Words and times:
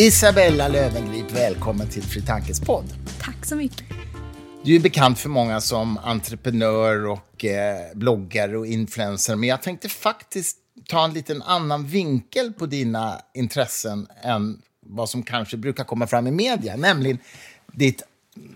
Isabella 0.00 0.68
Löwengrip, 0.68 1.30
välkommen 1.30 1.88
till 1.88 2.02
Fri 2.02 2.22
Tankes 2.22 2.60
podd. 2.60 2.84
Tack 3.20 3.46
så 3.46 3.56
mycket. 3.56 3.86
Du 4.64 4.76
är 4.76 4.80
bekant 4.80 5.18
för 5.18 5.28
många 5.28 5.60
som 5.60 5.98
entreprenör 5.98 7.06
och 7.06 7.44
eh, 7.44 7.94
bloggare 7.94 8.58
och 8.58 8.66
influencer, 8.66 9.36
men 9.36 9.48
jag 9.48 9.62
tänkte 9.62 9.88
faktiskt 9.88 10.56
ta 10.88 11.04
en 11.04 11.12
liten 11.12 11.42
annan 11.42 11.86
vinkel 11.86 12.52
på 12.52 12.66
dina 12.66 13.20
intressen 13.34 14.06
än 14.22 14.62
vad 14.80 15.10
som 15.10 15.22
kanske 15.22 15.56
brukar 15.56 15.84
komma 15.84 16.06
fram 16.06 16.26
i 16.26 16.30
media, 16.30 16.76
nämligen 16.76 17.18
ditt, 17.72 18.02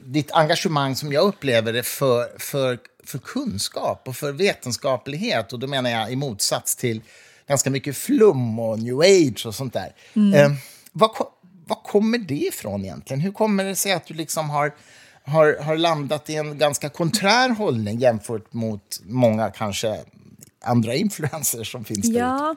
ditt 0.05 0.33
engagemang 0.33 0.97
som 0.97 1.13
jag 1.13 1.25
upplever 1.25 1.73
det 1.73 1.83
för, 1.83 2.39
för, 2.39 2.79
för 3.05 3.19
kunskap 3.19 4.09
och 4.09 4.17
för 4.17 4.33
vetenskaplighet. 4.33 5.53
Och 5.53 5.59
då 5.59 5.67
menar 5.67 5.91
jag 5.91 6.13
i 6.13 6.17
motsats 6.17 6.77
till 6.77 7.01
ganska 7.49 7.71
mycket 7.71 7.97
flum 7.97 8.59
och 8.59 8.79
new 8.79 9.01
age 9.01 9.47
och 9.47 9.55
sånt 9.55 9.73
där. 9.73 9.95
Mm. 10.15 10.35
Eh, 10.35 10.59
vad, 10.93 11.11
vad 11.67 11.83
kommer 11.83 12.19
det 12.19 12.35
ifrån 12.35 12.85
egentligen? 12.85 13.21
Hur 13.21 13.33
kommer 13.33 13.65
det 13.65 13.77
sig 13.77 13.93
att 13.93 14.07
du 14.07 14.15
liksom 14.15 14.51
har, 14.51 14.75
har, 15.25 15.63
har 15.63 15.77
landat 15.77 16.31
i 16.31 16.37
en 16.37 16.59
ganska 16.59 16.89
konträr 16.89 17.49
hållning 17.49 17.99
jämfört 17.99 18.53
mot 18.53 19.01
många 19.05 19.51
kanske 19.51 20.01
andra 20.65 20.95
influencers 20.95 21.73
som 21.73 21.85
finns 21.85 22.09
där 22.13 22.19
ja. 22.19 22.57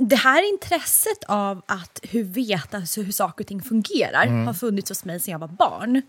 Det 0.00 0.16
här 0.16 0.52
intresset 0.52 1.24
av 1.26 1.62
att 1.66 2.00
hur 2.02 2.24
veta 2.24 2.76
alltså 2.76 3.02
hur 3.02 3.12
saker 3.12 3.44
och 3.44 3.48
ting 3.48 3.62
fungerar 3.62 4.26
mm. 4.26 4.46
har 4.46 4.54
funnits 4.54 4.88
hos 4.88 5.04
mig 5.04 5.20
sedan 5.20 5.32
jag 5.32 5.38
var 5.38 5.48
barn. 5.48 6.02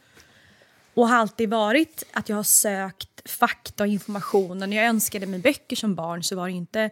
Och 0.94 1.10
har 1.10 1.18
alltid 1.18 1.50
varit 1.50 2.04
att 2.14 2.30
jag 2.30 2.36
har 2.36 2.44
sökt 2.44 3.30
fakta 3.30 3.84
och 3.84 3.88
information. 3.88 4.60
när 4.60 4.78
jag 4.78 4.86
önskade 4.86 5.26
mig 5.26 5.40
böcker 5.40 5.76
som 5.76 5.96
barn 5.96 6.24
så 6.24 6.36
var 6.36 6.48
det 6.48 6.54
inte 6.54 6.90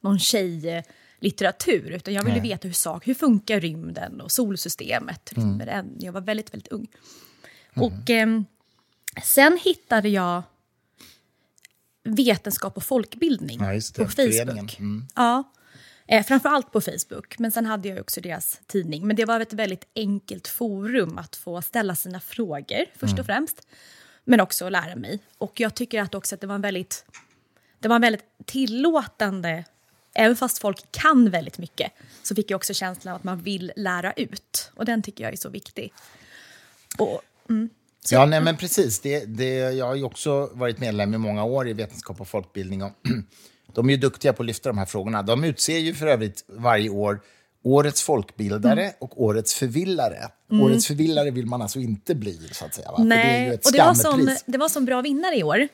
någon 0.00 0.18
tjej 0.18 0.84
litteratur, 1.20 1.90
utan 1.90 2.14
jag 2.14 2.22
ville 2.22 2.40
Nej. 2.40 2.48
veta 2.48 2.68
hur, 2.68 2.74
sak, 2.74 3.06
hur 3.06 3.14
funkar 3.14 3.60
rymden 3.60 4.20
och 4.20 4.32
solsystemet. 4.32 5.36
Mm. 5.36 5.96
Jag 5.98 6.12
var 6.12 6.20
väldigt, 6.20 6.54
väldigt 6.54 6.72
ung. 6.72 6.86
Mm. 7.74 7.92
Och 7.92 8.10
eh, 8.10 8.40
sen 9.22 9.58
hittade 9.64 10.08
jag 10.08 10.42
vetenskap 12.04 12.76
och 12.76 12.84
folkbildning 12.84 13.60
ja, 13.60 13.80
på 13.96 14.08
Facebook. 14.10 14.78
Mm. 14.78 15.06
Ja, 15.14 15.52
eh, 16.06 16.26
framförallt 16.26 16.72
på 16.72 16.80
Facebook, 16.80 17.38
men 17.38 17.52
sen 17.52 17.66
hade 17.66 17.88
jag 17.88 18.00
också 18.00 18.20
deras 18.20 18.60
tidning. 18.66 19.06
Men 19.06 19.16
det 19.16 19.24
var 19.24 19.40
ett 19.40 19.52
väldigt 19.52 19.84
enkelt 19.94 20.48
forum 20.48 21.18
att 21.18 21.36
få 21.36 21.62
ställa 21.62 21.94
sina 21.94 22.20
frågor, 22.20 22.84
först 22.92 23.12
och 23.12 23.18
mm. 23.18 23.24
främst. 23.24 23.66
Men 24.24 24.40
också 24.40 24.68
lära 24.68 24.96
mig. 24.96 25.18
Och 25.38 25.60
jag 25.60 25.74
tycker 25.74 26.02
att 26.02 26.14
också 26.14 26.34
att 26.34 26.40
det 26.40 26.46
var 26.46 26.54
en 26.54 26.60
väldigt, 26.60 27.04
det 27.78 27.88
var 27.88 27.96
en 27.96 28.02
väldigt 28.02 28.24
tillåtande 28.46 29.64
även 30.18 30.36
fast 30.36 30.58
folk 30.58 30.92
kan 30.92 31.30
väldigt 31.30 31.58
mycket 31.58 31.92
så 32.22 32.34
fick 32.34 32.50
jag 32.50 32.56
också 32.56 32.74
känslan 32.74 33.14
av 33.14 33.16
att 33.16 33.24
man 33.24 33.42
vill 33.42 33.72
lära 33.76 34.12
ut. 34.12 34.70
Och 34.74 34.84
den 34.84 35.02
tycker 35.02 35.24
jag 35.24 35.32
är 35.32 35.36
så 35.36 35.48
viktig. 35.48 35.92
Och, 36.98 37.20
mm, 37.50 37.68
så, 38.04 38.14
ja, 38.14 38.26
nej, 38.26 38.40
men 38.40 38.56
precis. 38.56 39.00
Det, 39.00 39.24
det, 39.24 39.54
jag 39.54 39.86
har 39.86 39.94
ju 39.94 40.04
också 40.04 40.50
varit 40.52 40.78
medlem 40.78 41.14
i 41.14 41.18
många 41.18 41.44
år 41.44 41.68
i 41.68 41.72
vetenskap 41.72 42.20
och 42.20 42.28
folkbildning. 42.28 42.82
Och 42.82 42.92
de 43.74 43.88
är 43.88 43.92
ju 43.92 44.00
duktiga 44.00 44.32
på 44.32 44.42
att 44.42 44.46
lyfta 44.46 44.68
de 44.68 44.78
här 44.78 44.86
frågorna. 44.86 45.22
De 45.22 45.44
utser 45.44 45.78
ju 45.78 45.94
för 45.94 46.06
övrigt 46.06 46.44
varje 46.48 46.88
år 46.88 47.20
Årets 47.62 48.02
folkbildare 48.02 48.82
mm. 48.82 48.94
och 48.98 49.22
Årets 49.22 49.54
förvillare. 49.54 50.28
Mm. 50.50 50.62
Årets 50.62 50.86
förvillare 50.86 51.30
vill 51.30 51.46
man 51.46 51.62
alltså 51.62 51.78
inte 51.78 52.14
bli, 52.14 52.48
så 52.52 52.64
att 52.64 52.74
säga. 52.74 52.92
Va? 52.92 53.04
Nej, 53.04 53.48
det 53.48 53.66
och 53.66 53.72
det 53.72 53.78
var, 53.78 53.94
som, 53.94 54.36
det 54.46 54.58
var 54.58 54.68
som 54.68 54.84
bra 54.84 55.02
vinnare 55.02 55.36
i 55.36 55.42
år. 55.42 55.68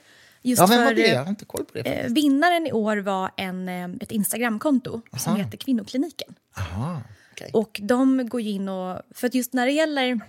Just 0.46 0.60
ja, 0.60 0.66
vem 0.66 0.84
var 0.84 0.94
det? 0.94 1.08
Jag 1.08 1.22
har 1.22 1.30
inte 1.30 1.44
koll 1.44 1.64
på 1.64 1.72
det. 1.74 1.80
Eh, 1.80 2.12
vinnaren 2.12 2.66
i 2.66 2.72
år 2.72 2.96
var 2.96 3.30
en, 3.36 3.68
eh, 3.68 3.88
ett 4.00 4.12
Instagramkonto 4.12 5.00
som 5.18 5.36
heter 5.36 5.58
Kvinnokliniken. 5.58 6.34
Aha, 6.56 7.02
okay. 7.32 7.50
Och 7.52 7.80
de 7.82 8.28
går 8.28 8.40
in 8.40 8.68
och... 8.68 9.00
För 9.10 9.26
att 9.26 9.34
just 9.34 9.52
när 9.52 9.66
det 9.66 9.72
gäller 9.72 10.20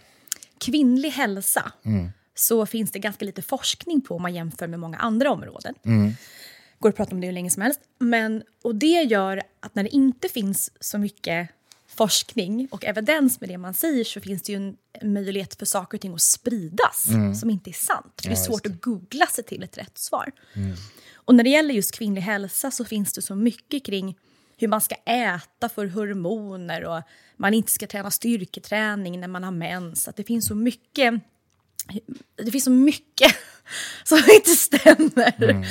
kvinnlig 0.58 1.10
hälsa 1.10 1.72
mm. 1.86 2.10
så 2.36 2.66
finns 2.66 2.92
det 2.92 3.00
ganska 3.00 3.26
lite 3.26 3.42
forskning 3.42 4.02
på 4.02 4.16
om 4.16 4.22
man 4.22 4.34
jämför 4.34 4.68
med 4.68 4.80
många 4.80 4.98
andra 4.98 5.32
områden. 5.32 5.76
Mm. 5.86 6.12
Går 6.80 6.90
att 6.90 6.96
prata 6.96 7.16
om 7.16 7.22
det 7.22 7.28
hur 7.28 7.34
länge 7.34 7.50
som 7.50 7.62
helst. 7.62 7.80
Men, 8.00 8.44
och 8.64 8.76
det 8.76 9.02
gör 9.02 9.42
att 9.60 9.76
när 9.76 9.84
det 9.84 9.96
inte 9.96 10.30
finns 10.30 10.72
så 10.80 10.98
mycket 10.98 11.50
forskning 11.96 12.68
och 12.72 12.86
evidens 12.86 13.42
med 13.42 13.50
det 13.50 13.58
man 13.58 13.74
säger 13.74 14.04
så 14.04 14.22
finns 14.22 14.42
det 14.42 14.52
ju 14.52 14.58
en 14.58 14.78
möjlighet 15.14 15.56
för 15.56 15.66
saker 15.66 15.98
och 15.98 16.02
ting 16.02 16.14
att 16.14 16.22
spridas 16.22 17.08
mm. 17.08 17.36
som 17.36 17.50
inte 17.50 17.70
är 17.70 17.74
sant. 17.74 18.22
det 18.24 18.30
är 18.32 18.36
svårt 18.36 18.66
att 18.66 18.82
googla 18.82 19.28
sig 19.28 19.44
till 19.44 19.64
ett 19.64 19.78
rätt 19.78 19.98
svar. 19.98 20.32
Mm. 20.54 20.76
Och 21.14 21.36
när 21.36 21.44
det 21.44 21.50
gäller 21.50 21.74
just 21.74 21.92
kvinnlig 21.92 22.22
hälsa 22.22 22.72
så 22.72 22.86
finns 22.86 23.14
det 23.14 23.22
så 23.22 23.36
mycket 23.36 23.86
kring 23.86 24.18
hur 24.58 24.68
man 24.68 24.82
ska 24.82 24.96
äta 25.06 25.70
för 25.70 25.88
hormoner 25.88 26.86
och 26.86 27.02
man 27.38 27.54
inte 27.54 27.72
ska 27.72 27.88
träna 27.88 28.12
styrketräning 28.12 29.20
när 29.20 29.28
man 29.28 29.44
har 29.44 29.52
mens. 29.52 30.08
Att 30.08 30.16
det 30.16 30.24
finns 30.24 30.48
så 30.48 30.56
mycket 30.56 31.14
det 32.36 32.52
finns 32.52 32.64
så 32.64 32.72
mycket 32.72 33.36
som 34.04 34.18
inte 34.18 34.50
stämmer. 34.50 35.44
Mm. 35.44 35.64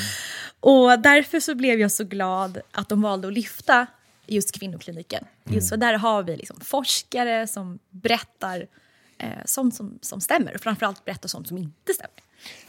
Och 0.60 0.98
därför 0.98 1.40
så 1.40 1.54
blev 1.54 1.80
jag 1.80 1.92
så 1.92 2.04
glad 2.04 2.60
att 2.70 2.88
de 2.88 3.02
valde 3.02 3.28
att 3.28 3.34
lyfta 3.34 3.86
just 4.26 4.52
kvinnokliniken. 4.52 5.24
Mm. 5.44 5.54
Just 5.54 5.68
för 5.68 5.76
där 5.76 5.94
har 5.94 6.22
vi 6.22 6.36
liksom 6.36 6.60
forskare 6.60 7.46
som 7.46 7.78
berättar 7.90 8.66
eh, 9.18 9.28
sånt 9.44 9.74
som, 9.74 9.98
som 10.02 10.20
stämmer 10.20 10.54
och 10.54 10.60
framförallt 10.60 11.04
berättar 11.04 11.28
sånt 11.28 11.48
som 11.48 11.58
inte 11.58 11.94
stämmer. 11.94 12.22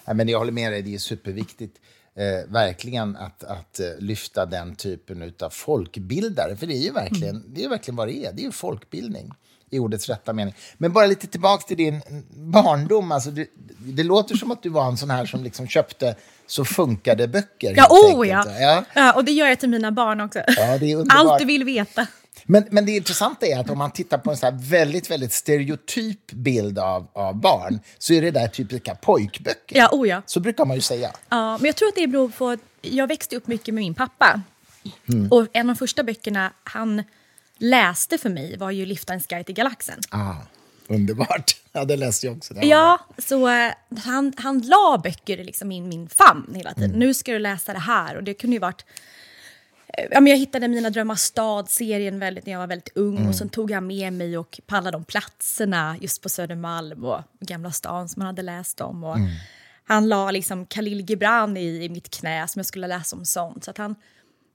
Ja, 0.06 0.14
men 0.14 0.30
jag 0.30 0.38
håller 0.38 0.52
med 0.52 0.72
dig, 0.72 0.82
det 0.82 0.96
är 0.96 1.00
superviktigt. 1.00 1.80
Eh, 2.16 2.52
verkligen 2.52 3.16
att, 3.16 3.44
att 3.44 3.80
uh, 3.80 4.04
lyfta 4.04 4.46
den 4.46 4.76
typen 4.76 5.34
av 5.40 5.50
folkbildare. 5.50 6.58
För 6.58 6.68
det 6.68 6.74
är 6.74 6.84
ju 6.84 6.92
verkligen, 6.92 7.36
mm. 7.36 7.54
det 7.54 7.64
är 7.64 7.70
verkligen 7.70 7.96
vad 7.96 8.08
det 8.08 8.26
är. 8.26 8.34
Det 8.34 8.42
är 8.42 8.46
ju 8.46 8.52
folkbildning 8.52 9.34
i 9.70 9.80
ordets 9.80 10.10
rätta 10.10 10.34
mening. 10.34 10.56
Men 10.78 10.94
bara 10.94 11.06
lite 11.06 11.28
tillbaka 11.28 11.68
till 11.68 11.78
din 11.78 12.02
barndom. 12.30 13.12
Alltså, 13.12 13.32
det, 13.32 13.48
det 13.78 14.04
låter 14.04 14.36
som 14.36 14.52
att 14.52 14.64
du 14.64 14.70
var 14.70 14.88
en 14.88 14.98
sån 14.98 15.10
här 15.10 15.26
som 15.26 15.44
liksom 15.44 15.68
köpte 15.68 16.16
så 16.48 16.66
funkade 16.66 17.28
böcker. 17.28 17.74
Ja, 17.78 17.88
oh 17.90 18.28
ja. 18.28 18.46
ja. 18.60 18.84
ja. 18.94 19.14
Och 19.14 19.26
det 19.26 19.32
gör 19.32 19.48
jag 19.48 19.60
till 19.60 19.70
mina 19.70 19.92
barn 19.92 20.22
också. 20.22 20.40
Ja, 20.48 20.78
det 20.78 20.92
är 20.92 21.06
Allt 21.10 21.40
du 21.40 21.46
vill 21.46 21.64
veta. 21.64 22.08
Men, 22.44 22.66
men 22.72 22.86
det 22.86 22.92
intressanta 22.92 23.46
är 23.46 23.60
att 23.60 23.70
om 23.70 23.78
man 23.78 23.92
tittar 23.92 24.18
på 24.18 24.32
en 24.32 24.38
så 24.38 24.52
väldigt, 24.54 25.12
väldigt 25.12 25.34
stereotyp 25.34 26.32
bild 26.32 26.80
av, 26.80 27.08
av 27.14 27.36
barn 27.36 27.80
så 27.98 28.14
är 28.14 28.22
det 28.22 28.32
där 28.32 28.48
typiska 28.48 28.96
pojkböcker. 28.96 29.78
Ja, 29.78 29.90
oh 29.92 30.08
ja. 30.08 30.22
Så 30.26 30.40
brukar 30.40 30.66
man 30.66 30.76
ju 30.76 30.82
säga. 30.82 31.12
Ja, 31.30 31.58
men 31.58 31.66
jag 31.66 31.76
tror 31.76 31.88
att 31.88 31.96
det 31.96 32.08
beror 32.08 32.30
på 32.30 32.58
jag 32.82 33.08
växte 33.08 33.36
upp 33.36 33.48
mycket 33.48 33.74
med 33.74 33.82
min 33.82 33.94
pappa. 33.94 34.42
Mm. 35.10 35.32
Och 35.32 35.48
en 35.54 35.70
av 35.70 35.76
de 35.76 35.80
första 35.80 36.04
böckerna 36.04 36.54
han 36.64 37.04
läste 37.58 38.18
för 38.18 38.30
mig 38.30 38.58
var 38.58 38.72
ju 38.72 38.86
Liftarens 38.86 39.28
guide 39.28 39.46
till 39.46 39.56
galaxen. 39.56 40.00
Ah. 40.10 40.36
Underbart. 40.88 41.56
Ja, 41.78 41.86
det 41.86 41.96
läste 41.96 42.28
jag 42.28 42.38
också. 42.38 42.54
Ja, 42.54 43.00
så 43.18 43.48
uh, 43.50 43.72
han, 43.98 44.34
han 44.38 44.62
la 44.62 45.02
böcker 45.04 45.44
liksom 45.44 45.72
i 45.72 45.82
min 45.82 46.10
famn 46.10 46.56
hela 46.56 46.74
tiden. 46.74 46.90
Mm. 46.90 47.00
Nu 47.00 47.14
ska 47.14 47.32
du 47.32 47.40
läsa 47.40 47.74
det 47.74 47.80
här. 47.80 48.16
Och 48.16 48.24
det 48.24 48.34
kunde 48.34 48.56
ju 48.56 48.60
varit... 48.60 48.86
Uh, 50.00 50.06
ja, 50.12 50.22
men 50.22 50.32
jag 50.32 50.38
hittade 50.38 50.68
Mina 50.68 50.90
drömmars 50.90 51.20
stad-serien 51.20 52.20
väldigt, 52.20 52.46
när 52.46 52.54
jag 52.54 52.60
var 52.60 52.68
väldigt 52.68 52.98
ung. 52.98 53.18
Mm. 53.18 53.30
Och 53.30 53.36
sen 53.36 53.50
tog 53.50 53.72
jag 53.72 53.84
med 53.84 54.14
mig 54.14 54.38
och 54.38 54.60
på 54.66 54.76
alla 54.76 54.92
de 54.92 55.04
platserna 55.04 55.98
just 56.02 56.22
på 56.22 56.30
Södermalm 56.30 57.06
och 57.06 57.22
Gamla 57.40 57.72
stan 57.72 58.10
som 58.10 58.22
han 58.22 58.28
hade 58.28 58.42
läst 58.42 58.82
om. 58.82 59.04
Och 59.04 59.18
mm. 59.18 59.30
Han 59.84 60.08
la 60.08 60.32
liksom 60.32 60.66
Khalil 60.66 61.10
Gibran 61.10 61.58
i, 61.58 61.84
i 61.84 61.90
mitt 61.90 62.10
knä 62.10 62.48
som 62.48 62.60
jag 62.60 62.66
skulle 62.66 62.88
läsa 62.88 63.16
om 63.16 63.26
sånt. 63.26 63.64
Så 63.64 63.72
att 63.72 63.78
han, 63.78 63.96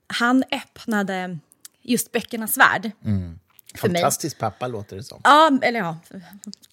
han 0.07 0.43
öppnade 0.51 1.37
just 1.81 2.11
böckernas 2.11 2.57
värld. 2.57 2.91
Mm. 3.05 3.39
Fantastisk 3.75 4.37
pappa 4.37 4.67
låter 4.67 4.95
det 4.95 5.03
som. 5.03 5.21
Ja, 5.23 5.59
eller 5.61 5.79
ja, 5.79 5.97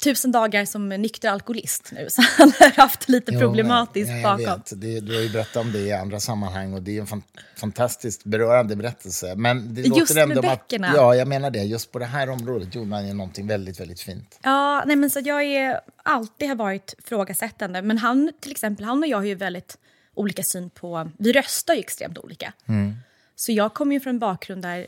tusen 0.04 0.32
dagar 0.32 0.64
som 0.64 0.88
nykter 0.88 1.28
alkoholist 1.28 1.92
nu, 1.92 2.06
så 2.10 2.22
han 2.38 2.52
har 2.58 2.76
haft 2.76 3.08
lite 3.08 3.32
jo, 3.32 3.40
problematiskt 3.40 4.10
ja, 4.10 4.22
bakom. 4.22 4.44
Vet. 4.44 4.80
Det, 4.80 5.00
du 5.00 5.14
har 5.14 5.22
ju 5.22 5.28
berättat 5.28 5.56
om 5.56 5.72
det 5.72 5.78
i 5.78 5.92
andra 5.92 6.20
sammanhang 6.20 6.74
och 6.74 6.82
det 6.82 6.96
är 6.96 7.00
en 7.00 7.06
fan, 7.06 7.22
fantastiskt 7.56 8.24
berörande 8.24 8.76
berättelse. 8.76 9.34
Men 9.36 9.74
det 9.74 9.80
just 9.80 9.98
låter 9.98 10.26
med 10.26 10.42
böckerna. 10.42 10.88
Att, 10.88 10.96
ja, 10.96 11.14
jag 11.14 11.28
menar 11.28 11.50
det. 11.50 11.62
Just 11.62 11.92
på 11.92 11.98
det 11.98 12.06
här 12.06 12.30
området 12.30 12.74
gjorde 12.74 12.88
man 12.88 13.08
ju 13.08 13.14
någonting 13.14 13.46
väldigt, 13.46 13.80
väldigt 13.80 14.00
fint. 14.00 14.38
Ja, 14.42 14.84
nej 14.86 14.96
men 14.96 15.10
så 15.10 15.20
jag 15.24 15.42
är 15.42 15.80
alltid 16.02 16.48
har 16.48 16.56
varit 16.56 16.94
frågasättande. 17.04 17.82
Men 17.82 17.98
han, 17.98 18.32
till 18.40 18.50
exempel, 18.50 18.84
han 18.84 19.02
och 19.02 19.08
jag 19.08 19.18
har 19.18 19.24
ju 19.24 19.34
väldigt 19.34 19.78
olika 20.14 20.42
syn 20.42 20.70
på, 20.70 21.10
vi 21.18 21.32
röstar 21.32 21.74
ju 21.74 21.80
extremt 21.80 22.18
olika. 22.18 22.52
Mm. 22.66 22.96
Så 23.36 23.52
jag 23.52 23.74
kommer 23.74 23.94
ju 23.94 24.00
från 24.00 24.14
en 24.14 24.18
bakgrund 24.18 24.62
där 24.62 24.86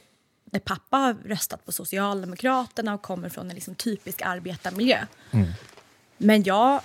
när 0.51 0.61
pappa 0.61 0.97
har 0.97 1.15
röstat 1.15 1.67
på 1.67 1.73
Socialdemokraterna 1.73 2.95
och 2.95 3.03
kommer 3.03 3.29
från 3.29 3.49
en 3.51 3.55
liksom 3.55 3.75
typisk 3.75 4.23
arbetarmiljö. 4.23 5.07
Mm. 5.31 5.49
Men 6.19 6.43
jag, 6.43 6.81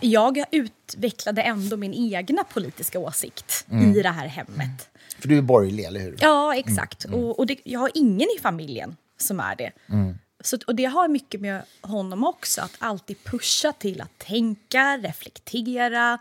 jag 0.00 0.44
utvecklade 0.50 1.42
ändå 1.42 1.76
min 1.76 1.94
egna 1.94 2.44
politiska 2.44 2.98
åsikt 2.98 3.66
mm. 3.70 3.96
i 3.96 4.02
det 4.02 4.08
här 4.08 4.26
hemmet. 4.26 4.88
För 5.18 5.28
du 5.28 5.38
är 5.38 5.42
borgerlig, 5.42 5.84
eller 5.84 6.00
hur? 6.00 6.16
Ja, 6.20 6.54
exakt. 6.56 7.04
Mm. 7.04 7.20
Och, 7.20 7.38
och 7.38 7.46
det, 7.46 7.58
jag 7.64 7.80
har 7.80 7.90
ingen 7.94 8.28
i 8.38 8.40
familjen 8.40 8.96
som 9.16 9.40
är 9.40 9.56
det. 9.56 9.72
Mm. 9.88 10.18
Så, 10.40 10.58
och 10.66 10.74
det 10.74 10.84
har 10.84 11.08
mycket 11.08 11.40
med 11.40 11.62
honom 11.80 12.24
också, 12.24 12.60
att 12.60 12.76
alltid 12.78 13.24
pusha 13.24 13.72
till 13.72 14.00
att 14.00 14.18
tänka, 14.18 14.98
reflektera. 14.98 16.18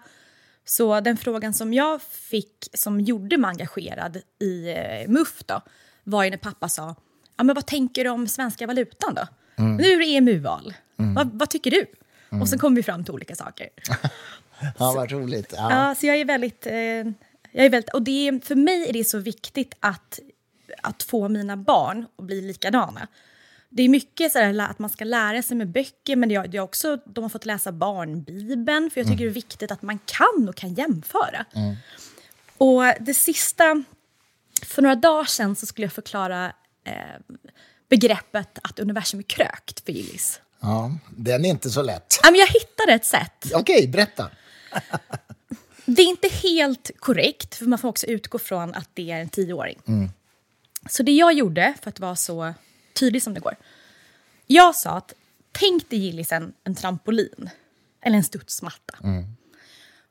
Så 0.65 0.99
den 0.99 1.17
frågan 1.17 1.53
som 1.53 1.73
jag 1.73 2.01
fick, 2.01 2.69
som 2.73 3.01
gjorde 3.01 3.37
mig 3.37 3.49
engagerad 3.49 4.21
i 4.39 4.69
eh, 4.69 5.09
MUF, 5.09 5.43
då, 5.45 5.61
var 6.03 6.23
ju 6.23 6.29
när 6.29 6.37
pappa 6.37 6.69
sa 6.69 6.95
ja, 7.37 7.43
men 7.43 7.55
vad 7.55 7.65
tänker 7.65 8.03
du 8.03 8.09
om 8.09 8.27
svenska 8.27 8.67
valutan 8.67 9.13
då? 9.15 9.27
Nu 9.55 9.83
är 9.93 9.99
det 9.99 10.05
EMU-val. 10.05 10.73
Vad, 10.95 11.31
vad 11.33 11.49
tycker 11.49 11.71
du? 11.71 11.85
Och 12.41 12.49
så 12.49 12.59
kommer 12.59 12.75
vi 12.75 12.83
fram 12.83 13.03
till 13.03 13.13
olika 13.13 13.35
saker. 13.35 13.69
Ja, 14.79 14.93
vad 14.93 15.11
roligt. 15.11 15.53
Ja. 15.57 15.87
Ja, 15.87 15.95
så 15.95 16.05
jag 16.05 16.15
är 16.15 16.25
väldigt... 16.25 16.65
Eh, 16.65 16.73
jag 17.51 17.65
är 17.65 17.69
väldigt 17.69 17.93
och 17.93 18.01
det 18.01 18.27
är, 18.27 18.45
för 18.45 18.55
mig 18.55 18.89
är 18.89 18.93
det 18.93 19.03
så 19.03 19.17
viktigt 19.17 19.75
att, 19.79 20.19
att 20.83 21.03
få 21.03 21.29
mina 21.29 21.57
barn 21.57 22.05
att 22.17 22.25
bli 22.25 22.41
likadana. 22.41 23.07
Det 23.69 23.83
är 23.83 23.89
mycket 23.89 24.31
så 24.31 24.39
här, 24.39 24.59
att 24.59 24.79
man 24.79 24.89
ska 24.89 25.05
lära 25.05 25.41
sig 25.41 25.57
med 25.57 25.67
böcker, 25.67 26.15
men 26.15 26.29
det 26.29 26.35
är, 26.35 26.47
det 26.47 26.57
är 26.57 26.61
också, 26.61 26.97
de 27.05 27.23
har 27.23 27.29
fått 27.29 27.45
läsa 27.45 27.71
barnbibeln, 27.71 28.89
för 28.91 28.99
jag 29.01 29.07
tycker 29.07 29.23
det 29.23 29.29
är 29.29 29.33
viktigt 29.33 29.71
att 29.71 29.81
man 29.81 29.99
kan 30.05 30.49
och 30.49 30.55
kan 30.55 30.73
jämföra. 30.73 31.45
Och 32.57 32.83
det 32.99 33.13
sista, 33.13 33.83
för 34.65 34.81
några 34.81 34.95
dagar 34.95 35.25
sedan 35.25 35.55
så 35.55 35.65
skulle 35.65 35.85
jag 35.85 35.93
förklara 35.93 36.53
eh, 36.83 36.93
begreppet 37.89 38.59
att 38.63 38.79
universum 38.79 39.19
är 39.19 39.23
krökt 39.23 39.85
för 39.85 39.91
Gillis. 39.91 40.41
ja, 40.59 40.91
den 41.09 41.45
är 41.45 41.49
inte 41.49 41.69
så 41.69 41.81
lätt. 41.81 42.19
Men 42.23 42.35
jag 42.35 42.47
hittade 42.47 42.93
ett 42.93 43.05
sätt. 43.05 43.51
Okej, 43.53 43.87
berätta. 43.87 44.29
Det 45.85 46.01
är 46.01 46.07
inte 46.07 46.27
helt 46.27 46.91
korrekt, 46.99 47.55
för 47.55 47.65
man 47.65 47.79
får 47.79 47.89
också 47.89 48.07
utgå 48.07 48.39
från 48.39 48.73
att 48.75 48.89
det 48.93 49.11
är 49.11 49.19
en 49.21 49.29
tioåring. 49.29 50.11
Så 50.89 51.03
det 51.03 51.11
jag 51.11 51.33
gjorde, 51.33 51.73
för 51.81 51.89
att 51.89 51.99
vara 51.99 52.15
så 52.15 52.53
tydlig 52.93 53.23
som 53.23 53.33
det 53.33 53.39
går, 53.39 53.55
jag 54.47 54.75
sa 54.75 54.89
att 54.89 55.13
tänk 55.51 55.89
dig 55.89 55.99
Gillis 55.99 56.31
en, 56.31 56.53
en 56.63 56.75
trampolin, 56.75 57.49
eller 58.01 58.17
en 58.17 58.23
studsmatta. 58.23 58.97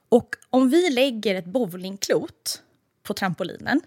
Och 0.08 0.36
om 0.50 0.70
vi 0.70 0.90
lägger 0.90 1.34
ett 1.34 1.44
bowlingklot 1.44 2.62
på 3.02 3.14
trampolinen 3.14 3.80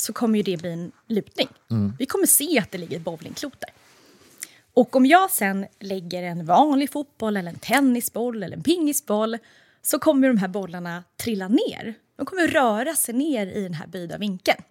så 0.00 0.12
kommer 0.12 0.36
ju 0.36 0.42
det 0.42 0.56
bli 0.56 0.72
en 0.72 0.92
lutning. 1.06 1.48
Vi 1.98 2.06
kommer 2.06 2.26
se 2.26 2.58
att 2.58 2.70
det 2.70 2.78
ligger 2.78 2.96
ett 2.96 3.02
bowlingklot 3.02 3.60
där. 3.60 3.70
Och 4.74 4.96
om 4.96 5.06
jag 5.06 5.30
sen 5.30 5.66
lägger 5.80 6.22
en 6.22 6.46
vanlig 6.46 6.92
fotboll, 6.92 7.36
eller 7.36 7.50
en 7.50 7.58
tennisboll 7.58 8.42
eller 8.42 8.56
en 8.56 8.62
pingisboll 8.62 9.38
så 9.82 9.98
kommer 9.98 10.28
de 10.28 10.36
här 10.38 10.48
bollarna 10.48 11.04
trilla 11.16 11.48
ner. 11.48 11.94
De 12.16 12.26
kommer 12.26 12.48
röra 12.48 12.94
sig 12.94 13.14
ner 13.14 13.46
i 13.46 13.62
den 13.62 13.74
här 13.74 13.86
böjda 13.86 14.18
vinkeln. 14.18 14.62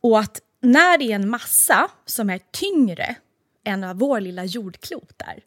Och 0.00 0.18
att 0.20 0.40
när 0.60 0.98
det 0.98 1.04
är 1.04 1.14
en 1.14 1.28
massa 1.28 1.90
som 2.04 2.30
är 2.30 2.40
tyngre 2.50 3.16
än 3.64 3.80
vad 3.80 3.98
vår 3.98 4.20
lilla 4.20 4.44
jordklot 4.44 5.22
är 5.22 5.42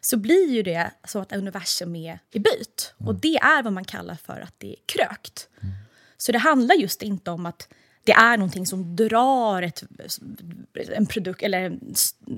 så 0.00 0.16
blir 0.16 0.50
ju 0.50 0.62
det 0.62 0.90
så 1.04 1.18
att 1.18 1.32
universum 1.32 1.96
är 1.96 2.18
i 2.30 2.38
böjt. 2.38 2.94
Och 3.06 3.14
det 3.14 3.36
är 3.36 3.62
vad 3.62 3.72
man 3.72 3.84
kallar 3.84 4.14
för 4.14 4.40
att 4.40 4.54
det 4.58 4.70
är 4.70 4.76
krökt. 4.86 5.48
Så 6.18 6.32
det 6.32 6.38
handlar 6.38 6.74
just 6.74 7.02
inte 7.02 7.30
om 7.30 7.46
att 7.46 7.68
det 8.04 8.12
är 8.12 8.36
någonting 8.36 8.66
som 8.66 8.96
drar 8.96 9.62
ett, 9.62 9.82
en 10.88 11.06
produkt 11.06 11.42
eller 11.42 11.60
en 11.60 11.94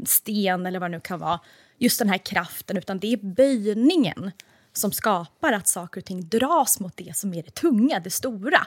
sten 0.07 0.67
eller 0.67 0.81
vad 0.81 0.91
det 0.91 0.97
nu 0.97 1.01
kan 1.01 1.19
vara. 1.19 1.41
Just 1.79 1.99
den 1.99 2.09
här 2.09 2.19
kraften, 2.19 2.77
utan 2.77 2.99
det 2.99 3.13
är 3.13 3.17
böjningen 3.17 4.31
som 4.73 4.93
skapar 4.93 5.53
att 5.53 5.69
saker 5.69 6.01
och 6.01 6.05
ting 6.05 6.29
dras 6.29 6.81
mot 6.81 6.97
det 6.97 7.17
som 7.17 7.35
är 7.35 7.43
det 7.43 7.55
tunga, 7.55 8.01
det 8.01 8.11
stora. 8.11 8.67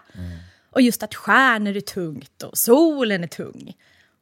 Och 0.69 0.81
just 0.81 1.03
att 1.03 1.15
stjärnor 1.15 1.77
är 1.77 1.81
tungt 1.81 2.43
och 2.43 2.57
solen 2.57 3.23
är 3.23 3.27
tung. 3.27 3.73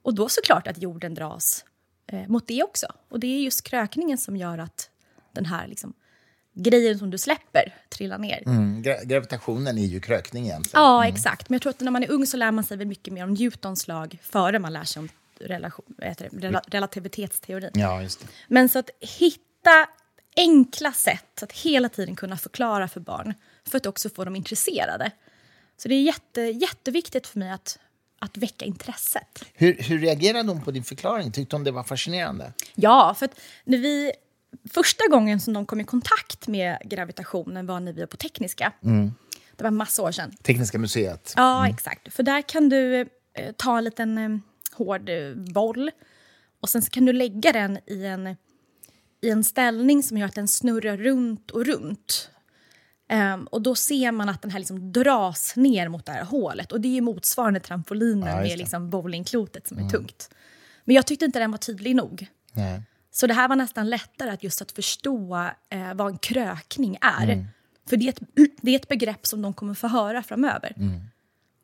Och 0.02 0.14
då 0.14 0.30
såklart 0.30 0.68
att 0.68 0.82
jorden 0.82 1.14
dras 1.14 1.66
eh, 2.08 2.28
mot 2.28 2.48
det 2.48 2.64
också. 2.64 2.88
Och 3.10 3.20
det 3.20 3.28
är 3.28 3.42
just 3.42 3.64
krökningen 3.64 4.18
som 4.18 4.38
gör 4.38 4.58
att 4.58 4.90
den 5.32 5.46
här 5.46 5.68
liksom, 5.68 5.94
grejen 6.54 7.00
som 7.00 7.10
du 7.10 7.18
släpper 7.18 7.76
trillar 7.90 8.18
ner. 8.18 8.44
Mm, 8.46 8.84
gra- 8.84 9.06
gravitationen 9.06 9.78
är 9.78 9.86
ju 9.86 10.00
krökning 10.00 10.46
egentligen. 10.46 10.84
Ja, 10.84 11.08
exakt. 11.08 11.50
Men 11.50 11.56
jag 11.56 11.62
tror 11.62 11.70
att 11.70 11.80
när 11.80 11.92
man 11.92 12.04
är 12.04 12.12
ung 12.12 12.26
så 12.26 12.38
lär 12.38 12.52
man 12.52 12.64
sig 12.64 12.78
väl 12.78 12.88
mycket 12.88 13.14
mer 13.14 13.24
om 13.24 13.34
Newtons 13.34 13.88
lag 13.88 14.18
före 14.24 14.60
man 14.60 14.74
lär 14.74 14.84
sig 14.84 15.00
om 15.00 15.10
relation, 15.40 15.86
det, 15.98 16.30
rela, 16.34 16.62
relativitetsteorin. 16.68 17.70
Ja, 17.74 18.02
just 18.02 18.20
det. 18.20 18.28
Men 18.48 18.70
så 18.70 18.80
att 18.80 18.90
hitta 19.00 19.88
enkla 20.36 20.92
sätt 20.92 21.44
att 21.44 21.52
hela 21.52 21.90
tiden 21.90 22.16
kunna 22.16 22.38
förklara 22.38 22.88
för 22.88 23.00
barn 23.00 23.34
för 23.70 23.78
att 23.78 23.86
också 23.86 24.10
få 24.10 24.26
dem 24.26 24.36
intresserade. 24.36 25.12
Så 25.78 25.88
det 25.88 25.96
är 25.96 26.02
jätte, 26.02 26.42
jätteviktigt 26.42 27.28
för 27.28 27.40
mig 27.40 27.52
att, 27.52 27.80
att 28.20 28.38
väcka 28.38 28.66
intresset. 28.66 29.46
Hur, 29.54 29.78
hur 29.84 30.00
reagerade 30.00 30.50
hon 30.50 30.62
på 30.62 30.72
din 30.72 30.84
förklaring? 30.84 31.32
Tyckte 31.32 31.56
hon 31.56 31.64
det 31.64 31.72
var 31.72 31.84
fascinerande? 31.84 32.54
Ja, 32.76 33.16
för 33.20 33.30
när 33.64 33.78
vi... 33.78 34.12
Första 34.74 35.08
gången 35.08 35.40
som 35.40 35.54
de 35.54 35.66
kom 35.66 35.80
i 35.82 35.84
kontakt 35.84 36.48
med 36.48 36.78
gravitationen 36.86 37.66
var 37.66 37.80
när 37.80 37.94
vi 37.94 38.00
var 38.00 38.08
på 38.08 38.18
Tekniska. 38.18 38.74
Det 39.56 39.64
var 39.64 39.72
massa 39.72 40.02
år 40.02 40.12
sedan. 40.12 40.32
Tekniska 40.44 40.78
museet. 40.78 41.34
Ja, 41.38 41.68
exakt. 41.68 42.14
För 42.14 42.24
där 42.24 42.42
kan 42.42 42.70
du 42.70 43.00
eh, 43.34 43.52
ta 43.58 43.78
en 43.78 43.84
liten 43.84 44.18
eh, 44.18 44.30
hård 44.72 45.10
eh, 45.10 45.34
boll 45.36 45.92
och 46.62 46.70
sen 46.70 46.82
kan 46.82 47.06
du 47.06 47.14
lägga 47.14 47.52
den 47.52 47.80
i 47.88 48.06
en, 48.06 48.36
i 49.22 49.30
en 49.30 49.44
ställning 49.44 50.04
som 50.04 50.18
gör 50.18 50.28
att 50.28 50.36
den 50.36 50.48
snurrar 50.48 50.98
runt 50.98 51.52
och 51.52 51.66
runt. 51.66 52.30
Ehm, 53.10 53.44
och 53.44 53.62
då 53.62 53.76
ser 53.76 54.12
man 54.12 54.30
att 54.30 54.42
den 54.42 54.52
här 54.52 54.60
liksom 54.60 54.92
dras 54.92 55.56
ner 55.56 55.90
mot 55.90 56.06
det 56.06 56.12
här 56.12 56.24
hålet. 56.24 56.72
Och 56.72 56.82
det 56.82 56.98
är 56.98 57.02
motsvarande 57.02 57.60
trampolinen 57.60 58.30
Ja, 58.30 58.42
med 58.42 58.58
liksom 58.58 58.90
bowlingklotet 58.90 59.68
som 59.68 59.78
är 59.78 59.90
tungt. 59.90 60.30
Men 60.86 60.96
jag 60.96 61.08
tyckte 61.08 61.26
inte 61.26 61.40
den 61.40 61.52
var 61.52 61.58
tydlig 61.58 61.96
nog. 61.96 62.28
Nej. 62.54 62.82
Så 63.12 63.28
det 63.28 63.34
här 63.34 63.48
var 63.48 63.56
nästan 63.56 63.90
lättare 63.90 64.30
att 64.30 64.44
just 64.44 64.62
att 64.62 64.72
förstå 64.72 65.36
eh, 65.70 65.94
vad 65.94 66.12
en 66.12 66.18
krökning 66.18 66.98
är. 67.02 67.28
För 67.90 67.98
det 67.98 68.06
är, 68.06 68.10
ett, 68.10 68.20
det 68.62 68.72
är 68.72 68.76
ett 68.76 68.88
begrepp 68.88 69.28
som 69.28 69.42
de 69.42 69.54
kommer 69.54 69.74
få 69.74 69.88
höra 69.88 70.24
framöver. 70.24 70.74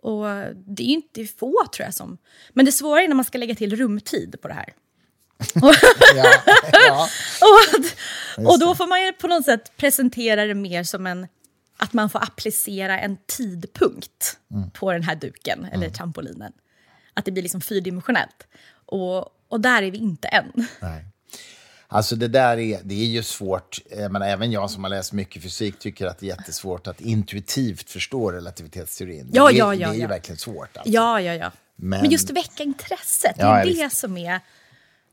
Och 0.01 0.25
det 0.55 0.83
är 0.83 0.87
ju 0.87 0.93
inte 0.93 1.25
få 1.25 1.53
tror 1.73 1.85
jag 1.85 1.93
som... 1.93 2.17
Men 2.53 2.65
det 2.65 2.71
svåra 2.71 3.01
är 3.01 3.07
när 3.07 3.15
man 3.15 3.25
ska 3.25 3.37
lägga 3.37 3.55
till 3.55 3.75
rumtid 3.75 4.35
på 4.41 4.47
det 4.47 4.53
här. 4.53 4.73
Ja, 5.55 5.73
ja. 6.87 7.07
Och, 8.37 8.45
och 8.51 8.59
då 8.59 8.75
får 8.75 8.87
man 8.87 9.05
ju 9.05 9.13
på 9.13 9.27
något 9.27 9.45
sätt 9.45 9.77
presentera 9.77 10.45
det 10.45 10.53
mer 10.53 10.83
som 10.83 11.07
en... 11.07 11.27
Att 11.77 11.93
man 11.93 12.09
får 12.09 12.23
applicera 12.23 12.99
en 12.99 13.17
tidpunkt 13.25 14.37
på 14.73 14.91
den 14.93 15.03
här 15.03 15.15
duken, 15.15 15.65
eller 15.65 15.89
trampolinen. 15.89 16.51
Att 17.13 17.25
det 17.25 17.31
blir 17.31 17.43
liksom 17.43 17.61
fyrdimensionellt. 17.61 18.47
Och, 18.85 19.29
och 19.47 19.61
där 19.61 19.81
är 19.83 19.91
vi 19.91 19.97
inte 19.97 20.27
än. 20.27 20.67
Nej. 20.79 21.05
Alltså 21.89 22.15
det 22.15 22.27
där 22.27 22.57
är, 22.57 22.79
det 22.83 22.95
är 23.01 23.05
ju 23.05 23.23
svårt. 23.23 23.79
Jag 23.97 24.11
menar, 24.11 24.27
även 24.27 24.51
jag 24.51 24.69
som 24.71 24.83
har 24.83 24.89
läst 24.89 25.13
mycket 25.13 25.43
fysik 25.43 25.79
tycker 25.79 26.05
att 26.07 26.19
det 26.19 26.25
är 26.25 26.27
jättesvårt 26.27 26.87
att 26.87 27.01
intuitivt 27.01 27.89
förstå 27.89 28.31
relativitetsteorin. 28.31 29.29
Ja, 29.33 29.47
det, 29.47 29.53
ja, 29.57 29.73
ja, 29.75 29.87
det 29.87 29.93
är 29.93 29.95
ju 29.95 30.01
ja. 30.01 30.07
verkligen 30.07 30.37
svårt. 30.37 30.77
Alltså. 30.77 30.93
Ja, 30.93 31.21
ja, 31.21 31.33
ja. 31.33 31.51
Men- 31.75 32.01
Men, 32.01 32.09
just 32.11 32.29
väcka 32.29 32.63
intresset, 32.63 33.35
det 33.35 33.41
Ja, 33.41 33.59
är 33.59 33.65
ja, 33.65 33.83
det 33.83 33.93
som 33.93 34.17
är... 34.17 34.39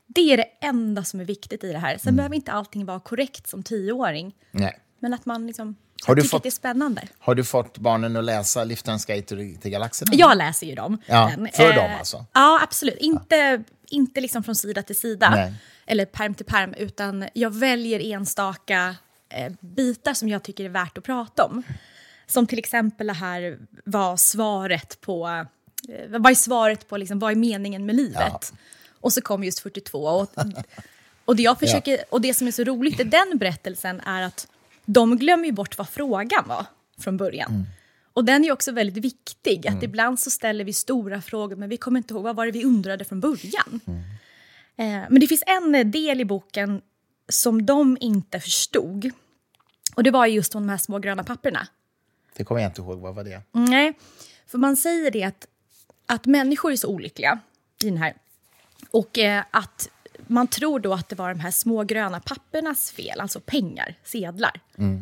Det 0.07 0.21
är 0.33 0.37
det 0.37 0.47
enda 0.61 1.05
som 1.05 1.21
är 1.21 1.25
viktigt 1.25 1.65
i 1.65 1.73
det 1.73 1.79
här. 1.79 1.99
Sen 1.99 2.09
Mm. 2.09 2.17
behöver 2.17 2.37
inte 2.37 2.53
allting 2.53 2.85
vara 2.85 3.01
korrekt 3.01 3.49
som 3.49 3.63
tioåring. 3.63 4.35
Nej. 4.51 4.79
Men 5.01 5.15
att 5.15 5.27
man 5.27 5.47
liksom 5.47 5.77
Har 6.07 6.15
du 6.15 6.23
fått- 6.25 6.43
det 6.43 6.49
är 6.49 6.51
spännande. 6.51 7.03
Har 7.19 7.35
du 7.35 7.45
fått 7.45 7.79
barnen 7.79 8.17
att 8.17 8.25
läsa 8.25 8.65
Liftarens 8.65 9.05
guide 9.07 9.27
till, 9.27 9.57
till 9.61 9.71
galaxerna? 9.71 10.13
Jag 10.15 10.37
läser 10.39 10.67
ju 10.67 10.75
dem. 10.75 10.99
Ja, 11.07 11.31
för 11.55 11.71
Eh, 11.71 11.75
dem 11.77 11.91
alltså? 11.99 12.25
Ja, 12.33 12.61
absolut. 12.63 12.97
Inte, 12.99 13.63
inte 13.91 14.21
liksom 14.21 14.43
från 14.45 14.55
sida 14.57 14.83
till 14.83 14.97
sida 14.99 15.31
Nej. 15.31 15.55
Eller 15.87 16.05
perm 16.05 16.35
till 16.35 16.47
perm, 16.47 16.75
utan 16.75 17.29
jag 17.33 17.55
väljer 17.55 18.13
enstaka 18.13 18.97
eh, 19.29 19.53
bitar 19.61 20.15
som 20.15 20.29
jag 20.29 20.43
tycker 20.43 20.65
är 20.65 20.69
värt 20.69 20.99
att 20.99 21.05
prata 21.05 21.45
om. 21.45 21.63
Som 22.27 22.47
till 22.47 22.59
exempel 22.59 23.07
det 23.07 23.13
här 23.13 23.59
var 23.85 24.17
svaret 24.17 25.01
på, 25.01 25.47
eh, 25.89 26.09
vad 26.09 26.31
är 26.31 26.35
svaret 26.35 26.89
på 26.89 26.97
liksom, 26.97 27.19
vad 27.19 27.31
är 27.31 27.37
meningen 27.37 27.87
med 27.87 27.97
livet? 27.97 28.53
Och 29.01 29.13
så 29.13 29.21
kom 29.21 29.45
just 29.45 29.61
42. 29.61 29.99
Och, 29.99 30.31
och, 31.25 31.37
det 31.37 31.43
jag 31.43 31.59
försöker, 31.59 32.05
och 32.11 32.21
det 32.21 32.35
som 32.35 32.47
är 32.47 32.51
så 32.53 32.65
roligt 32.65 33.01
i 33.01 33.05
den 33.05 33.39
berättelsen 33.39 34.01
är 34.01 34.23
att 34.23 34.49
de 34.85 35.17
glömmer 35.17 35.53
bort 35.53 35.79
vad 35.79 35.89
frågan 35.89 36.45
var 36.49 36.67
från 36.99 37.17
början. 37.17 37.67
Och 38.13 38.25
den 38.25 38.45
är 38.45 38.53
också 38.53 38.73
väldigt 38.73 39.05
viktig. 39.05 39.69
Att 39.69 39.83
ibland 39.83 40.21
så 40.21 40.31
ställer 40.31 40.65
vi 40.65 40.73
stora 40.73 41.23
frågor 41.23 41.57
men 41.57 41.69
vi 41.69 41.77
kommer 41.77 41.99
inte 41.99 42.15
ihåg 42.15 42.23
vad 42.23 42.37
var 42.37 42.47
det 42.47 42.53
vi 42.53 42.65
undrade 42.65 43.05
från 43.05 43.21
början. 43.21 43.81
Eh, 43.87 43.95
men 44.77 45.21
det 45.21 45.27
finns 45.27 45.43
en 45.47 45.75
eh, 45.75 45.87
del 45.87 46.21
i 46.21 46.25
boken 46.25 46.83
som 47.29 47.67
de 47.67 47.97
inte 48.01 48.41
förstod. 48.41 49.11
Och 49.95 50.03
det 50.03 50.11
var 50.11 50.27
just 50.27 50.53
de 50.53 50.69
här 50.69 50.77
små 50.77 50.99
gröna 50.99 51.25
papperna. 51.25 51.69
Det 52.37 52.45
kommer 52.45 52.61
jag 52.61 52.71
inte 52.71 52.81
ihåg. 52.81 53.01
Vad 53.01 53.15
var 53.15 53.25
det? 53.25 53.43
Nej, 53.53 53.93
för 54.47 54.59
man 54.59 54.77
säger 54.77 55.11
det 55.11 55.25
att, 55.25 55.47
att 56.07 56.27
människor 56.27 56.73
är 56.73 56.77
så 56.77 56.89
olyckliga 56.89 57.39
i 57.83 57.89
den 57.89 57.97
här. 57.97 58.15
Och 58.91 59.19
eh, 59.19 59.45
att 59.51 59.89
man 60.27 60.47
tror 60.47 60.81
då 60.81 60.93
att 60.93 61.09
det 61.09 61.17
var 61.17 61.29
de 61.29 61.41
här 61.41 61.51
små 61.51 61.85
gröna 61.85 62.21
pappernas 62.21 62.91
fel, 62.91 63.21
alltså 63.21 63.41
pengar, 63.41 63.95
sedlar. 64.05 64.61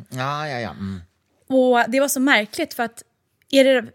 Ja, 0.09 0.49
ja, 0.49 0.61
ja. 0.61 0.71
Mm. 0.71 1.01
Och 1.47 1.91
det 1.91 2.01
var 2.01 2.09
så 2.09 2.21
märkligt 2.21 2.75
för 2.75 2.83
att 2.83 3.03
är 3.51 3.65
det, 3.65 3.93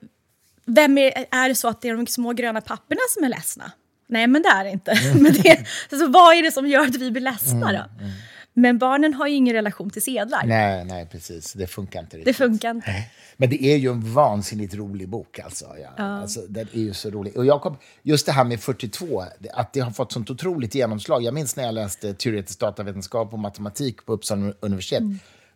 vem 0.66 0.98
är, 0.98 1.26
är 1.32 1.50
det 1.50 1.56
så 1.56 1.68
att 1.68 1.82
det 1.82 1.90
är 1.90 1.96
de 1.96 2.08
små 2.08 2.34
gröna 2.34 2.62
papperna 2.62 3.02
som 3.10 3.24
är 3.24 3.30
ledsna? 3.30 3.72
Nej, 4.10 4.28
men 4.28 4.42
det 4.42 4.50
är 4.50 4.64
det 4.64 4.70
inte. 4.70 4.94
Men 5.16 5.34
det, 5.34 5.66
alltså, 5.92 6.08
vad 6.08 6.36
är 6.38 6.44
det 6.44 6.52
som 6.52 6.68
gör 6.68 6.82
att 6.88 6.96
vi 6.96 7.12
blir 7.12 7.22
ledsna 7.22 7.72
då? 7.72 8.06
Men 8.54 8.78
barnen 8.78 9.14
har 9.14 9.28
ju 9.28 9.36
ingen 9.36 9.54
relation 9.54 9.90
till 9.90 10.02
sedlar. 10.02 10.44
Nej, 10.46 10.86
nej, 10.86 11.08
precis. 11.12 11.54
Det 11.54 11.68
funkar 11.68 12.00
inte 12.00 12.16
Det 12.18 12.20
riktigt. 12.20 12.38
funkar 12.38 12.72
inte. 12.72 13.04
Men 13.38 13.50
det 13.50 13.64
är 13.64 13.78
ju 13.78 13.92
en 13.92 14.14
vansinnigt 14.14 14.74
rolig 14.76 15.10
bok. 15.10 15.40
Alltså. 15.40 15.66
Ja, 15.98 16.04
Alltså, 16.04 16.42
den 16.50 16.68
är 16.74 16.80
ju 16.80 16.94
så 16.94 17.10
rolig. 17.10 17.38
Och 17.38 17.46
jag 17.46 17.62
kom, 17.62 17.78
just 18.04 18.26
det 18.26 18.32
här 18.32 18.44
med 18.44 18.60
42, 18.60 19.24
det- 19.40 19.50
att 19.52 19.74
det 19.74 19.80
har 19.80 19.92
fått 19.92 20.12
sånt 20.12 20.30
otroligt 20.30 20.76
genomslag. 20.76 21.24
Jag 21.24 21.34
minns 21.34 21.56
när 21.56 21.64
jag 21.64 21.74
läste 21.76 22.14
teoretisk 22.14 22.60
datavetenskap 22.60 23.34
och 23.34 23.40
matematik 23.40 24.06
på 24.06 24.14
Uppsala 24.14 24.54
universitet. 24.60 25.04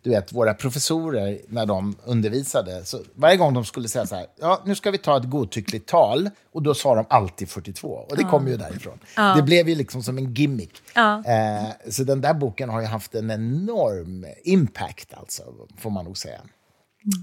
Du 0.04 0.10
vet, 0.10 0.34
våra 0.34 0.54
professorer, 0.54 1.40
när 1.48 1.66
de 1.66 1.96
undervisade, 2.06 2.86
så 2.86 3.00
varje 3.16 3.38
gång 3.38 3.54
de 3.54 3.66
skulle 3.66 3.88
säga 3.88 4.06
så 4.06 4.16
här, 4.16 4.26
ja, 4.40 4.62
nu 4.66 4.76
ska 4.76 4.92
vi 4.92 4.98
ta 4.98 5.18
ett 5.18 5.24
godtyckligt 5.30 5.90
tal, 5.90 6.30
och 6.52 6.62
då 6.64 6.74
sa 6.74 6.96
de 6.96 7.06
alltid 7.10 7.50
42. 7.50 7.88
Och 7.88 8.18
det 8.18 8.24
kom 8.24 8.48
ju 8.48 8.58
därifrån. 8.58 9.00
Det 9.36 9.42
blev 9.44 9.70
ju 9.70 9.76
liksom 9.76 10.04
som 10.04 10.18
en 10.18 10.34
gimmick. 10.34 10.82
Ja. 10.96 11.24
Eh, 11.26 11.92
så 11.92 12.04
den 12.04 12.22
där 12.22 12.34
boken 12.34 12.70
har 12.70 12.82
ju 12.82 12.88
haft 12.88 13.16
en 13.16 13.32
enorm 13.32 14.26
impact, 14.44 15.14
alltså, 15.14 15.44
får 15.78 15.90
man 15.90 16.06
nog 16.06 16.18
säga. 16.18 16.42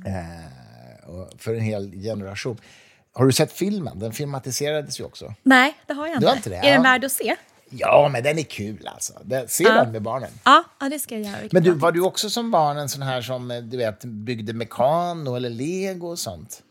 Eh, 0.06 1.08
och 1.10 1.30
för 1.38 1.54
en 1.54 1.60
hel 1.60 1.92
generation. 1.92 2.56
Har 3.12 3.26
du 3.26 3.32
sett 3.32 3.52
filmen? 3.52 3.98
Den 3.98 4.12
filmatiserades 4.12 5.00
ju 5.00 5.04
också. 5.04 5.34
Nej, 5.42 5.74
det 5.86 5.92
har 5.94 6.06
jag 6.06 6.14
inte. 6.16 6.20
Du 6.20 6.28
har 6.28 6.36
inte 6.36 6.50
det? 6.50 6.56
Är 6.56 6.62
den 6.62 6.72
Ja. 6.74 6.82
värd 6.82 7.04
att 7.04 7.12
se? 7.12 7.36
Ja, 7.70 8.08
men 8.12 8.22
den 8.22 8.38
är 8.38 8.42
kul 8.42 8.88
alltså. 8.88 9.12
Den, 9.24 9.48
se 9.48 9.64
den 9.64 9.92
med 9.92 10.02
barnen. 10.02 10.30
Ja, 10.44 10.64
ja 10.80 10.88
det 10.88 10.98
ska 10.98 11.14
jag 11.14 11.24
göra. 11.24 11.48
Men 11.52 11.62
du, 11.62 11.72
var 11.72 11.92
du 11.92 12.00
också 12.00 12.30
som 12.30 12.50
barn 12.50 12.76
en 12.76 12.88
sån 12.88 13.02
här 13.02 13.22
som 13.22 13.50
eh, 13.50 13.58
du 13.58 13.76
vet, 13.76 14.04
byggde 14.04 14.52
mekano 14.52 15.36
eller 15.36 15.50
lego 15.50 16.08
och 16.08 16.18
sånt? 16.18 16.62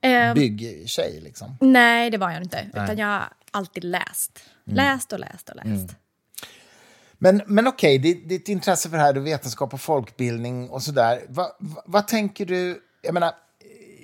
Ehm, 0.00 0.34
Byggtjej 0.34 1.20
liksom. 1.20 1.56
nej, 1.60 2.10
det 2.10 2.18
var 2.18 2.30
jag 2.30 2.42
inte. 2.42 2.66
Utan 2.72 2.98
jag 2.98 3.06
har 3.06 3.28
alltid 3.50 3.84
läst. 3.84 4.38
Läst 4.64 5.12
och 5.12 5.20
läst 5.20 5.48
och 5.48 5.56
läst. 5.56 5.94
Men, 7.18 7.42
men 7.46 7.66
okej, 7.66 7.98
ditt, 7.98 8.28
ditt 8.28 8.48
intresse 8.48 8.90
för 8.90 8.96
det 8.96 9.02
här, 9.02 9.14
vetenskap 9.14 9.74
och 9.74 9.80
folkbildning 9.80 10.70
och 10.70 10.82
sådär. 10.82 11.22
Va, 11.28 11.56
va, 11.60 11.82
vad 11.86 12.08
tänker 12.08 12.46
du? 12.46 12.82
Jag 13.02 13.14
menar, 13.14 13.32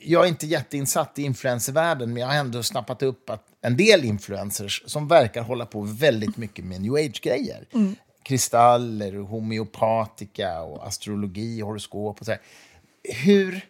jag 0.05 0.25
är 0.25 0.29
inte 0.29 0.47
jätteinsatt 0.47 1.19
i 1.19 1.23
influencervärlden, 1.23 2.13
men 2.13 2.21
jag 2.21 2.29
har 2.29 2.35
ändå 2.35 2.63
snappat 2.63 3.03
upp 3.03 3.31
att 3.31 3.48
en 3.61 3.77
del 3.77 4.05
influencers 4.05 4.83
som 4.87 5.09
verkar 5.09 5.43
hålla 5.43 5.67
på 5.67 5.81
väldigt 5.81 6.37
mycket 6.37 6.65
med 6.65 6.81
new 6.81 6.95
age-grejer. 6.95 7.67
Kristaller, 8.23 9.13
homeopatika 9.13 10.63
och 10.63 10.87
astrologi, 10.87 11.61
horoskop 11.61 12.21
och 12.21 12.27
så 12.27 12.33
här. 12.33 12.41
Hur... 13.25 13.67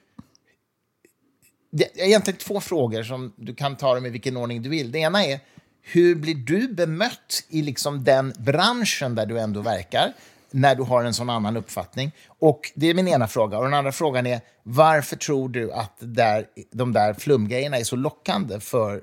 Det 1.70 2.00
är 2.00 2.06
egentligen 2.06 2.38
två 2.38 2.60
frågor 2.60 3.02
som 3.02 3.32
du 3.36 3.54
kan 3.54 3.76
ta 3.76 3.94
dem 3.94 4.06
i 4.06 4.10
vilken 4.10 4.36
ordning 4.36 4.62
du 4.62 4.68
vill. 4.68 4.92
Det 4.92 4.98
ena 4.98 5.24
är, 5.24 5.40
hur 5.82 6.14
blir 6.14 6.34
du 6.34 6.68
bemött 6.68 7.44
i 7.48 7.62
liksom 7.62 8.04
den 8.04 8.32
branschen 8.38 9.14
där 9.14 9.26
du 9.26 9.38
ändå 9.40 9.60
verkar 9.60 10.12
när 10.50 10.74
du 10.74 10.82
har 10.82 11.04
en 11.04 11.14
sån 11.14 11.30
annan 11.30 11.56
uppfattning? 11.56 12.12
Och 12.28 12.72
Det 12.74 12.86
är 12.86 12.94
min 12.94 13.08
ena 13.08 13.28
fråga. 13.28 13.58
Och 13.58 13.64
Den 13.64 13.74
andra 13.74 13.92
frågan 13.92 14.26
är, 14.26 14.40
varför 14.62 15.16
tror 15.16 15.48
du 15.48 15.72
att 15.72 15.96
där, 15.98 16.46
de 16.70 16.92
där 16.92 17.14
flumgrejerna 17.14 17.76
är 17.76 17.84
så 17.84 17.96
lockande 17.96 18.60
för, 18.60 19.02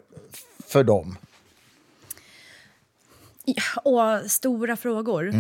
för 0.67 0.83
dem? 0.83 1.17
Ja, 3.45 3.63
och 3.83 4.31
stora 4.31 4.75
frågor. 4.75 5.33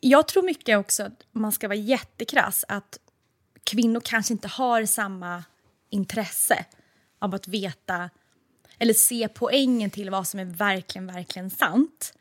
Jag 0.00 0.28
tror 0.28 0.42
mycket 0.42 0.78
också 0.78 1.02
att 1.02 1.22
man 1.32 1.52
ska 1.52 1.68
vara 1.68 1.76
jättekrass 1.76 2.64
att 2.68 2.98
kvinnor 3.64 4.00
kanske 4.04 4.32
inte 4.32 4.48
har 4.48 4.86
samma 4.86 5.44
intresse 5.90 6.64
av 7.18 7.34
att 7.34 7.48
veta 7.48 8.10
eller 8.78 8.94
se 8.94 9.28
poängen 9.28 9.90
till 9.90 10.10
vad 10.10 10.28
som 10.28 10.40
är 10.40 10.44
verkligen, 10.44 11.06
verkligen 11.06 11.50
sant. 11.50 12.14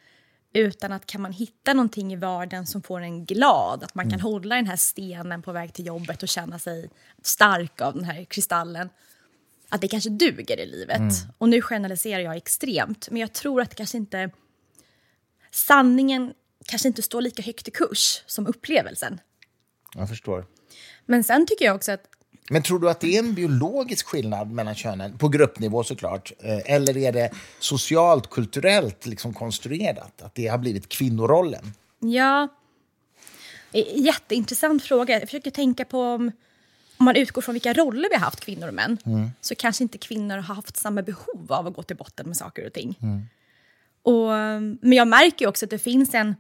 Utan 0.53 0.91
att 0.91 1.05
kan 1.05 1.21
man 1.21 1.33
hitta 1.33 1.73
någonting 1.73 2.13
i 2.13 2.15
vardagen 2.15 2.67
som 2.67 2.81
får 2.81 3.01
en 3.01 3.25
glad, 3.25 3.83
att 3.83 3.95
man 3.95 4.09
kan 4.11 4.19
hålla 4.19 4.55
den 4.55 4.67
här 4.67 4.75
stenen 4.75 5.41
på 5.41 5.51
väg 5.51 5.73
till 5.73 5.85
jobbet 5.85 6.23
och 6.23 6.29
känna 6.29 6.59
sig 6.59 6.89
stark 7.21 7.81
av 7.81 7.93
den 7.93 8.03
här 8.03 8.23
kristallen. 8.23 8.89
Att 9.75 9.81
det 9.81 9.87
kanske 9.87 10.09
duger 10.09 10.59
i 10.59 10.65
livet. 10.65 11.01
Och 11.37 11.49
nu 11.49 11.61
generaliserar 11.61 12.19
jag 12.19 12.35
extremt, 12.35 13.07
men 13.11 13.21
jag 13.21 13.33
tror 13.33 13.61
att 13.61 13.75
kanske 13.75 13.97
inte 13.97 14.29
sanningen 15.51 16.33
kanske 16.65 16.87
inte 16.87 17.01
står 17.01 17.21
lika 17.21 17.43
högt 17.43 17.67
i 17.67 17.71
kurs 17.71 18.23
som 18.25 18.47
upplevelsen. 18.47 19.19
Jag 19.95 20.09
förstår. 20.09 20.45
Men 21.05 21.23
sen 21.23 21.45
tycker 21.47 21.65
jag 21.65 21.75
också 21.75 21.91
att 21.91 22.01
Men 22.49 22.63
tror 22.63 22.79
du 22.79 22.89
att 22.89 22.99
det 22.99 23.15
är 23.15 23.19
en 23.19 23.33
biologisk 23.33 24.05
skillnad 24.05 24.51
mellan 24.51 24.75
könen? 24.75 25.17
På 25.17 25.27
gruppnivå 25.27 25.83
såklart. 25.83 26.31
Eh, 26.39 26.73
Eller 26.73 26.97
är 26.97 27.11
det 27.11 27.31
socialt, 27.59 28.29
kulturellt 28.29 29.05
liksom 29.05 29.33
konstruerat? 29.33 30.21
Att 30.21 30.35
det 30.35 30.47
har 30.47 30.57
blivit 30.57 30.89
kvinnorollen? 30.89 31.73
Ja, 31.99 32.47
jätteintressant 33.95 34.83
fråga. 34.83 35.13
Jag 35.13 35.21
försöker 35.21 35.51
tänka 35.51 35.85
på 35.85 36.01
om, 36.01 36.31
om 36.97 37.05
man 37.05 37.15
utgår 37.15 37.41
från 37.41 37.53
vilka 37.53 37.73
roller 37.73 38.09
vi 38.09 38.15
har 38.15 38.21
haft, 38.21 38.39
kvinnor 38.39 38.67
och 38.67 38.73
män, 38.73 38.97
så 39.41 39.55
kanske 39.55 39.83
inte 39.83 39.97
kvinnor 39.97 40.37
har 40.37 40.55
haft 40.55 40.77
samma 40.77 41.01
behov 41.01 41.45
av 41.49 41.67
att 41.67 41.73
gå 41.73 41.83
till 41.83 41.95
botten 41.97 42.27
med 42.27 42.37
saker 42.37 42.65
och 42.65 42.73
ting. 42.73 42.95
Och, 44.01 44.29
men 44.81 44.93
jag 44.93 45.07
märker 45.07 45.47
också 45.47 45.65
att 45.65 45.69
det 45.69 45.79
finns 45.79 46.13
en... 46.13 46.35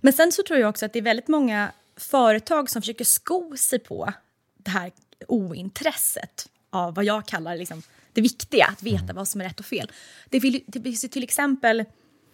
Men 0.00 0.12
sen 0.12 0.32
så 0.32 0.42
tror 0.42 0.58
jag 0.58 0.68
också 0.68 0.86
att 0.86 0.92
det 0.92 0.98
är 0.98 1.02
väldigt 1.02 1.28
många 1.28 1.72
företag 1.96 2.70
som 2.70 2.82
försöker 2.82 3.04
sko 3.04 3.56
sig 3.56 3.78
på 3.78 4.12
det 4.56 4.70
här 4.70 4.92
ointresset 5.28 6.48
av 6.70 6.94
vad 6.94 7.04
jag 7.04 7.26
kallar 7.26 7.56
liksom, 7.56 7.82
det 8.12 8.20
viktiga, 8.20 8.66
att 8.66 8.82
veta 8.82 9.12
vad 9.12 9.28
som 9.28 9.40
är 9.40 9.44
rätt 9.44 9.60
och 9.60 9.66
fel. 9.66 9.92
Det, 10.30 10.38
vill, 10.38 10.64
det 10.66 10.80
finns 10.80 11.04
ju 11.04 11.08
till 11.08 11.22
exempel, 11.22 11.84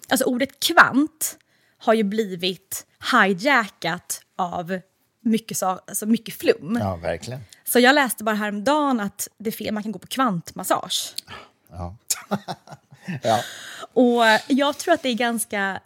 alltså 0.08 0.24
ordet 0.24 0.60
kvant 0.60 1.38
har 1.78 1.94
ju 1.94 2.02
blivit 2.02 2.86
hijackat 3.12 4.22
av 4.36 4.80
mycket, 5.20 5.62
alltså 5.62 6.06
mycket 6.06 6.34
flum. 6.34 6.78
Ja, 6.80 6.96
verkligen. 6.96 7.40
Så 7.72 7.78
jag 7.78 7.94
läste 7.94 8.24
bara 8.24 8.34
häromdagen 8.34 9.00
att 9.00 9.28
det 9.38 9.72
man 9.72 9.82
kan 9.82 9.92
gå 9.92 9.98
på 9.98 10.06
kvantmassage. 10.06 11.14
Ja. 11.70 11.96
ja. 13.22 13.40
Och 13.92 14.22
jag 14.48 14.78
tror 14.78 14.94
att 14.94 15.02
det 15.02 15.08
är 15.08 15.14
ganska 15.14 15.80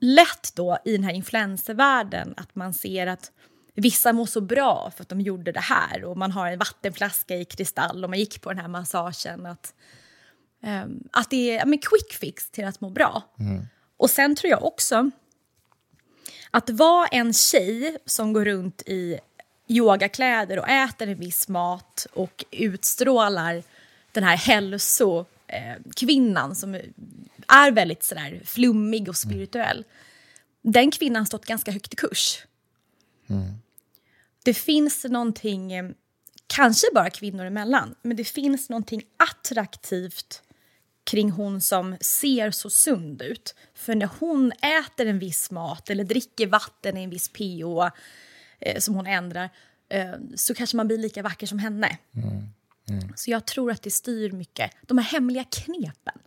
lätt 0.00 0.52
då 0.54 0.78
i 0.84 0.92
den 0.92 1.04
här 1.04 1.12
influencervärlden 1.12 2.34
att 2.36 2.54
man 2.54 2.74
ser 2.74 3.06
att 3.06 3.32
vissa 3.74 4.12
mår 4.12 4.26
så 4.26 4.40
bra 4.40 4.92
för 4.96 5.02
att 5.02 5.08
de 5.08 5.20
gjorde 5.20 5.52
det 5.52 5.60
här 5.60 6.04
och 6.04 6.16
man 6.16 6.32
har 6.32 6.46
en 6.46 6.58
vattenflaska 6.58 7.36
i 7.36 7.44
kristall 7.44 8.04
och 8.04 8.10
man 8.10 8.18
gick 8.18 8.40
på 8.40 8.48
den 8.48 8.58
här 8.58 8.68
massagen. 8.68 9.46
Att, 9.46 9.74
ehm, 10.62 11.08
att 11.12 11.30
det 11.30 11.58
är 11.58 11.66
men 11.66 11.78
quick 11.78 12.12
fix 12.12 12.50
till 12.50 12.64
att 12.64 12.80
må 12.80 12.90
bra. 12.90 13.22
Och 13.96 14.10
sen 14.10 14.36
tror 14.36 14.50
jag 14.50 14.64
också 14.64 15.10
att 16.50 16.70
vara 16.70 17.06
en 17.06 17.32
tjej 17.32 17.98
som 18.06 18.32
går 18.32 18.44
runt 18.44 18.82
i 18.86 19.18
yogakläder 19.66 20.58
och 20.58 20.68
äter 20.68 21.08
en 21.08 21.18
viss 21.18 21.48
mat 21.48 22.06
och 22.12 22.44
utstrålar 22.50 23.62
den 24.12 24.24
här 24.24 24.36
hälsokvinnan 24.36 25.34
kvinnan 25.96 26.54
som 26.54 26.74
är 27.48 27.70
väldigt 27.70 28.02
sådär 28.02 28.40
flummig 28.44 29.08
och 29.08 29.16
spirituell. 29.16 29.84
Den 30.62 30.90
kvinnan 30.90 31.20
har 31.20 31.26
stått 31.26 31.46
ganska 31.46 31.70
högt 31.70 31.92
i 31.92 31.96
kurs. 31.96 32.42
Det 34.44 34.54
finns 34.54 35.04
någonting, 35.04 35.72
eh, 35.72 35.90
kanske 36.46 36.86
bara 36.94 37.10
kvinnor 37.10 37.44
emellan, 37.44 37.94
men 38.02 38.16
det 38.16 38.24
finns 38.24 38.68
någonting 38.68 39.02
attraktivt 39.16 40.42
kring 41.04 41.30
hon 41.30 41.60
som 41.60 41.96
ser 42.00 42.50
så 42.50 42.70
sund 42.70 43.22
ut. 43.22 43.54
För 43.74 43.94
när 43.94 44.08
hon 44.20 44.52
äter 44.52 45.06
en 45.06 45.18
viss 45.18 45.50
mat 45.50 45.90
eller 45.90 46.04
dricker 46.04 46.46
vatten 46.46 46.96
i 46.96 47.04
en 47.04 47.10
viss 47.10 47.28
pH 47.28 47.90
eh, 48.60 48.78
som 48.78 48.94
hon 48.94 49.06
ändrar 49.06 49.50
eh, 49.88 50.12
så 50.36 50.54
kanske 50.54 50.76
man 50.76 50.86
blir 50.86 50.98
lika 50.98 51.22
vacker 51.22 51.46
som 51.46 51.58
henne. 51.58 51.98
Så 53.16 53.30
jag 53.30 53.46
tror 53.46 53.70
att 53.70 53.82
det 53.82 53.90
styr 53.90 54.32
mycket. 54.32 54.70
De 54.86 54.98
här 54.98 55.04
hemliga 55.04 55.44
knepen. 55.44 56.18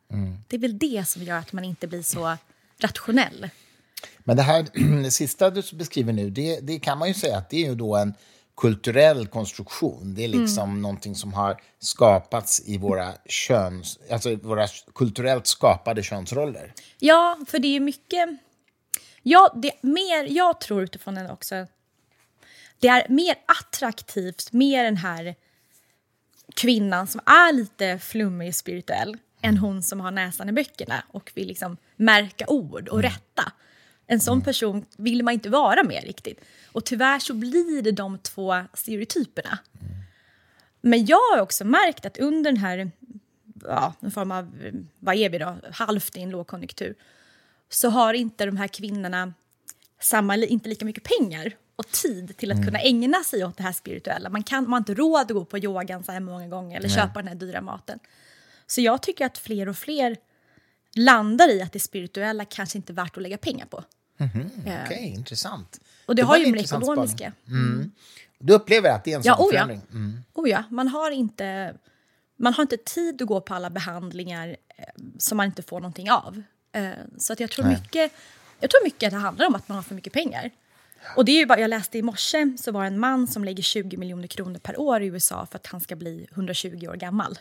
Det 0.48 0.55
är 0.55 0.60
väl 0.60 0.77
det 0.77 1.07
som 1.07 1.24
gör 1.24 1.38
att 1.38 1.53
man 1.53 1.63
inte 1.63 1.88
blir 1.88 2.01
så 2.01 2.38
rationell. 2.79 3.50
Men 4.19 4.38
det 4.38 4.43
här 4.43 4.65
det 5.03 5.12
sista 5.12 5.50
du 5.50 5.62
beskriver 5.74 6.13
nu, 6.13 6.29
det, 6.29 6.60
det 6.60 6.79
kan 6.79 6.98
man 6.98 7.07
ju 7.07 7.13
säga 7.13 7.38
att 7.38 7.50
det 7.50 7.65
är 7.65 7.69
ju 7.69 7.75
då 7.75 7.96
en 7.96 8.13
kulturell 8.57 9.27
konstruktion. 9.27 10.15
Det 10.15 10.24
är 10.24 10.27
liksom 10.27 10.81
någonting 10.81 11.15
som 11.15 11.34
har 11.34 11.62
skapats 11.79 12.62
i 12.65 12.77
våra 12.77 13.13
köns, 13.25 14.00
alltså 14.12 14.36
våra 14.36 14.67
kulturellt 14.96 15.48
skapade 15.48 16.03
könsroller. 16.03 16.74
Ja, 17.00 17.39
för 17.48 17.60
det 17.60 17.75
är 17.75 17.79
mycket... 17.79 18.29
Ja, 19.24 19.53
det 19.55 19.84
mer, 19.84 20.27
jag 20.29 20.60
tror 20.60 20.84
utifrån 20.84 21.15
den 21.15 21.29
också... 21.29 21.67
Det 22.79 22.88
är 22.88 23.10
mer 23.10 23.36
attraktivt 23.46 24.51
med 24.53 24.86
den 24.86 24.98
här 24.98 25.36
kvinnan 26.55 27.07
som 27.07 27.22
är 27.25 27.53
lite 27.53 28.00
flummig 28.00 28.48
och 28.48 28.55
spirituell 28.55 29.17
än 29.41 29.57
hon 29.57 29.84
som 29.84 30.00
har 30.00 30.12
näsan 30.12 30.50
i 30.50 30.51
böckerna 30.51 31.03
och 31.12 31.31
vill 31.36 31.48
liksom 31.48 31.77
märka 31.96 32.46
ord 32.48 32.88
och 32.88 33.01
rätta. 33.01 33.51
En 34.07 34.19
sån 34.19 34.41
person 34.41 34.86
vill 34.98 35.24
man 35.24 35.34
inte 35.34 35.50
vara 35.50 35.84
med 35.84 36.03
riktigt. 36.03 36.41
Och 36.72 36.86
tyvärr 36.86 37.19
så 37.19 37.34
blir 37.34 37.81
det 37.81 37.91
de 37.91 38.17
två 38.17 38.63
stereotyperna. 38.74 39.60
Men 40.81 41.05
jag 41.05 41.19
har 41.31 41.41
också 41.41 41.65
märkt 41.65 42.05
att 42.05 42.17
under 42.17 42.51
den 42.51 42.62
här, 42.62 42.91
ja, 43.63 43.93
en 44.00 44.12
form 44.12 44.31
av, 44.31 44.72
vad 45.00 45.15
är 45.15 45.29
vi 45.29 45.38
då, 45.38 45.57
halvt 45.72 46.17
i 46.17 46.22
en 46.22 46.29
lågkonjunktur, 46.29 46.96
så 47.69 47.89
har 47.89 48.13
inte 48.13 48.46
de 48.46 48.57
här 48.57 48.67
kvinnorna 48.67 49.34
samma, 50.00 50.36
inte 50.36 50.69
lika 50.69 50.86
mycket 50.86 51.03
pengar 51.03 51.53
och 51.77 51.88
tid 51.91 52.38
till 52.38 52.51
att 52.51 52.65
kunna 52.65 52.79
ägna 52.79 53.24
sig 53.24 53.46
åt 53.46 53.57
det 53.57 53.63
här 53.63 53.72
spirituella. 53.72 54.29
Man, 54.29 54.43
kan, 54.43 54.63
man 54.63 54.72
har 54.72 54.77
inte 54.77 54.93
råd 54.93 55.22
att 55.22 55.31
gå 55.31 55.46
på 55.46 55.57
yogan 55.57 56.03
så 56.03 56.12
här 56.12 56.19
många 56.19 56.48
gånger 56.48 56.77
eller 56.77 56.89
köpa 56.89 57.19
den 57.19 57.27
här 57.27 57.36
dyra 57.36 57.62
maten. 57.62 58.00
Så 58.67 58.81
jag 58.81 59.01
tycker 59.01 59.25
att 59.25 59.38
fler 59.38 59.69
och 59.69 59.77
fler 59.77 60.17
landar 60.96 61.50
i 61.50 61.62
att 61.62 61.74
det 61.74 61.79
spirituella 61.79 62.46
kanske 62.46 62.77
inte 62.77 62.93
är 62.93 62.96
värt 62.96 63.17
att 63.17 63.24
lägga 63.24 63.38
pengar 63.38 63.65
på. 63.65 63.84
Eh, 64.17 64.27
Okej, 64.36 64.81
okay, 64.86 65.05
intressant. 65.05 65.79
Och 66.05 66.15
det, 66.15 66.24
var 66.24 66.29
har 66.29 66.38
ju 66.38 66.46
med 66.46 66.53
det 66.53 66.63
ekonomiska. 66.63 67.34
spaning. 67.46 67.91
Du 68.39 68.53
upplever 68.53 68.89
att 68.89 69.03
det 69.03 69.12
är 69.12 69.15
en 69.15 69.22
Ja, 69.25 69.36
sån 69.36 69.46
oh 69.46 69.50
ja. 69.53 69.60
förändring? 69.60 69.81
Mm. 69.91 70.24
Oh 70.34 70.50
ja, 70.50 70.63
man 70.69 70.88
har 70.88 71.12
inte, 71.12 71.75
man 72.38 72.53
har 72.53 72.62
inte 72.62 72.77
tid 72.77 73.22
att 73.22 73.27
gå 73.27 73.41
på 73.41 73.53
alla 73.53 73.69
behandlingar 73.69 74.48
eh, 74.77 74.84
som 75.17 75.38
man 75.38 75.46
inte 75.46 75.63
får 75.63 75.79
någonting 75.79 76.12
av. 76.12 76.43
Eh, 76.72 76.91
så 77.17 77.34
att 77.34 77.39
jag, 77.39 77.51
tror 77.51 77.65
Nej. 77.65 77.74
mycket, 77.75 78.12
jag 78.60 78.69
tror 78.69 78.84
mycket 78.84 79.07
att 79.07 79.13
det 79.13 79.19
handlar 79.19 79.48
om 79.48 79.55
att 79.55 79.67
man 79.69 79.75
har 79.75 79.84
för 79.84 79.96
mycket 79.96 80.13
pengar. 80.13 80.51
Och 81.16 81.25
det 81.25 81.32
är 81.32 81.38
ju 81.39 81.46
bara, 81.46 81.60
jag 81.60 81.70
läste 81.70 81.98
i 81.98 82.01
morse 82.01 82.58
så 82.58 82.72
var 82.72 82.82
det 82.82 82.88
en 82.88 83.00
man 83.00 83.27
som 83.27 83.44
lägger 83.44 83.63
20 83.63 83.98
miljoner 83.98 84.27
kronor 84.27 84.60
per 84.60 84.80
år 84.80 85.01
i 85.01 85.06
USA 85.06 85.46
för 85.51 85.56
att 85.56 85.68
han 85.68 85.82
ska 85.82 85.96
bli 85.96 86.27
120 86.32 86.88
år 86.88 86.96
gammal. 86.96 87.39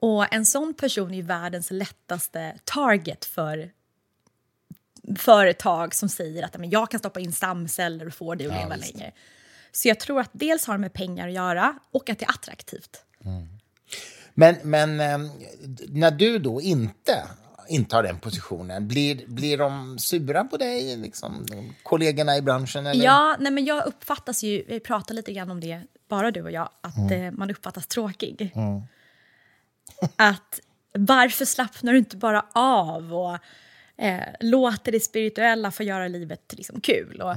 Och 0.00 0.34
en 0.34 0.46
sån 0.46 0.74
person 0.74 1.14
är 1.14 1.22
världens 1.22 1.70
lättaste 1.70 2.54
target 2.64 3.24
för 3.24 3.70
företag 5.18 5.94
som 5.94 6.08
säger 6.08 6.42
att 6.44 6.58
"Men 6.58 6.70
jag 6.70 6.90
kan 6.90 7.00
stoppa 7.00 7.20
in 7.20 7.32
stamceller 7.32 8.06
och 8.06 8.14
få 8.14 8.34
dig 8.34 8.46
att 8.46 8.52
Ja, 8.54 8.60
leva 8.62 8.76
visst. 8.76 8.94
längre. 8.94 9.12
Så 9.72 9.88
jag 9.88 10.00
tror 10.00 10.20
att 10.20 10.30
dels 10.32 10.66
har 10.66 10.74
det 10.74 10.78
med 10.80 10.92
pengar 10.92 11.28
att 11.28 11.34
göra 11.34 11.78
och 11.90 12.10
att 12.10 12.18
det 12.18 12.24
är 12.24 12.30
attraktivt. 12.30 13.04
Men, 14.34 14.56
men 14.62 15.00
eh, 15.00 15.18
när 15.88 16.10
du 16.10 16.38
då 16.38 16.60
inte 16.60 17.26
intar 17.70 18.02
den 18.02 18.18
positionen, 18.18 18.88
blir, 18.88 19.26
blir 19.26 19.58
de 19.58 19.98
sura 19.98 20.44
på 20.44 20.56
dig, 20.56 20.96
liksom, 20.96 21.46
kollegorna 21.82 22.36
i 22.36 22.42
branschen? 22.42 22.86
Eller? 22.86 23.04
Ja, 23.04 23.36
nej 23.40 23.52
men 23.52 23.64
jag 23.64 23.86
uppfattas 23.86 24.42
ju, 24.42 24.64
vi 24.68 24.80
pratar 24.80 25.14
lite 25.14 25.32
grann 25.32 25.50
om 25.50 25.60
det, 25.60 25.82
bara 26.08 26.30
du 26.30 26.42
och 26.42 26.50
jag, 26.50 26.68
att 26.80 27.10
eh, 27.10 27.30
man 27.30 27.50
uppfattas 27.50 27.86
tråkig. 27.86 28.52
Att 30.16 30.60
varför 30.92 31.44
slappnar 31.44 31.92
du 31.92 31.98
inte 31.98 32.16
bara 32.16 32.46
av 32.52 33.14
och 33.14 33.38
eh, 34.04 34.20
låter 34.40 34.92
det 34.92 35.00
spirituella 35.00 35.70
få 35.70 35.82
göra 35.82 36.08
livet 36.08 36.54
liksom, 36.56 36.80
kul? 36.80 37.20
Och, 37.20 37.34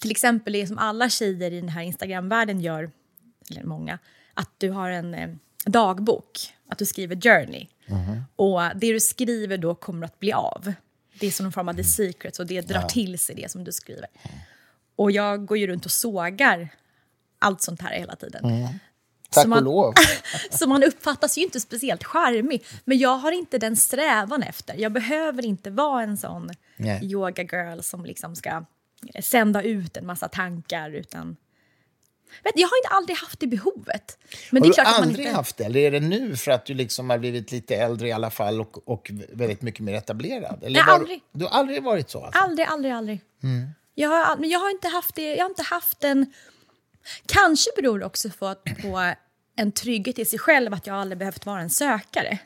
Till 0.00 0.10
exempel 0.10 0.52
det 0.52 0.66
som 0.66 0.78
alla 0.78 1.08
tjejer 1.08 1.50
i 1.52 1.60
den 1.60 1.68
här 1.68 1.82
Instagramvärlden 1.82 2.60
gör, 2.60 2.90
eller 3.50 3.64
många, 3.64 3.98
att 4.34 4.50
du 4.58 4.70
har 4.70 4.90
en 4.90 5.14
eh, 5.14 5.28
dagbok, 5.66 6.54
att 6.68 6.78
du 6.78 6.86
skriver 6.86 7.20
journey. 7.20 7.68
Och 8.36 8.60
det 8.76 8.92
du 8.92 9.00
skriver 9.00 9.58
då 9.58 9.74
kommer 9.74 10.06
att 10.06 10.18
bli 10.18 10.32
av. 10.32 10.72
Det 11.20 11.26
är 11.26 11.30
som 11.30 11.46
en 11.46 11.52
form 11.52 11.68
av 11.68 11.74
the 11.74 11.84
secrets 11.84 12.40
och 12.40 12.46
det 12.46 12.60
drar 12.60 12.82
till 12.82 13.18
sig 13.18 13.34
det 13.34 13.50
som 13.50 13.64
du 13.64 13.72
skriver. 13.72 14.06
Och 14.96 15.10
jag 15.10 15.46
går 15.46 15.58
ju 15.58 15.66
runt 15.66 15.84
och 15.84 15.90
sågar 15.90 16.68
allt 17.38 17.62
sånt 17.62 17.82
här 17.82 17.98
hela 17.98 18.16
tiden. 18.16 18.42
Tack 19.30 19.42
så 19.42 19.48
man- 19.48 19.58
och 19.58 19.64
lov. 19.64 19.94
Så 20.50 20.68
man 20.68 20.82
uppfattas 20.82 21.38
ju 21.38 21.42
inte 21.42 21.60
speciellt 21.60 22.04
charmig. 22.04 22.64
Men 22.84 22.98
jag 22.98 23.16
har 23.16 23.32
inte 23.32 23.58
den 23.58 23.76
strävan 23.76 24.42
efter. 24.42 24.74
Jag 24.74 24.92
behöver 24.92 25.44
inte 25.44 25.70
vara 25.70 26.02
en 26.02 26.16
sån 26.16 26.50
Nej. 26.76 27.04
yoga 27.12 27.42
girl 27.42 27.80
som 27.80 28.04
liksom 28.04 28.36
ska 28.36 28.64
sända 29.22 29.62
ut 29.62 29.96
en 29.96 30.06
massa 30.06 30.28
tankar. 30.28 30.90
Utan... 30.90 31.36
Vet, 32.44 32.54
du, 32.54 32.60
jag 32.60 32.68
har 32.68 32.76
inte 32.78 32.88
aldrig 32.88 33.16
haft 33.16 33.40
det 33.40 33.46
behovet. 33.46 34.18
Men 34.50 34.62
har 34.62 34.66
det 34.66 34.66
är 34.66 34.68
du 34.70 34.74
klart 34.74 34.86
man 34.86 35.02
aldrig 35.08 35.26
inte... 35.26 35.36
haft 35.36 35.56
det? 35.56 35.64
Eller 35.64 35.80
är 35.80 35.90
det 35.90 36.00
nu 36.00 36.36
för 36.36 36.50
att 36.50 36.66
du 36.66 36.74
liksom 36.74 37.10
har 37.10 37.18
blivit 37.18 37.52
lite 37.52 37.76
äldre 37.76 38.08
i 38.08 38.12
alla 38.12 38.30
fall 38.30 38.60
och, 38.60 38.88
och 38.88 39.10
väldigt 39.32 39.62
mycket 39.62 39.80
mer 39.80 39.94
etablerad? 39.94 40.58
Eller 40.64 40.80
Nej, 40.80 40.86
var- 40.86 40.94
aldrig. 40.94 41.20
Du 41.32 41.44
har 41.44 41.50
aldrig 41.50 41.82
varit 41.82 42.10
så? 42.10 42.24
Alltså? 42.24 42.40
Aldrig, 42.40 42.66
aldrig, 42.68 42.92
aldrig. 42.92 43.20
Jag, 43.94 44.08
har, 44.08 44.36
men 44.36 44.48
jag 44.50 44.58
har 44.60 44.70
inte 44.70 44.88
haft 44.88 45.14
det. 45.14 45.34
Jag 45.34 45.44
har 45.44 45.50
inte 45.50 45.62
haft 45.62 46.04
en... 46.04 46.32
Kanske 47.26 47.70
beror 47.76 47.98
det 47.98 48.06
också 48.06 48.30
på, 48.38 48.46
att- 48.46 48.64
på 48.82 49.12
en 49.56 49.72
trygghet 49.72 50.18
i 50.18 50.24
sig 50.24 50.38
själv 50.38 50.74
att 50.74 50.86
jag 50.86 50.96
aldrig 50.96 51.18
behövt 51.18 51.46
vara 51.46 51.60
en 51.60 51.70
sökare. 51.70 52.38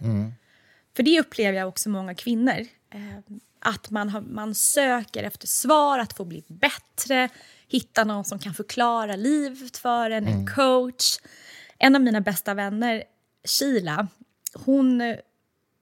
För 0.96 1.02
det 1.02 1.20
upplever 1.20 1.58
jag 1.58 1.68
också 1.68 1.88
många 1.88 2.14
kvinnor. 2.14 2.58
Eh, 2.94 3.00
att 3.60 3.90
man, 3.90 4.08
har, 4.08 4.20
man 4.20 4.54
söker 4.54 5.22
efter 5.22 5.46
svar, 5.46 5.98
att 5.98 6.12
få 6.16 6.24
bli 6.24 6.44
bättre, 6.48 7.28
hitta 7.68 8.04
någon 8.04 8.24
som 8.24 8.38
kan 8.38 8.54
förklara 8.54 9.16
livet 9.16 9.76
för 9.76 10.10
en, 10.10 10.26
en 10.26 10.46
coach. 10.46 11.18
En 11.78 11.94
av 11.94 12.02
mina 12.02 12.20
bästa 12.20 12.54
vänner, 12.54 13.04
Sheila, 13.44 14.08
hon, 14.54 15.16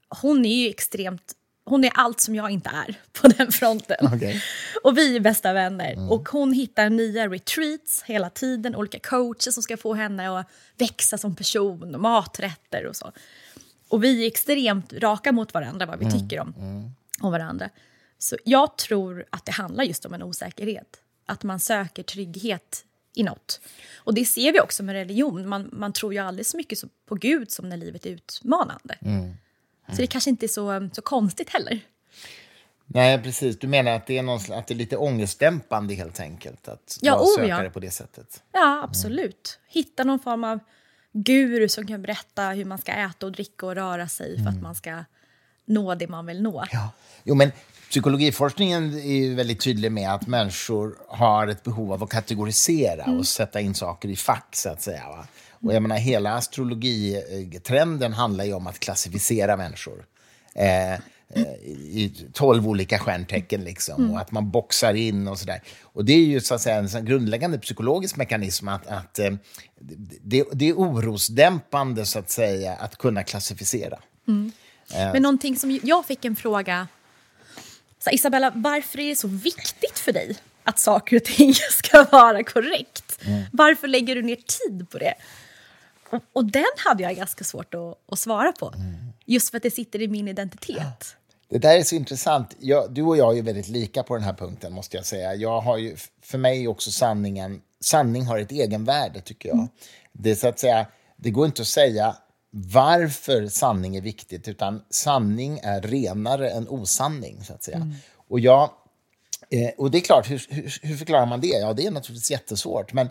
hon 0.09 0.45
är 0.45 0.57
ju 0.57 0.69
extremt... 0.69 1.33
Hon 1.65 1.85
är 1.85 1.91
allt 1.95 2.21
som 2.21 2.35
jag 2.35 2.51
inte 2.51 2.71
är 2.71 3.01
på 3.21 3.29
den 3.29 3.53
fronten. 3.53 4.09
Okej. 4.15 4.43
Och 4.83 4.99
vi 4.99 5.17
är 5.17 5.21
bästa 5.21 5.53
vänner. 5.53 6.13
Och 6.13 6.29
hon 6.29 6.53
hittar 6.53 6.91
nya 6.91 7.29
retreats 7.29 8.03
hela 8.03 8.31
tiden, 8.31 8.77
olika 8.77 8.99
coacher 8.99 9.51
som 9.51 9.63
ska 9.63 9.77
få 9.77 9.95
henne 9.95 10.39
att 10.39 10.47
växa 10.79 11.19
som 11.19 11.37
person, 11.37 11.95
och 11.95 12.01
maträtter 12.01 12.87
och 12.87 12.97
så. 12.97 13.13
Och 13.89 14.05
vi 14.05 14.23
är 14.23 14.27
extremt 14.27 14.93
raka 14.93 15.33
mot 15.33 15.55
varandra 15.55 15.87
vad 15.87 15.99
vi 15.99 16.11
tycker 16.11 16.41
om, 16.41 16.55
om 17.21 17.33
varandra. 17.33 17.71
Så 18.19 18.37
jag 18.45 18.79
tror 18.79 19.25
att 19.31 19.47
det 19.47 19.53
handlar 19.53 19.85
just 19.85 20.05
om 20.05 20.15
en 20.15 20.23
osäkerhet. 20.23 21.02
Att 21.27 21.43
man 21.43 21.61
söker 21.61 22.03
trygghet 22.03 22.85
i 23.15 23.23
något. 23.23 23.61
Och 23.97 24.15
det 24.15 24.25
ser 24.25 24.53
vi 24.53 24.61
också 24.61 24.83
med 24.83 24.93
religion. 24.93 25.49
Man, 25.49 25.69
man 25.73 25.93
tror 25.93 26.13
ju 26.13 26.19
aldrig 26.19 26.47
så 26.47 26.57
mycket 26.57 26.79
på 27.07 27.15
Gud 27.15 27.51
som 27.51 27.69
när 27.69 27.77
livet 27.77 28.07
är 28.07 28.11
utmanande. 28.11 28.99
Så 29.89 29.97
det 29.97 30.07
kanske 30.07 30.31
inte 30.31 30.47
är 30.47 30.49
så, 30.49 30.89
så 30.93 31.03
konstigt 31.03 31.51
heller. 31.51 31.81
Nej, 32.87 33.23
precis. 33.23 33.59
Du 33.59 33.67
menar 33.67 33.93
att 33.93 34.07
det 34.07 34.19
är, 34.19 34.23
någon, 34.23 34.41
att 34.53 34.67
det 34.67 34.75
är 34.75 34.77
lite 34.77 34.97
ångestdämpande 34.97 35.95
helt 35.95 36.21
enkelt 36.21 36.69
att 36.69 36.99
Ja, 37.01 37.17
vara 37.17 37.47
oh, 37.47 37.65
ja. 37.65 37.71
på 37.71 37.81
det 37.81 37.91
sättet? 37.91 38.43
Ja, 38.53 38.83
absolut. 38.83 39.59
Hitta 39.69 40.05
någon 40.05 40.19
form 40.21 40.45
av 40.45 40.59
guru 41.13 41.69
som 41.69 41.87
kan 41.87 42.03
berätta 42.03 42.49
hur 42.49 42.65
man 42.65 42.79
ska 42.79 42.93
äta 42.93 43.27
och 43.27 43.33
dricka 43.33 43.67
och 43.67 43.75
röra 43.75 44.09
sig 44.09 44.43
för 44.43 44.51
att 44.51 44.63
man 44.63 44.75
ska 44.75 45.05
nå 45.65 45.95
det 45.95 46.09
man 46.09 46.27
vill 46.27 46.43
nå. 46.43 46.65
Ja. 46.73 46.91
Jo, 47.25 47.35
men 47.35 47.53
psykologiforskningen 47.93 48.95
är 48.95 49.13
ju 49.13 49.35
väldigt 49.35 49.61
tydlig 49.61 49.93
med 49.93 50.15
att 50.15 50.27
människor 50.27 50.97
har 51.09 51.47
ett 51.47 51.63
behov 51.63 51.93
av 51.93 52.03
att 52.03 52.11
kategorisera 52.11 53.05
och 53.05 53.27
sätta 53.27 53.61
in 53.61 53.75
saker 53.75 54.09
i 54.09 54.17
fack, 54.17 54.49
så 54.57 54.69
att 54.69 54.83
säga. 54.83 55.09
Va? 55.09 55.27
Och 55.51 55.75
jag 55.75 55.83
menar, 55.83 55.97
hela 55.97 56.35
astrologitrenden 56.35 58.13
handlar 58.13 58.45
ju 58.45 58.53
om 58.53 58.67
att 58.67 58.79
klassificera 58.79 59.57
människor. 59.57 60.05
Eh, 60.55 60.93
eh, 60.93 60.99
i 61.67 62.29
tolv 62.33 62.69
olika 62.69 62.99
stjärntecken 62.99 63.65
liksom, 63.65 64.11
och 64.11 64.21
att 64.21 64.31
man 64.31 64.51
boxar 64.51 64.95
in 64.95 65.29
och 65.29 65.39
sådär. 65.39 65.63
Och 65.83 66.05
det 66.05 66.13
är 66.13 66.25
ju 66.25 66.41
så 66.41 66.55
att 66.55 66.61
säga 66.61 66.77
en 66.77 67.05
grundläggande 67.05 67.59
psykologisk 67.59 68.17
mekanism 68.17 68.69
att, 68.69 68.87
att 68.87 69.19
eh, 69.19 69.31
det, 70.23 70.45
det 70.53 70.69
är 70.69 70.75
orosdämpande 70.75 72.05
så 72.07 72.19
att 72.19 72.31
säga 72.31 72.73
att 72.73 72.97
kunna 72.97 73.23
klassificera. 73.23 73.99
Men 75.13 75.23
någonting 75.23 75.57
som 75.57 75.81
jag 75.83 76.07
fick 76.07 76.25
en 76.25 76.37
fråga. 76.37 76.89
Så 78.05 78.11
Isabella, 78.11 78.53
varför 78.55 79.01
är 79.01 79.09
det 79.09 79.17
så 79.17 79.29
viktigt 79.29 79.99
för 79.99 80.13
dig 80.13 80.37
att 80.65 80.79
saker 80.79 81.17
och 81.17 81.25
ting 81.25 81.55
ska 81.71 82.05
vara 82.05 82.45
korrekt? 82.45 83.19
Varför 83.53 83.89
lägger 83.89 84.15
du 84.15 84.23
ner 84.23 84.37
tid 84.37 84.91
på 84.91 84.99
det? 84.99 85.15
Och, 86.11 86.23
och 86.33 86.45
den 86.45 86.65
hade 86.77 87.03
jag 87.03 87.17
ganska 87.17 87.45
svårt 87.45 87.75
att, 87.75 87.99
att 88.13 88.19
svara 88.19 88.53
på. 88.53 88.75
Just 89.25 89.51
för 89.51 89.57
att 89.57 89.63
det 89.63 89.71
sitter 89.71 90.03
i 90.03 90.09
min 90.09 90.29
identitet. 90.29 91.17
Det 91.49 91.59
där 91.59 91.77
är 91.77 91.83
så 91.83 91.95
intressant. 91.95 92.57
Jag, 92.59 92.95
du 92.95 93.03
och 93.03 93.17
jag 93.17 93.39
är 93.39 93.43
väldigt 93.43 93.69
lika 93.69 94.03
på 94.03 94.15
den 94.15 94.25
här 94.25 94.33
punkten, 94.33 94.73
måste 94.73 94.97
jag 94.97 95.07
säga. 95.07 95.35
Jag 95.35 95.61
har 95.61 95.79
ju, 95.79 95.97
för 96.23 96.39
mig 96.39 96.69
också 96.69 96.91
sanningen... 96.91 97.61
Sanning 97.81 98.27
har 98.27 98.39
ett 98.39 98.53
egenvärde, 98.53 99.21
tycker 99.21 99.49
jag. 99.49 99.69
Det, 100.13 100.31
är 100.31 100.35
så 100.35 100.49
att 100.49 100.59
säga, 100.59 100.87
det 101.17 101.31
går 101.31 101.47
inte 101.47 101.63
att 101.63 101.69
säga 101.69 102.17
varför 102.55 103.47
sanning 103.47 103.97
är 103.97 104.01
viktigt, 104.01 104.49
utan 104.49 104.83
sanning 104.91 105.59
är 105.63 105.81
renare 105.81 106.51
än 106.51 106.69
osanning, 106.69 107.45
så 107.45 107.53
att 107.53 107.63
säga. 107.63 107.93
Och 108.29 108.41
jag... 108.41 108.71
Eh, 109.51 109.71
och 109.79 109.91
det 109.91 109.99
är 109.99 110.03
klart, 110.03 110.31
hur, 110.31 110.47
hur, 110.49 110.79
hur 110.83 110.97
förklarar 110.97 111.27
man 111.27 111.41
det? 111.41 111.47
Ja, 111.47 111.73
det 111.73 111.87
är 111.87 111.91
naturligtvis 111.91 112.31
jättesvårt. 112.31 112.93
Men 112.93 113.11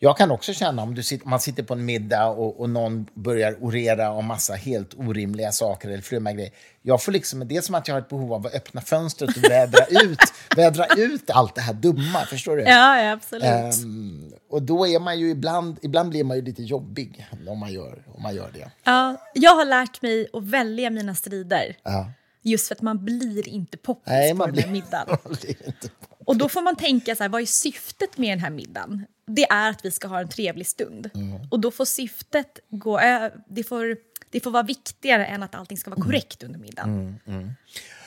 jag 0.00 0.16
kan 0.16 0.30
också 0.30 0.52
känna 0.52 0.82
om 0.82 0.94
du 0.94 1.02
sitter, 1.02 1.26
man 1.28 1.40
sitter 1.40 1.62
på 1.62 1.74
en 1.74 1.84
middag 1.84 2.26
och, 2.26 2.60
och 2.60 2.70
någon 2.70 3.06
börjar 3.14 3.56
orera 3.60 4.10
om 4.10 4.26
massa 4.26 4.54
helt 4.54 4.94
orimliga 4.94 5.52
saker 5.52 5.88
eller 5.88 6.02
flummiga 6.02 6.34
grejer. 6.34 6.52
Jag 6.82 7.02
får 7.02 7.12
liksom, 7.12 7.48
det 7.48 7.56
är 7.56 7.60
som 7.60 7.74
att 7.74 7.88
jag 7.88 7.94
har 7.94 8.00
ett 8.00 8.08
behov 8.08 8.32
av 8.32 8.46
att 8.46 8.54
öppna 8.54 8.80
fönstret 8.80 9.36
och 9.36 9.44
vädra 9.44 9.84
ut, 10.02 10.18
vädra 10.56 10.86
ut 10.96 11.30
allt 11.30 11.54
det 11.54 11.60
här 11.60 11.72
dumma. 11.72 12.20
Förstår 12.26 12.56
du? 12.56 12.62
Ja, 12.62 13.02
ja 13.02 13.12
absolut. 13.12 13.44
Ehm, 13.44 14.32
och 14.50 14.62
då 14.62 14.86
är 14.86 15.00
man 15.00 15.18
ju 15.18 15.30
ibland, 15.30 15.78
ibland 15.82 16.10
blir 16.10 16.24
man 16.24 16.36
ju 16.36 16.42
lite 16.42 16.62
jobbig 16.62 17.26
om 17.48 17.58
man 17.58 17.72
gör, 17.72 18.02
om 18.14 18.22
man 18.22 18.34
gör 18.34 18.50
det. 18.54 18.70
Ja, 18.84 19.16
jag 19.34 19.54
har 19.54 19.64
lärt 19.64 20.02
mig 20.02 20.28
att 20.32 20.42
välja 20.42 20.90
mina 20.90 21.14
strider. 21.14 21.76
Ja. 21.82 22.10
Just 22.42 22.68
för 22.68 22.74
att 22.74 22.82
man 22.82 23.04
blir 23.04 23.48
inte 23.48 23.76
poppis 23.76 24.30
på 24.30 24.36
man 24.36 24.46
den 24.46 24.52
blir, 24.52 24.68
middagen. 24.68 25.06
man 25.24 25.36
blir 25.40 25.66
inte... 25.66 25.88
Och 26.28 26.36
då 26.36 26.48
får 26.48 26.62
man 26.62 26.76
tänka 26.76 27.16
så 27.16 27.24
här, 27.24 27.28
vad 27.28 27.42
är 27.42 27.46
syftet 27.46 28.18
med 28.18 28.30
den 28.30 28.40
här 28.40 28.50
middagen? 28.50 29.06
Det 29.26 29.44
är 29.44 29.70
att 29.70 29.84
vi 29.84 29.90
ska 29.90 30.08
ha 30.08 30.20
en 30.20 30.28
trevlig 30.28 30.66
stund. 30.66 31.10
Och 31.50 31.60
då 31.60 31.70
får 31.70 31.84
syftet 31.84 32.58
gå 32.68 33.00
det 33.48 33.64
får, 33.64 33.96
det 34.30 34.40
får 34.40 34.50
vara 34.50 34.62
viktigare 34.62 35.26
än 35.26 35.42
att 35.42 35.54
allting 35.54 35.78
ska 35.78 35.90
vara 35.90 36.02
korrekt 36.02 36.42
under 36.42 36.58
middagen. 36.58 37.20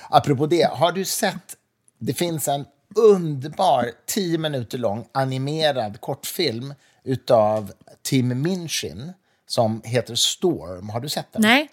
Apropå 0.10 0.46
det, 0.46 0.64
har 0.64 0.92
du 0.92 1.06
sett... 1.06 1.58
Det 2.00 2.14
finns 2.14 2.48
en 2.48 2.66
underbar, 2.96 3.92
tio 4.06 4.38
minuter 4.38 4.78
lång, 4.78 5.08
animerad 5.12 6.02
kortfilm 6.02 6.74
utav 7.04 7.72
Tim 8.02 8.42
Minchin 8.42 9.14
som 9.48 9.82
heter 9.86 10.16
Storm. 10.16 10.90
Har 10.90 11.00
du 11.00 11.10
sett 11.10 11.34
den? 11.34 11.42
Nej. 11.42 11.70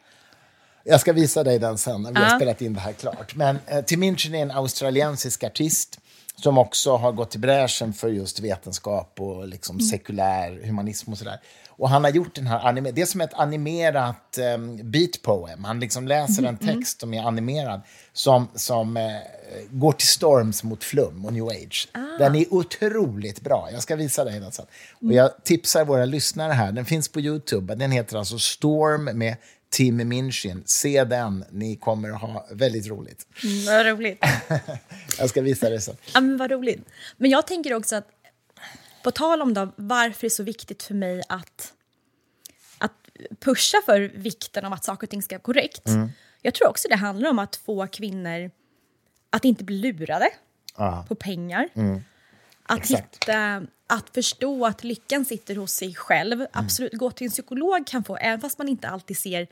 Jag 0.84 1.00
ska 1.00 1.12
visa 1.12 1.44
dig 1.44 1.58
den 1.58 1.78
sen 1.78 2.02
när 2.02 2.12
vi 2.12 2.18
har 2.18 2.37
spelat 2.37 2.62
in 2.62 2.74
det 2.74 2.80
här 2.80 2.92
klart. 2.92 3.34
Men 3.34 3.58
eh, 3.66 3.84
Tim 3.84 4.00
Minchin 4.00 4.34
är 4.34 4.42
en 4.42 4.50
australiensisk 4.50 5.44
artist 5.44 6.00
som 6.42 6.59
också 6.59 6.96
har 6.96 7.12
gått 7.12 7.35
i 7.35 7.38
bräschen 7.38 7.92
för 7.92 8.09
just 8.09 8.40
vetenskap 8.40 9.20
och 9.20 9.48
liksom 9.48 9.77
Mm. 9.77 9.87
sekulär 9.88 10.61
humanism 10.66 11.12
och 11.12 11.18
sådär. 11.18 11.40
Och 11.68 11.88
han 11.88 12.05
har 12.05 12.11
gjort 12.11 12.35
den 12.35 12.46
här 12.46 12.59
anime- 12.59 12.92
det 12.92 13.03
är 13.03 13.07
som 13.07 13.20
ett 13.20 13.35
animerat 13.35 14.38
um, 14.55 14.90
beat 14.90 15.22
poem. 15.22 15.64
Han 15.64 15.81
liksom 15.81 16.09
läser 16.09 16.42
en 16.42 16.57
Mm. 16.61 16.74
text 16.74 17.01
som 17.01 17.14
är 17.14 17.22
animerad 17.22 17.81
som, 18.12 18.48
som 18.55 18.96
eh, 18.96 19.05
går 19.70 19.92
till 19.92 20.09
storms 20.09 20.64
mot 20.64 20.85
flum 20.85 21.24
och 21.24 21.33
new 21.33 21.48
age. 21.48 21.88
Ah. 21.92 21.98
Den 22.18 22.35
är 22.35 22.55
otroligt 22.55 23.40
bra. 23.40 23.68
Jag 23.72 23.83
ska 23.83 23.96
visa 23.96 24.24
dig 24.24 24.40
den 24.40 24.53
sen. 24.53 24.66
Och 25.03 25.12
jag 25.12 25.31
tipsar 25.44 25.85
våra 25.85 26.05
lyssnare 26.05 26.53
här. 26.53 26.72
Den 26.72 26.85
finns 26.85 27.09
på 27.09 27.20
Youtube. 27.20 27.74
Den 27.74 27.90
heter 27.92 28.16
alltså 28.16 28.38
Storm 28.38 29.05
med 29.05 29.37
Tim 29.70 30.09
Minchin. 30.09 30.62
Se 30.66 31.04
den. 31.04 31.44
Ni 31.50 31.76
kommer 31.76 32.11
att 32.11 32.20
ha 32.20 32.46
väldigt 32.50 32.87
roligt. 32.87 33.26
Mm, 33.44 33.64
vad 33.66 33.87
roligt. 33.87 34.24
Jag 35.18 35.31
ska 35.31 35.42
visa 35.42 35.70
det 35.70 35.81
sen. 35.81 35.96
Ja, 36.14 36.20
men 36.20 36.37
vad 36.37 36.50
roligt. 36.50 36.88
Men 37.16 37.31
jag 37.31 37.46
tänker 37.46 37.74
också 37.74 37.96
att, 37.96 38.09
på 39.04 39.11
tal 39.11 39.42
om 39.42 39.54
då, 39.54 39.72
varför 39.76 40.20
det 40.20 40.26
är 40.26 40.31
så 40.31 40.42
viktigt 40.42 40.83
för 40.83 40.94
mig 40.94 41.22
att, 41.28 41.72
att 42.78 42.92
pusha 43.40 43.78
för 43.87 44.00
vikten 44.00 44.64
av 44.64 44.72
att 44.72 44.85
saker 44.85 45.07
och 45.07 45.11
ting 45.11 45.22
ska 45.22 45.35
vara 45.35 45.42
korrekt. 45.42 45.83
Jag 46.42 46.54
tror 46.54 46.68
också 46.68 46.88
det 46.88 46.96
handlar 46.96 47.31
om 47.31 47.38
att 47.38 47.57
få 47.57 47.87
kvinnor 47.87 48.50
att 49.31 49.44
inte 49.44 49.64
bli 49.64 49.78
lurade 49.92 50.28
Ja. 50.76 51.04
på 51.09 51.14
pengar. 51.14 51.68
Att, 52.62 52.78
Exakt. 52.78 53.14
hitta, 53.24 53.62
att 53.88 54.11
förstå 54.14 54.66
att 54.66 54.85
lyckan 54.85 55.24
sitter 55.24 55.57
hos 55.57 55.72
sig 55.72 55.94
själv. 55.94 56.46
Absolut, 56.53 56.92
gå 56.92 57.11
till 57.11 57.24
en 57.24 57.31
psykolog 57.31 57.87
kan 57.87 58.05
få, 58.05 58.16
även 58.16 58.40
fast 58.40 58.59
man 58.59 58.68
inte 58.68 58.88
alltid 58.88 59.18
ser 59.18 59.48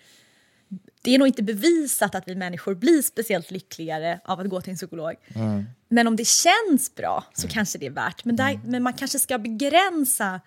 det 1.03 1.14
är 1.14 1.18
nog 1.18 1.29
inte 1.29 1.42
bevisat 1.42 2.14
att 2.14 2.29
vi 2.29 2.35
människor 2.35 2.75
blir 2.75 3.03
speciellt 3.03 3.51
lyckligare 3.51 4.20
av 4.25 4.40
att 4.40 4.49
gå 4.49 4.61
till 4.61 4.70
en 4.70 4.77
psykolog. 4.77 5.14
Men 5.88 6.07
om 6.07 6.16
det 6.16 6.27
känns 6.27 6.94
bra 6.94 7.25
så 7.35 7.49
kanske 7.49 7.79
det 7.79 7.87
är 7.87 7.90
värt. 7.90 8.25
Men, 8.25 8.37
där, 8.37 8.61
men 8.64 8.83
man 8.83 8.92
kanske 8.92 9.18
ska 9.18 9.38
begränsa 9.38 10.40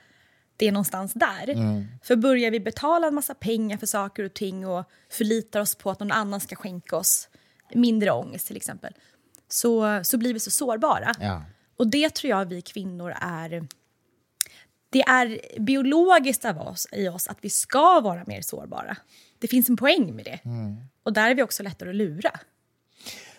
det 0.58 0.72
någonstans 0.72 1.14
där. 1.14 1.56
För 2.04 2.16
börjar 2.16 2.52
vi 2.52 2.60
betala 2.60 3.08
en 3.08 3.16
massa 3.16 3.34
pengar 3.34 3.78
för 3.78 3.86
saker 3.86 4.24
och 4.24 4.34
ting 4.34 4.68
och 4.68 4.90
förlitar 5.10 5.60
oss 5.60 5.76
på 5.76 5.92
att 5.92 6.00
någon 6.00 6.12
annan 6.12 6.40
ska 6.40 6.56
skänka 6.56 6.98
oss 6.98 7.30
mindre 7.74 8.12
ångest 8.12 8.48
till 8.48 8.58
exempel, 8.58 8.94
så, 9.48 10.04
så 10.04 10.18
blir 10.18 10.34
vi 10.34 10.40
så 10.40 10.52
sårbara. 10.52 11.14
Ja. 11.20 11.44
Och 11.78 11.88
det 11.88 12.10
tror 12.16 12.30
jag 12.30 12.46
vi 12.46 12.62
kvinnor 12.62 13.14
är... 13.22 13.68
Det 14.90 15.02
är 15.02 15.60
biologiskt 15.60 16.46
av 16.46 16.60
oss, 16.60 16.88
i 16.92 17.08
oss 17.08 17.28
att 17.28 17.38
vi 17.42 17.50
ska 17.50 18.00
vara 18.00 18.24
mer 18.28 18.42
sårbara. 18.42 18.98
Det 19.40 19.48
finns 19.48 19.70
en 19.70 19.78
poäng 19.78 20.16
med 20.16 20.26
det. 20.26 20.40
Och 21.04 21.14
där 21.14 21.30
är 21.30 21.36
vi 21.36 21.44
också 21.44 21.64
lättare 21.64 21.90
att 21.90 21.96
lura. 21.96 22.32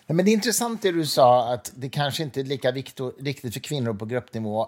Nej, 0.05 0.15
men 0.15 0.25
det 0.25 0.31
är 0.31 0.33
intressant 0.33 0.81
det 0.81 0.91
du 0.91 1.05
sa, 1.05 1.53
att 1.53 1.71
det 1.75 1.89
kanske 1.89 2.23
inte 2.23 2.39
är 2.39 2.43
lika 2.43 2.71
viktigt, 2.71 3.53
för 3.53 3.59
kvinnor 3.59 3.93
på 3.93 4.05
gruppnivå 4.05 4.67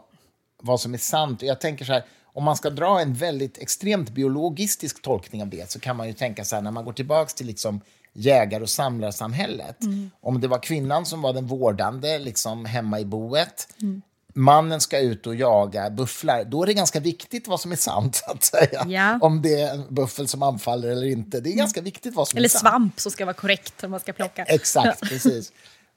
vad 0.62 0.82
som 0.82 0.94
är 0.94 0.98
sant. 0.98 1.42
Jag 1.42 1.62
tänker 1.62 1.86
så 1.86 1.94
här, 1.94 2.04
om 2.26 2.44
man 2.44 2.56
ska 2.56 2.70
dra 2.70 3.00
en 3.00 3.14
väldigt 3.14 3.58
extremt 3.58 4.10
biologistisk 4.10 5.02
tolkning 5.02 5.42
av 5.42 5.48
det 5.48 5.72
så 5.72 5.80
kan 5.80 5.98
man 5.98 6.08
ju 6.08 6.14
tänka 6.14 6.46
så 6.46 6.56
här, 6.56 6.62
när 6.62 6.72
man 6.72 6.86
går 6.86 6.94
tillbaka 6.94 7.30
till 7.30 7.48
liksom 7.48 7.82
jägar 8.14 8.62
och 8.62 8.70
samlarsamhället. 8.70 9.78
Om 10.22 10.42
det 10.42 10.48
var 10.48 10.64
kvinnan 10.64 11.06
som 11.06 11.22
var 11.22 11.34
den 11.34 11.48
vårdande 11.48 12.20
liksom 12.20 12.66
hemma 12.66 13.00
i 13.00 13.06
boet, 13.06 13.68
mannen 14.34 14.82
ska 14.82 15.00
ut 15.00 15.28
och 15.28 15.36
jaga 15.36 15.90
bufflar, 15.90 16.44
då 16.44 16.64
är 16.64 16.68
det 16.68 16.74
ganska 16.74 17.00
viktigt 17.00 17.48
vad 17.48 17.60
som 17.60 17.72
är 17.72 17.76
sant, 17.76 18.24
att 18.28 18.44
säga. 18.44 18.86
Ja. 18.88 19.20
Om 19.22 19.42
det 19.42 19.62
är 19.62 19.74
en 19.74 19.96
buffel 19.96 20.28
som 20.28 20.44
anfaller 20.44 20.90
eller 20.90 21.08
inte. 21.08 21.40
Det 21.40 21.50
är 21.50 21.56
ganska 21.56 21.82
viktigt 21.82 22.16
vad 22.16 22.28
som 22.28 22.38
Eller 22.38 22.48
är 22.48 22.50
sant. 22.50 22.62
svamp 22.62 23.00
som 23.00 23.12
ska 23.12 23.26
vara 23.26 23.34
korrekt 23.34 23.84
om 23.84 23.92
man 23.92 24.00
ska 24.00 24.14
plocka. 24.14 24.44
Exakt, 24.44 25.02
precis. 25.10 25.52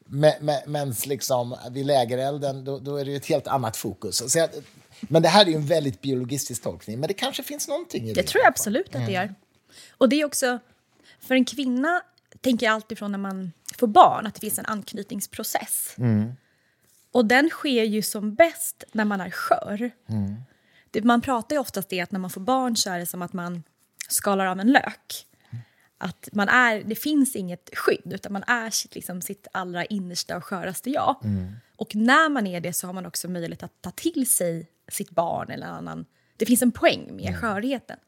Men, 0.09 0.33
men, 0.41 0.61
men 0.67 0.95
liksom, 1.07 1.57
vid 1.71 1.87
lägerelden, 1.87 2.65
då, 2.65 2.79
då 2.79 2.97
är 2.97 3.05
det 3.05 3.15
ett 3.15 3.27
helt 3.27 3.47
annat 3.47 3.77
fokus. 3.77 4.33
Så 4.33 4.39
jag, 4.39 4.49
men 5.01 5.23
det 5.23 5.29
här 5.29 5.49
är 5.49 5.55
en 5.55 5.67
väldigt 5.67 6.01
biologistisk 6.01 6.63
tolkning, 6.63 7.01
men 7.01 7.09
det 7.09 7.15
kanske 7.15 7.43
finns 7.43 7.69
någonting 7.69 8.05
i 8.05 8.13
det. 8.15 8.23
Det 8.23 8.27
tror 8.29 8.43
jag 8.43 8.49
absolut 8.49 8.95
att 8.95 9.07
det 9.07 9.13
gör. 9.13 9.35
Och 9.99 10.09
det 10.09 10.21
är 10.21 10.25
också, 10.25 10.59
för 11.21 11.35
en 11.35 11.45
kvinna 11.45 12.03
tänker 12.41 12.67
jag 12.67 12.75
alltid 12.75 12.99
från 12.99 13.13
när 13.13 13.19
man 13.19 13.53
får 13.79 13.87
barn, 13.87 14.27
att 14.27 14.35
det 14.35 14.41
finns 14.41 14.59
en 14.59 14.67
anknytningsprocess. 14.67 15.95
Och 17.17 17.27
den 17.27 17.51
sker 17.51 17.85
ju 17.85 18.03
som 18.03 18.35
bäst 18.35 18.85
när 18.93 19.05
man 19.05 19.21
är 19.21 19.31
skör. 19.31 19.91
Det, 20.91 21.03
man 21.03 21.21
pratar 21.21 21.57
ju 21.57 21.61
oftast 21.61 21.89
det 21.89 22.01
att 22.01 22.13
när 22.13 22.21
man 22.21 22.31
får 22.31 22.41
barn 22.41 22.77
så 22.77 22.91
är 22.91 22.99
det 22.99 23.07
som 23.07 23.23
att 23.23 23.33
man 23.33 23.63
skalar 24.09 24.47
av 24.47 24.61
en 24.61 24.73
lök. 24.73 25.27
Att 25.99 26.29
man 26.33 26.49
är, 26.49 26.83
det 26.83 26.95
finns 26.95 27.37
inget 27.37 27.71
skydd, 27.73 28.13
utan 28.13 28.33
man 28.33 28.43
är 28.43 28.71
sitt, 28.71 28.95
liksom, 28.95 29.21
sitt 29.21 29.47
allra 29.53 29.85
innersta 29.85 30.37
och 30.37 30.45
sköraste 30.45 30.91
jag. 30.91 31.17
Och 31.77 31.97
när 31.97 32.29
man 32.29 32.47
är 32.47 32.61
det 32.61 32.73
så 32.73 32.87
har 32.87 32.95
man 32.95 33.07
också 33.07 33.29
möjlighet 33.29 33.63
att 33.63 33.83
ta 33.83 33.91
till 33.91 34.31
sig 34.31 34.69
sitt 34.89 35.11
barn 35.11 35.51
eller 35.51 35.67
annan. 35.67 36.05
Det 36.37 36.47
finns 36.47 36.63
en 36.63 36.73
poäng 36.73 37.17
med 37.17 37.39
skörheten. 37.41 37.99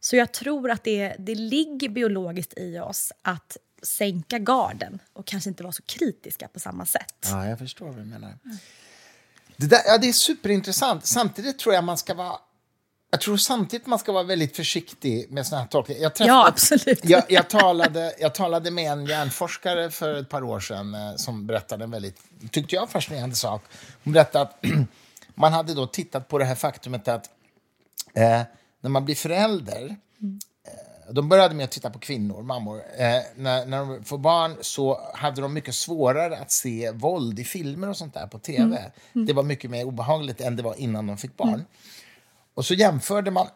Så 0.00 0.16
jag 0.16 0.32
tror 0.32 0.70
att 0.70 0.84
det, 0.84 1.16
det 1.18 1.34
ligger 1.34 1.88
biologiskt 1.88 2.54
i 2.56 2.78
oss 2.78 3.12
att 3.22 3.56
sänka 3.86 4.38
garden 4.38 4.98
och 5.12 5.26
kanske 5.26 5.50
inte 5.50 5.62
vara 5.62 5.72
så 5.72 5.82
kritiska 5.82 6.48
på 6.48 6.60
samma 6.60 6.86
sätt. 6.86 7.14
Ja, 7.30 7.46
jag 7.48 7.58
förstår 7.58 7.86
vad 7.86 7.96
du 7.96 8.04
menar. 8.04 8.38
Det, 9.56 9.66
där, 9.66 9.80
ja, 9.86 9.98
det 9.98 10.08
är 10.08 10.12
superintressant. 10.12 11.06
Samtidigt 11.06 11.58
tror 11.58 11.74
jag 11.74 11.84
man 11.84 11.98
ska 11.98 12.14
vara... 12.14 12.38
Jag 13.10 13.20
tror 13.20 13.36
samtidigt 13.36 13.86
man 13.86 13.98
ska 13.98 14.12
vara 14.12 14.22
väldigt 14.22 14.56
försiktig 14.56 15.30
med 15.30 15.46
såna 15.46 15.60
här 15.60 15.68
tolkningar. 15.68 16.02
Jag 16.02 16.14
träffade- 16.14 16.30
Ja, 16.30 16.48
absolut. 16.48 17.00
Jag, 17.04 17.22
jag, 17.28 17.50
talade, 17.50 18.14
jag 18.20 18.34
talade 18.34 18.70
med 18.70 18.92
en 18.92 19.06
hjärnforskare 19.06 19.90
för 19.90 20.14
ett 20.20 20.28
par 20.28 20.42
år 20.42 20.60
sedan 20.60 20.94
eh, 20.94 21.16
som 21.16 21.46
berättade 21.46 21.84
en 21.84 21.90
väldigt, 21.90 22.20
tyckte 22.50 22.74
jag, 22.74 22.90
fascinerande 22.90 23.36
sak. 23.36 23.62
Hon 24.04 24.12
berättade 24.12 24.42
att 24.44 24.64
man 25.34 25.52
hade 25.52 25.74
då 25.74 25.86
tittat 25.86 26.28
på 26.28 26.38
det 26.38 26.44
här 26.44 26.54
faktumet 26.54 27.08
att 27.08 27.30
eh, 28.14 28.42
när 28.80 28.90
man 28.90 29.04
blir 29.04 29.14
förälder 29.14 29.86
eh, 29.86 29.96
de 31.10 31.28
började 31.28 31.54
med 31.54 31.64
att 31.64 31.70
titta 31.70 31.90
på 31.90 31.98
kvinnor, 31.98 32.42
mammor. 32.42 32.76
Eh, 32.76 33.20
när, 33.36 33.66
när 33.66 33.78
de 33.78 34.04
får 34.04 34.18
barn 34.18 34.56
så 34.60 35.00
hade 35.14 35.40
de 35.40 35.54
mycket 35.54 35.74
svårare 35.74 36.38
att 36.38 36.50
se 36.50 36.90
våld 36.90 37.38
i 37.38 37.44
filmer 37.44 37.88
och 37.88 37.96
sånt 37.96 38.14
där 38.14 38.26
på 38.26 38.38
tv. 38.38 38.92
Det 39.12 39.32
var 39.32 39.42
mycket 39.42 39.70
mer 39.70 39.84
obehagligt 39.84 40.40
än 40.40 40.56
det 40.56 40.62
var 40.62 40.74
innan 40.74 41.06
de 41.06 41.16
fick 41.16 41.36
barn. 41.36 41.64
Och 42.54 42.64
så 42.64 42.74
jämförde 42.74 43.30
man 43.30 43.46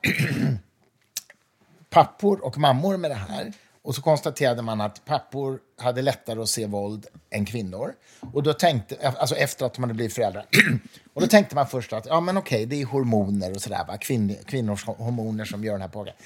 pappor 1.90 2.44
och 2.44 2.58
mammor 2.58 2.96
med 2.96 3.10
det 3.10 3.14
här. 3.14 3.52
Och 3.82 3.94
så 3.94 4.02
konstaterade 4.02 4.62
man 4.62 4.80
att 4.80 5.04
pappor 5.04 5.58
hade 5.78 6.02
lättare 6.02 6.40
att 6.40 6.48
se 6.48 6.66
våld 6.66 7.06
än 7.30 7.44
kvinnor. 7.44 7.94
Och 8.32 8.42
då 8.42 8.52
tänkte, 8.52 9.08
alltså 9.08 9.34
efter 9.34 9.66
att 9.66 9.74
de 9.74 9.82
hade 9.82 9.94
blivit 9.94 10.14
föräldrar. 10.14 10.46
och 11.14 11.20
då 11.20 11.26
tänkte 11.26 11.54
man 11.54 11.66
först 11.66 11.92
att 11.92 12.06
ja, 12.06 12.20
men 12.20 12.36
okej, 12.36 12.66
det 12.66 12.82
är 12.82 12.86
hormoner 12.86 13.54
och 13.54 13.62
sådär, 13.62 13.84
va? 13.88 13.96
Kvinn, 13.96 14.36
kvinnors 14.46 14.84
hormoner 14.84 15.44
som 15.44 15.64
gör 15.64 15.72
den 15.72 15.80
här 15.80 15.88
påverkan. 15.88 16.16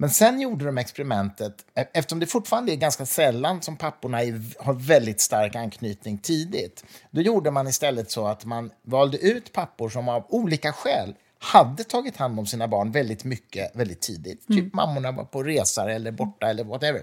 Men 0.00 0.10
sen 0.10 0.40
gjorde 0.40 0.64
de 0.64 0.78
experimentet, 0.78 1.54
e- 1.74 1.84
eftersom 1.92 2.20
det 2.20 2.26
fortfarande 2.26 2.72
är 2.72 2.76
ganska 2.76 3.06
sällan 3.06 3.62
som 3.62 3.76
papporna 3.76 4.22
är, 4.22 4.64
har 4.64 4.74
väldigt 4.74 5.20
stark 5.20 5.56
anknytning 5.56 6.18
tidigt. 6.18 6.84
Då 7.10 7.20
gjorde 7.20 7.50
man 7.50 7.68
istället 7.68 8.10
så 8.10 8.26
att 8.26 8.44
man 8.44 8.70
valde 8.82 9.18
ut 9.18 9.52
pappor 9.52 9.88
som 9.88 10.08
av 10.08 10.26
olika 10.28 10.72
skäl 10.72 11.14
hade 11.38 11.84
tagit 11.84 12.16
hand 12.16 12.38
om 12.38 12.46
sina 12.46 12.68
barn 12.68 12.92
väldigt 12.92 13.24
mycket 13.24 13.76
väldigt 13.76 14.00
tidigt. 14.00 14.46
Typ 14.46 14.74
mammorna 14.74 15.12
var 15.12 15.24
på 15.24 15.42
resor 15.42 15.90
eller 15.90 16.10
borta 16.10 16.46
eller 16.50 16.64
whatever. 16.64 17.02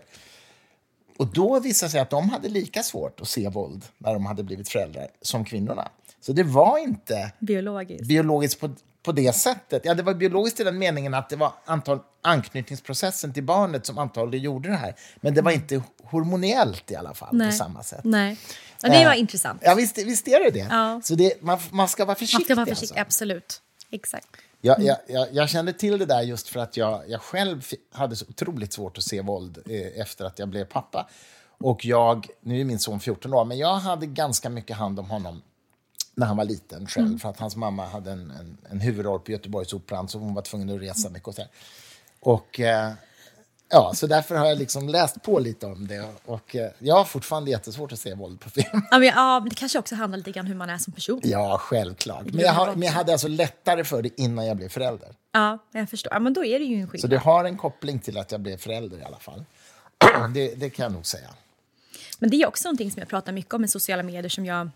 Och 1.17 1.27
då 1.27 1.59
visade 1.59 1.89
sig 1.91 1.99
att 1.99 2.09
de 2.09 2.29
hade 2.29 2.49
lika 2.49 2.83
svårt 2.83 3.21
att 3.21 3.27
se 3.27 3.49
våld 3.49 3.85
när 3.97 4.13
de 4.13 4.25
hade 4.25 4.43
blivit 4.43 4.69
föräldrar 4.69 5.07
som 5.21 5.45
kvinnorna. 5.45 5.89
Så 6.21 6.33
det 6.33 6.43
var 6.43 6.77
inte 6.77 7.31
Biologiskt. 7.39 8.07
biologiskt 8.07 8.59
på, 8.59 8.69
på 9.07 9.11
det 9.13 9.35
sättet. 9.35 9.81
Ja, 9.85 9.93
det 9.93 10.03
var 10.03 10.13
biologiskt 10.13 10.59
i 10.59 10.63
den 10.63 10.77
meningen 10.77 11.13
att 11.13 11.29
det 11.29 11.35
var 11.35 11.53
antal, 11.65 11.99
anknytningsprocessen 12.21 13.33
till 13.33 13.43
barnet 13.43 13.85
som 13.85 13.97
antagligen 13.97 14.45
gjorde 14.45 14.69
det 14.69 14.75
här. 14.75 14.95
Men 15.21 15.33
det 15.33 15.41
var 15.41 15.51
inte 15.51 15.81
hormonellt 16.03 16.91
i 16.91 16.95
alla 16.95 17.13
fall 17.13 17.39
på 17.39 17.51
samma 17.51 17.83
sätt. 17.83 18.03
Nej. 18.03 18.37
Ja, 18.81 18.89
det 18.89 19.05
var 19.05 19.13
Eh, 19.13 19.19
intressant. 19.19 19.61
Ja, 19.65 19.75
visst, 19.75 19.97
visst 19.97 20.27
är 20.27 20.43
det 20.43 20.49
det. 20.49 20.67
Ja. 20.69 21.01
Så 21.03 21.15
det, 21.15 21.41
man, 21.41 21.59
man 21.71 21.87
ska 21.87 22.05
vara 22.05 22.15
försiktig. 22.15 22.39
Man 22.39 22.45
ska 22.45 22.55
vara 22.55 22.65
försiktig, 22.65 22.99
alltså. 22.99 23.01
absolut. 23.01 23.61
Exakt. 23.91 24.27
Jag, 24.61 24.83
jag, 24.83 24.97
jag, 25.07 25.27
jag 25.31 25.49
kände 25.49 25.73
till 25.73 25.97
det 25.97 26.05
där 26.05 26.21
just 26.21 26.49
för 26.49 26.59
att 26.59 26.77
jag, 26.77 27.03
jag 27.07 27.21
själv 27.21 27.65
hade 27.93 28.15
så 28.15 28.25
otroligt 28.29 28.73
svårt 28.73 28.97
att 28.97 29.03
se 29.03 29.21
våld 29.21 29.57
eh, 29.69 30.01
efter 30.01 30.25
att 30.25 30.39
jag 30.39 30.47
blev 30.47 30.65
pappa. 30.65 31.09
Och 31.59 31.85
jag, 31.85 32.27
nu 32.41 32.61
är 32.61 32.65
min 32.65 32.79
son 32.79 32.99
14 32.99 33.33
år, 33.33 33.45
men 33.45 33.57
jag 33.57 33.75
hade 33.75 34.05
ganska 34.05 34.49
mycket 34.49 34.77
hand 34.77 34.99
om 34.99 35.09
honom 35.09 35.41
när 36.17 36.27
han 36.27 36.37
var 36.37 36.45
liten 36.45 36.87
själv. 36.87 37.19
För 37.19 37.29
att 37.29 37.39
hans 37.39 37.55
mamma 37.55 37.85
hade 37.85 38.11
en, 38.11 38.31
en, 38.31 38.57
en 38.69 38.79
huvudroll 38.79 39.19
på 39.19 39.31
Göteborgsoperan 39.31 40.07
så 40.07 40.19
hon 40.19 40.33
var 40.33 40.41
tvungen 40.41 40.69
att 40.69 40.81
resa 40.81 41.09
mycket. 41.09 41.27
Och, 41.27 41.35
så 41.35 41.41
och 42.19 42.59
eh, 42.59 42.91
Ja, 43.69 43.91
så 43.95 44.07
därför 44.07 44.35
har 44.35 44.45
jag 44.45 44.57
liksom 44.57 44.89
läst 44.89 45.21
på 45.23 45.39
lite 45.39 45.65
om 45.65 45.87
det. 45.87 46.05
Och 46.25 46.55
eh, 46.55 46.71
jag 46.79 46.95
har 46.95 47.03
fortfarande 47.03 47.51
jättesvårt 47.51 47.91
att 47.91 47.99
se 47.99 48.13
våld 48.13 48.39
på 48.39 48.49
film. 48.49 48.81
Ja, 48.91 48.99
men, 48.99 49.07
ja, 49.07 49.45
det 49.49 49.55
kanske 49.55 49.79
också 49.79 49.95
handlar 49.95 50.17
lite 50.17 50.31
grann 50.31 50.45
om 50.45 50.47
hur 50.47 50.55
man 50.57 50.69
är 50.69 50.77
som 50.77 50.93
person. 50.93 51.21
Ja, 51.23 51.57
självklart. 51.61 52.25
Men 52.25 52.39
jag, 52.39 52.53
har, 52.53 52.67
men 52.75 52.81
jag 52.81 52.91
hade 52.91 53.11
alltså 53.11 53.27
lättare 53.27 53.83
för 53.83 54.01
det 54.01 54.21
innan 54.21 54.45
jag 54.45 54.57
blev 54.57 54.69
förälder. 54.69 55.09
Ja, 55.31 55.57
jag 55.71 55.89
förstår. 55.89 56.13
Ja, 56.13 56.19
men 56.19 56.33
då 56.33 56.45
är 56.45 56.59
det 56.59 56.65
ju 56.65 56.75
en 56.75 56.85
Så 56.87 56.91
skillnad. 56.91 57.09
det 57.09 57.17
har 57.17 57.45
en 57.45 57.57
koppling 57.57 57.99
till 57.99 58.17
att 58.17 58.31
jag 58.31 58.41
blev 58.41 58.57
förälder 58.57 58.97
i 58.97 59.03
alla 59.03 59.19
fall. 59.19 59.45
Det, 60.33 60.55
det 60.55 60.69
kan 60.69 60.83
jag 60.83 60.91
nog 60.91 61.05
säga. 61.05 61.29
Men 62.19 62.29
det 62.29 62.41
är 62.41 62.47
också 62.47 62.67
någonting 62.67 62.91
som 62.91 62.99
jag 62.99 63.09
pratar 63.09 63.31
mycket 63.31 63.53
om 63.53 63.63
i 63.63 63.67
sociala 63.67 64.03
medier 64.03 64.29
som 64.29 64.45
jag 64.45 64.69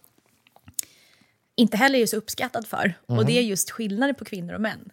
inte 1.61 1.77
heller 1.77 1.99
är 1.99 2.05
så 2.05 2.17
uppskattad 2.17 2.67
för. 2.67 2.93
Och 3.05 3.25
det 3.25 3.37
är 3.37 3.41
just 3.41 3.71
skillnader 3.71 4.13
på 4.13 4.25
kvinnor 4.25 4.53
och 4.53 4.61
män. 4.61 4.91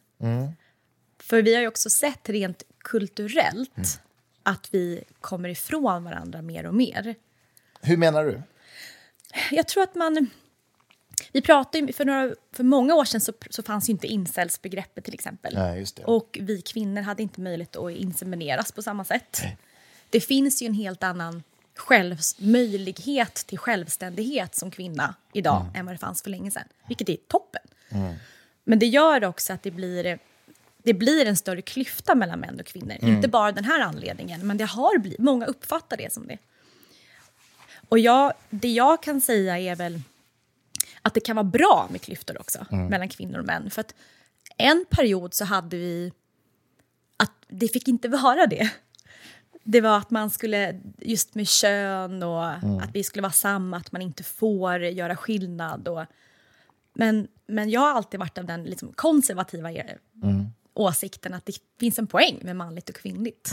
För 1.19 1.43
vi 1.43 1.55
har 1.55 1.63
ju 1.63 1.69
också 1.69 1.91
sett 1.91 2.29
rent 2.29 2.63
kulturellt 2.79 4.01
att 4.43 4.69
vi 4.71 5.05
kommer 5.21 5.49
ifrån 5.49 6.05
varandra 6.05 6.43
mer 6.43 6.67
och 6.67 6.75
mer. 6.75 7.15
Hur 7.81 7.97
menar 7.97 8.25
du? 8.25 8.43
Jag 9.51 9.69
tror 9.69 9.83
att 9.83 9.95
man... 9.95 10.31
Vi 11.33 11.43
pratade 11.43 11.93
för, 11.93 12.05
några, 12.05 12.35
för 12.53 12.65
många 12.65 12.95
år 12.95 13.05
sedan 13.05 13.21
så, 13.21 13.33
så 13.51 13.63
fanns 13.63 13.89
ju 13.89 13.93
inte 13.93 14.07
incelsbegreppet 14.07 15.05
till 15.05 15.15
exempel. 15.15 15.55
Nej. 15.55 15.87
Och 16.05 16.39
vi 16.41 16.61
kvinnor 16.61 17.03
hade 17.03 17.23
inte 17.23 17.41
möjlighet 17.41 17.77
att 17.77 17.93
insemineras 17.93 18.73
på 18.73 18.83
samma 18.83 19.05
sätt. 19.05 19.43
Det 20.11 20.21
finns 20.21 20.63
ju 20.63 20.67
en 20.67 20.75
helt 20.75 21.03
annan 21.03 21.43
självs, 21.79 22.37
möjlighet 22.39 23.35
till 23.35 23.59
självständighet 23.59 24.55
som 24.55 24.71
kvinna 24.71 25.15
idag 25.33 25.67
än 25.75 25.87
vad 25.87 25.95
det 25.95 25.99
fanns 25.99 26.23
för 26.23 26.31
länge 26.31 26.51
sedan. 26.51 26.65
Vilket 26.89 27.09
är 27.09 27.17
toppen. 27.29 27.63
Men 28.65 28.79
det 28.79 28.87
gör 28.87 29.25
också 29.25 29.53
att 29.53 29.63
det 29.63 29.71
blir, 29.71 30.19
det 30.83 30.95
blir 30.95 31.27
en 31.27 31.37
större 31.37 31.63
klyfta 31.63 32.15
mellan 32.15 32.41
män 32.41 32.61
och 32.61 32.67
kvinnor. 32.67 32.97
Inte 33.01 33.29
bara 33.29 33.53
den 33.53 33.65
här 33.65 33.81
anledningen, 33.81 34.47
men 34.47 34.57
det 34.59 34.65
har 34.65 34.99
blivit, 34.99 35.19
många 35.19 35.47
uppfattar 35.47 35.97
det 35.97 36.13
som 36.13 36.27
det. 36.27 36.39
Och 37.89 37.99
jag, 37.99 38.33
det 38.51 38.73
jag 38.73 39.03
kan 39.03 39.21
säga 39.21 39.59
är 39.59 39.77
väl 39.77 40.01
att 41.03 41.15
det 41.15 41.21
kan 41.21 41.37
vara 41.37 41.45
bra 41.45 41.89
med 41.91 42.03
klyftor 42.03 42.41
också 42.41 42.67
mellan 42.71 43.09
kvinnor 43.09 43.39
och 43.39 43.47
män. 43.47 43.71
För 43.71 43.81
att 43.81 43.95
en 44.57 44.85
period 44.91 45.35
så 45.35 45.45
hade 45.45 45.77
vi 45.77 46.13
att 47.17 47.33
det 47.49 47.69
fick 47.69 47.89
inte 47.89 48.09
vara 48.09 48.47
det. 48.47 48.71
Det 49.71 49.81
var 49.81 49.97
att 49.99 50.11
man 50.11 50.31
skulle, 50.31 50.81
just 50.99 51.35
med 51.35 51.49
kön 51.49 52.23
och 52.23 52.47
att 52.83 52.91
vi 52.93 53.05
skulle 53.05 53.23
vara 53.23 53.33
samma, 53.33 53.77
att 53.77 53.93
man 53.93 54.03
inte 54.03 54.23
får 54.23 54.81
göra 54.85 55.17
skillnad. 55.17 55.89
Och, 55.89 56.05
men, 56.95 57.29
men 57.47 57.71
jag 57.71 57.81
har 57.81 57.91
alltid 57.91 58.21
varit 58.21 58.39
av 58.39 58.45
den 58.45 58.65
liksom, 58.65 58.93
konservativa 58.93 59.73
er, 59.73 59.99
åsikten 60.75 61.35
att 61.35 61.47
det 61.47 61.53
finns 61.81 61.99
en 61.99 62.07
poäng 62.07 62.39
med 62.43 62.57
manligt 62.57 62.89
och 62.89 62.95
kvinnligt. 62.95 63.51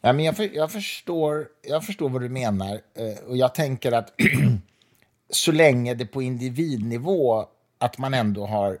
Ja, 0.00 0.12
men 0.12 0.24
jag, 0.24 0.36
för, 0.36 0.56
jag, 0.56 0.72
förstår, 0.72 1.48
jag 1.62 1.84
förstår 1.84 2.08
vad 2.08 2.22
du 2.22 2.28
menar. 2.28 2.80
eh, 2.94 3.24
Och 3.28 3.36
jag 3.36 3.54
tänker 3.54 3.92
att 3.92 4.14
så 5.30 5.52
länge 5.52 5.94
det 5.94 6.06
på 6.06 6.22
individnivå 6.22 7.46
att 7.78 7.98
man 7.98 8.14
ändå 8.14 8.46
har 8.46 8.78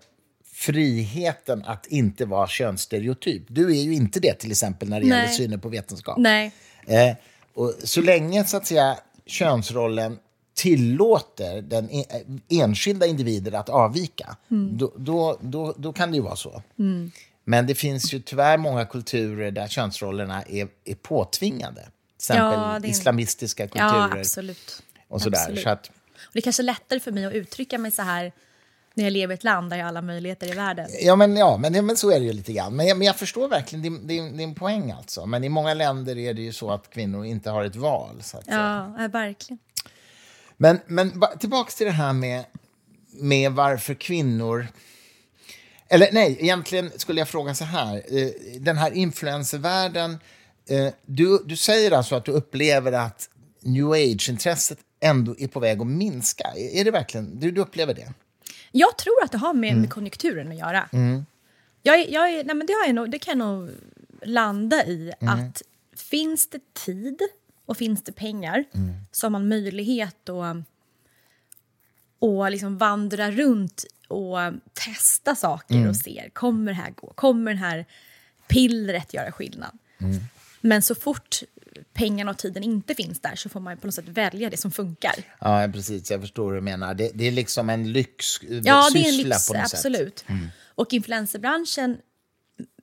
friheten 0.60 1.64
att 1.64 1.86
inte 1.86 2.24
vara 2.24 2.48
könsstereotyp. 2.48 3.42
Du 3.48 3.70
är 3.78 3.82
ju 3.82 3.94
inte 3.94 4.20
det 4.20 4.34
till 4.34 4.50
exempel 4.50 4.88
när 4.88 5.00
det 5.00 5.06
Nej. 5.06 5.18
gäller 5.18 5.32
synen 5.32 5.60
på 5.60 5.68
vetenskap. 5.68 6.18
Nej. 6.18 6.52
Eh, 6.86 7.16
och 7.54 7.74
så 7.84 8.00
länge 8.00 8.44
så 8.44 8.56
att 8.56 8.66
säga, 8.66 8.98
könsrollen 9.26 10.18
tillåter 10.54 11.62
den 11.62 11.90
e- 11.90 12.04
enskilda 12.48 13.06
individer 13.06 13.52
att 13.52 13.68
avvika, 13.68 14.36
då, 14.72 14.92
då, 14.96 15.38
då, 15.42 15.74
då 15.78 15.92
kan 15.92 16.10
det 16.10 16.16
ju 16.16 16.22
vara 16.22 16.36
så. 16.36 16.62
Men 17.44 17.66
det 17.66 17.74
finns 17.74 18.12
ju 18.14 18.20
tyvärr 18.20 18.56
många 18.58 18.84
kulturer 18.84 19.50
där 19.50 19.68
könsrollerna 19.68 20.42
är, 20.42 20.68
är 20.84 20.94
påtvingade. 20.94 21.80
Till 21.82 21.90
exempel 22.16 22.44
Ja, 22.60 22.76
är- 22.76 22.86
islamistiska 22.86 23.62
Ja, 23.62 23.68
kulturer 23.68 24.20
absolut. 24.20 24.82
och 25.08 25.22
sådär. 25.22 25.38
Absolut. 25.38 25.62
Så 25.62 25.68
att, 25.68 25.86
Och 25.88 26.30
det 26.32 26.38
är 26.38 26.42
kanske 26.42 26.62
lättare 26.62 27.00
för 27.00 27.12
mig 27.12 27.24
att 27.24 27.32
uttrycka 27.34 27.78
mig 27.78 27.90
så 27.90 28.02
här 28.02 28.32
när 28.94 29.04
jag 29.04 29.12
lever 29.12 29.34
i 29.34 29.36
ett 29.36 29.44
land 29.44 29.70
där 29.70 29.76
jag 29.76 29.84
har 29.84 29.88
alla 29.88 30.02
möjligheter 30.02 30.46
i 30.52 30.52
världen. 30.54 30.88
Ja, 31.00 31.16
men, 31.16 31.36
ja 31.36 31.56
men, 31.56 31.86
men 31.86 31.96
så 31.96 32.10
är 32.10 32.20
det 32.20 32.26
ju 32.26 32.32
lite 32.32 32.52
grann. 32.52 32.76
Men 32.76 32.86
jag, 32.86 32.98
men 32.98 33.06
jag 33.06 33.16
förstår 33.16 33.48
verkligen 33.48 33.82
din, 33.82 34.06
din, 34.06 34.36
din 34.36 34.54
poäng. 34.54 34.90
alltså. 34.90 35.26
Men 35.26 35.44
i 35.44 35.48
många 35.48 35.74
länder 35.74 36.18
är 36.18 36.34
det 36.34 36.42
ju 36.42 36.52
så 36.52 36.70
att 36.70 36.90
kvinnor 36.90 37.24
inte 37.24 37.50
har 37.50 37.64
ett 37.64 37.76
val. 37.76 38.22
Så 38.22 38.38
att. 38.38 38.44
Ja, 38.46 38.94
ja, 38.98 39.08
verkligen. 39.08 39.58
Men, 40.56 40.80
men 40.86 41.20
ba- 41.20 41.36
tillbaks 41.38 41.74
till 41.74 41.86
det 41.86 41.92
här 41.92 42.12
med, 42.12 42.44
med 43.12 43.52
varför 43.52 43.94
kvinnor... 43.94 44.66
Eller 45.88 46.08
nej, 46.12 46.36
egentligen 46.40 46.90
skulle 46.96 47.20
jag 47.20 47.28
fråga 47.28 47.54
så 47.54 47.64
här. 47.64 47.96
Eh, 47.96 48.28
Den 48.60 48.76
här 48.76 48.90
influencervärlden... 48.92 50.18
eh, 50.68 50.88
Du, 51.06 51.38
du 51.46 51.56
säger 51.56 51.90
alltså 51.92 52.14
att 52.16 52.24
du 52.24 52.32
upplever 52.32 52.92
att 52.92 53.28
new 53.62 53.90
age-intresset 53.92 54.78
ändå 55.00 55.34
är 55.38 55.48
på 55.48 55.60
väg 55.60 55.80
att 55.80 55.86
minska. 55.86 56.44
Är 56.56 56.84
det 56.84 56.90
verkligen... 56.90 57.40
Du, 57.40 57.50
du 57.50 57.60
upplever 57.60 57.94
det? 57.94 58.12
Jag 58.72 58.98
tror 58.98 59.24
att 59.24 59.32
det 59.32 59.38
har 59.38 59.54
med, 59.54 59.70
Mm. 59.70 59.80
med 59.80 59.90
konjunkturen 59.90 60.48
att 60.52 60.58
göra. 60.58 60.88
Jag, 61.82 62.00
är- 62.00 62.12
jag, 62.12 62.30
är- 62.30 62.44
nej, 62.44 62.54
men 62.56 62.66
det, 62.66 62.72
har 62.72 62.86
jag 62.86 62.94
nog, 62.94 63.10
det 63.10 63.18
kan 63.18 63.38
jag 63.38 63.46
nog 63.48 63.70
landa 64.22 64.84
i. 64.86 65.12
Mm. 65.20 65.34
Att 65.34 65.62
finns 65.96 66.46
det 66.50 66.74
tid 66.74 67.20
och 67.66 67.76
finns 67.76 68.02
det 68.02 68.12
pengar 68.12 68.64
Mm. 68.74 68.92
så 69.12 69.26
har 69.26 69.30
man 69.30 69.48
möjlighet 69.48 70.28
att 70.28 70.56
och 72.18 72.50
liksom 72.50 72.78
vandra 72.78 73.30
runt 73.30 73.84
och 74.08 74.38
testa 74.72 75.34
saker 75.36 75.74
Mm. 75.74 75.88
och 75.88 75.96
se. 75.96 76.30
Kommer 76.32 76.72
det 76.72 76.76
här 76.76 76.90
gå? 76.90 77.12
Kommer 77.14 77.50
det 77.52 77.58
här 77.60 77.86
pillret 78.48 79.14
göra 79.14 79.32
skillnad? 79.32 79.78
Mm. 79.98 80.20
Men 80.60 80.82
så 80.82 80.94
fort 80.94 81.42
pengarna 81.92 82.30
och 82.30 82.38
tiden 82.38 82.62
inte 82.62 82.94
finns 82.94 83.20
där 83.20 83.36
så 83.36 83.48
får 83.48 83.60
man 83.60 83.76
på 83.76 83.86
något 83.86 83.94
sätt 83.94 84.08
välja 84.08 84.50
det 84.50 84.56
som 84.56 84.70
funkar. 84.70 85.14
Ja, 85.40 85.68
precis. 85.72 86.10
Jag 86.10 86.20
förstår 86.20 86.48
hur 86.48 86.54
du 86.54 86.60
menar. 86.60 86.94
Det, 86.94 87.10
det 87.14 87.26
är 87.28 87.32
liksom 87.32 87.70
en 87.70 87.92
lyxsyssla 87.92 88.60
Ja, 88.64 88.90
det 88.92 88.98
är 88.98 89.08
en 89.08 89.16
lyx, 89.16 89.50
absolut. 89.50 90.24
Och 90.74 90.92
influencerbranschen, 90.92 91.98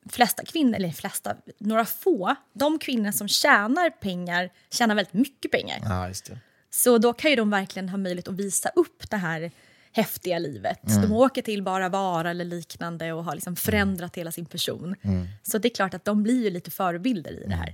flesta 0.10 0.46
kvinnor, 0.46 0.76
eller 0.76 0.92
flesta, 0.92 1.36
några 1.60 1.86
få, 1.86 2.36
de 2.54 2.80
kvinnor 2.80 3.12
som 3.12 3.28
tjänar 3.28 3.90
pengar 3.90 4.50
tjänar 4.72 4.96
väldigt 4.96 5.14
mycket 5.14 5.52
pengar. 5.52 5.80
Ja, 5.84 6.08
just 6.08 6.26
det. 6.26 6.40
Så 6.70 6.98
då 6.98 7.14
kan 7.14 7.30
ju 7.30 7.36
de 7.36 7.50
verkligen 7.50 7.90
ha 7.90 7.98
möjlighet 7.98 8.28
att 8.28 8.36
visa 8.36 8.70
upp 8.70 9.10
det 9.10 9.18
här 9.18 9.52
häftiga 9.92 10.40
livet. 10.40 10.80
De 11.02 11.12
åker 11.12 11.42
till 11.42 11.64
bara 11.64 11.90
vara 11.90 12.30
eller 12.30 12.46
liknande 12.46 13.14
och 13.14 13.24
har 13.24 13.36
liksom 13.36 13.56
förändrat 13.56 14.16
hela 14.16 14.32
sin 14.32 14.46
person. 14.46 14.96
Så 15.44 15.58
det 15.58 15.68
är 15.68 15.76
klart 15.76 15.94
att 15.94 16.06
de 16.06 16.24
blir 16.24 16.44
ju 16.44 16.50
lite 16.50 16.72
förebilder 16.72 17.32
i 17.32 17.48
det 17.48 17.56
här. 17.56 17.74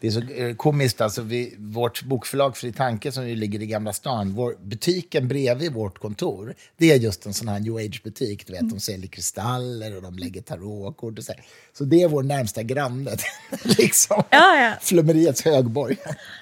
Det 0.00 0.06
är 0.06 0.10
så 0.10 0.20
eh, 0.20 0.54
komiskt, 0.56 1.00
alltså 1.00 1.22
vi, 1.22 1.54
vårt 1.58 2.02
bokförlag 2.02 2.56
Fri 2.56 2.72
Tanke 2.72 3.12
som 3.12 3.28
ju 3.28 3.34
ligger 3.36 3.62
i 3.62 3.66
Gamla 3.66 3.92
stan, 3.92 4.32
vår, 4.34 4.54
butiken 4.62 5.28
bredvid 5.28 5.72
vårt 5.72 5.98
kontor, 5.98 6.54
det 6.76 6.92
är 6.92 6.96
just 6.96 7.26
en 7.26 7.34
sån 7.34 7.48
här 7.48 7.60
new 7.60 7.76
age-butik. 7.76 8.46
Du 8.46 8.52
vet, 8.52 8.58
Mm. 8.62 8.74
De 8.74 8.80
säljer 8.80 9.08
kristaller 9.08 9.96
och 9.96 10.02
de 10.02 10.18
lägger 10.18 10.42
tarotkort 10.42 11.18
och 11.18 11.24
så. 11.24 11.32
här. 11.32 11.44
Så 11.78 11.84
det 11.84 12.02
är 12.02 12.08
vår 12.08 12.22
närmsta 12.22 12.62
granne, 12.62 13.10
liksom. 13.62 14.22
Ja, 14.30 14.56
ja. 14.60 14.72
Flummeriets 14.80 15.44
högborg. 15.44 15.96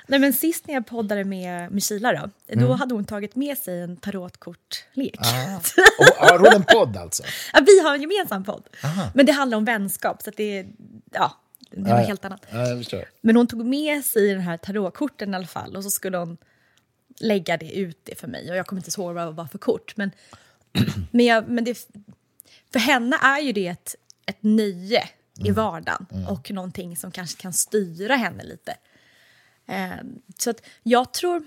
Nej, 0.07 0.21
men 0.21 0.33
sist 0.33 0.67
när 0.67 0.75
jag 0.75 0.87
poddade 0.87 1.25
med 1.25 1.73
Mishila 1.73 2.13
då, 2.13 2.31
då 2.61 2.73
hade 2.73 2.95
hon 2.95 3.05
tagit 3.05 3.37
med 3.37 3.59
sig 3.59 3.81
en 3.81 3.97
tarotkortlek. 3.97 5.19
Och 5.99 6.27
har 6.29 6.39
hon 6.39 6.53
en 6.55 6.65
podd 6.65 6.97
alltså? 6.97 7.23
Ja, 7.53 7.61
vi 7.67 7.81
har 7.81 7.95
en 7.95 8.01
gemensam 8.01 8.45
podd. 8.45 8.63
Men 9.15 9.27
det 9.27 9.33
handlar 9.33 9.59
om 9.59 9.65
vänskap, 9.65 10.23
så 10.23 10.31
det 10.37 10.67
ja, 11.13 11.41
det 11.71 11.81
Ja, 11.81 11.89
ja. 11.89 12.07
helt 12.07 12.25
annat. 12.25 12.47
Förstår. 12.79 13.05
Men 13.21 13.37
hon 13.37 13.47
tog 13.47 13.67
med 13.67 14.05
sig 14.05 14.29
den 14.29 14.41
här 14.41 14.57
tarotkorten 14.57 15.33
i 15.33 15.37
alla 15.37 15.47
fall 15.47 15.77
och 15.77 15.85
så 15.85 15.91
skulle 15.91 16.17
hon 16.17 16.37
lägga 17.21 17.57
det 17.57 17.77
ut 17.79 18.01
det 18.03 18.21
för 18.21 18.29
mig. 18.29 18.51
Och 18.51 18.57
jag 18.57 18.67
kommer 18.67 18.81
inte 18.81 19.01
ihåg 19.01 19.15
vad 19.15 19.27
det 19.27 19.33
var 19.33 19.47
för 19.47 19.59
kort. 19.59 19.97
Men, 19.97 20.11
men, 21.11 21.27
jag, 21.27 21.49
men 21.49 21.65
det, 21.65 21.89
för 22.73 22.79
henne 22.79 23.19
är 23.23 23.41
ju 23.41 23.53
det 23.53 23.67
ett, 23.67 23.95
ett 24.27 24.39
nöje 24.41 25.09
i 25.45 25.51
vardagen 25.51 26.27
och 26.29 26.51
någonting 26.51 26.97
som 26.97 27.11
kanske 27.11 27.43
kan 27.43 27.53
styra 27.53 28.17
henne 28.17 28.45
lite. 28.45 28.77
Eh, 29.67 29.97
så 30.39 30.51
att 30.51 30.63
jag 30.83 31.13
tror, 31.13 31.47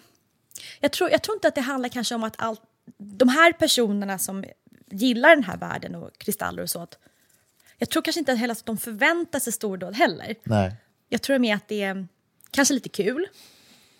jag 0.79 0.91
tror... 0.91 1.11
Jag 1.11 1.23
tror 1.23 1.35
inte 1.35 1.47
att 1.47 1.55
det 1.55 1.61
handlar 1.61 1.89
kanske 1.89 2.15
om 2.15 2.23
att 2.23 2.35
allt, 2.37 2.61
de 2.97 3.29
här 3.29 3.53
personerna 3.53 4.19
som 4.19 4.43
gillar 4.91 5.29
den 5.29 5.43
här 5.43 5.57
världen 5.57 5.95
och 5.95 6.17
kristaller 6.17 6.63
och 6.63 6.69
så, 6.69 6.81
att, 6.81 6.97
jag 7.79 7.89
tror 7.89 8.01
kanske 8.01 8.19
inte 8.19 8.33
heller 8.33 8.51
att 8.51 8.65
de 8.65 8.77
förväntar 8.77 9.39
sig 9.39 9.53
stordåd 9.53 9.95
heller. 9.95 10.35
Nej. 10.43 10.75
Jag 11.09 11.21
tror 11.21 11.39
mer 11.39 11.55
att 11.55 11.67
det 11.67 11.81
är 11.83 12.07
kanske 12.51 12.73
lite 12.73 12.89
kul 12.89 13.27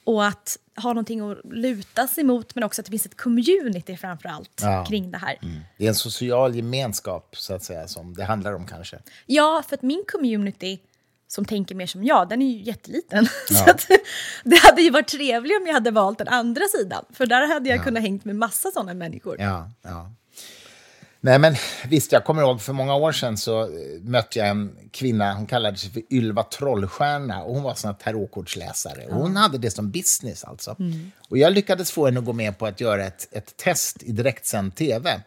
och 0.04 0.26
att 0.26 0.58
ha 0.76 0.90
någonting 0.90 1.32
att 1.32 1.38
luta 1.46 2.08
sig 2.08 2.24
mot 2.24 2.56
men 2.56 2.64
också 2.64 2.82
att 2.82 2.86
det 2.86 2.90
finns 2.92 3.06
ett 3.06 3.18
community 3.18 3.98
framför 3.98 4.30
allt 4.30 4.60
Ja. 4.62 4.86
kring 4.86 5.12
det 5.12 5.18
här. 5.18 5.38
Det 5.78 5.84
är 5.86 5.90
en 5.90 5.96
social 5.96 6.56
gemenskap, 6.56 7.36
så 7.38 7.54
att 7.54 7.64
säga, 7.64 7.88
som 7.88 8.14
det 8.14 8.24
handlar 8.24 8.54
om 8.54 8.68
kanske. 8.68 9.00
Ja, 9.26 9.64
för 9.70 9.76
att 9.76 9.82
min 9.82 10.04
community 10.12 10.80
som 11.28 11.46
tänker 11.46 11.76
mer 11.76 11.88
som 11.88 12.04
jag, 12.04 12.30
den 12.30 12.42
är 12.42 12.46
ju 12.52 12.62
jätteliten. 12.62 13.26
Så 13.52 13.64
att, 13.70 13.88
det 14.44 14.56
hade 14.64 14.82
ju 14.82 14.90
varit 14.90 15.08
trevligt 15.08 15.58
om 15.62 15.68
jag 15.68 15.74
hade 15.74 15.92
valt 15.92 16.18
den 16.18 16.28
andra 16.28 16.66
sidan. 16.78 17.06
För 17.14 17.26
där 17.26 17.48
hade 17.54 17.70
jag 17.70 17.84
kunnat 17.84 18.04
hängt 18.04 18.26
med 18.26 18.36
massa 18.36 18.72
sådana 18.72 18.94
människor. 18.94 19.36
Ja, 19.40 19.72
ja. 19.82 20.12
Nej, 21.22 21.40
men 21.40 21.56
visst, 21.88 22.12
jag 22.12 22.26
kommer 22.26 22.42
ihåg 22.42 22.62
för 22.62 22.74
många 22.74 22.96
år 22.96 23.12
sedan 23.12 23.38
så 23.38 23.62
eh, 23.62 23.68
mötte 24.02 24.40
jag 24.40 24.48
en 24.48 24.76
kvinna, 24.92 25.34
hon 25.34 25.46
kallade 25.46 25.78
sig 25.78 25.92
för 25.92 26.14
Ylva 26.14 26.44
Trollstjärna 26.44 27.44
och 27.44 27.54
hon 27.54 27.64
var 27.64 27.74
sån 27.74 27.96
tarotkortsläsare. 27.96 29.06
Och 29.06 29.16
hon 29.16 29.36
hade 29.36 29.58
det 29.58 29.72
som 29.72 29.92
business 29.92 30.44
alltså. 30.44 30.76
Mm. 30.80 31.12
Och 31.30 31.38
jag 31.38 31.54
lyckades 31.54 31.92
få 31.92 32.06
henne 32.06 32.20
att 32.20 32.26
gå 32.26 32.34
med 32.34 32.58
på 32.58 32.66
att 32.66 32.82
göra 32.82 33.06
ett, 33.06 33.28
ett 33.32 33.58
test 33.58 34.04
i 34.04 34.12
direktsänd 34.12 34.76
tv, 34.76 35.22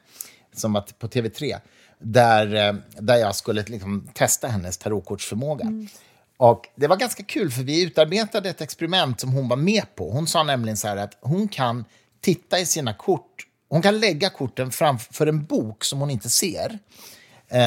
som 0.54 0.72
var 0.72 0.84
på 0.98 1.08
TV3, 1.08 1.58
där, 1.98 2.54
eh, 2.54 2.74
där 2.98 3.16
jag 3.16 3.36
skulle 3.36 3.64
liksom 3.66 4.08
testa 4.14 4.48
hennes 4.48 4.78
tarotkortsförmåga. 4.78 5.64
Mm. 5.64 5.88
Och 6.36 6.68
det 6.74 6.86
var 6.86 6.96
ganska 6.96 7.22
kul, 7.22 7.50
för 7.50 7.62
vi 7.62 7.82
utarbetade 7.82 8.48
ett 8.48 8.60
experiment 8.60 9.20
som 9.20 9.32
hon 9.32 9.48
var 9.48 9.56
med 9.56 9.94
på. 9.94 10.10
Hon 10.10 10.26
sa 10.26 10.42
nämligen 10.42 10.76
så 10.76 10.88
här 10.88 10.96
att 10.96 11.18
hon 11.20 11.48
kan 11.48 11.84
titta 12.20 12.58
i 12.60 12.66
sina 12.66 12.94
kort 12.94 13.46
hon 13.72 13.82
kan 13.82 14.00
lägga 14.00 14.30
korten 14.30 14.70
framför 14.70 15.26
en 15.26 15.44
bok 15.44 15.84
som 15.84 16.00
hon 16.00 16.10
inte 16.10 16.30
ser. 16.30 16.78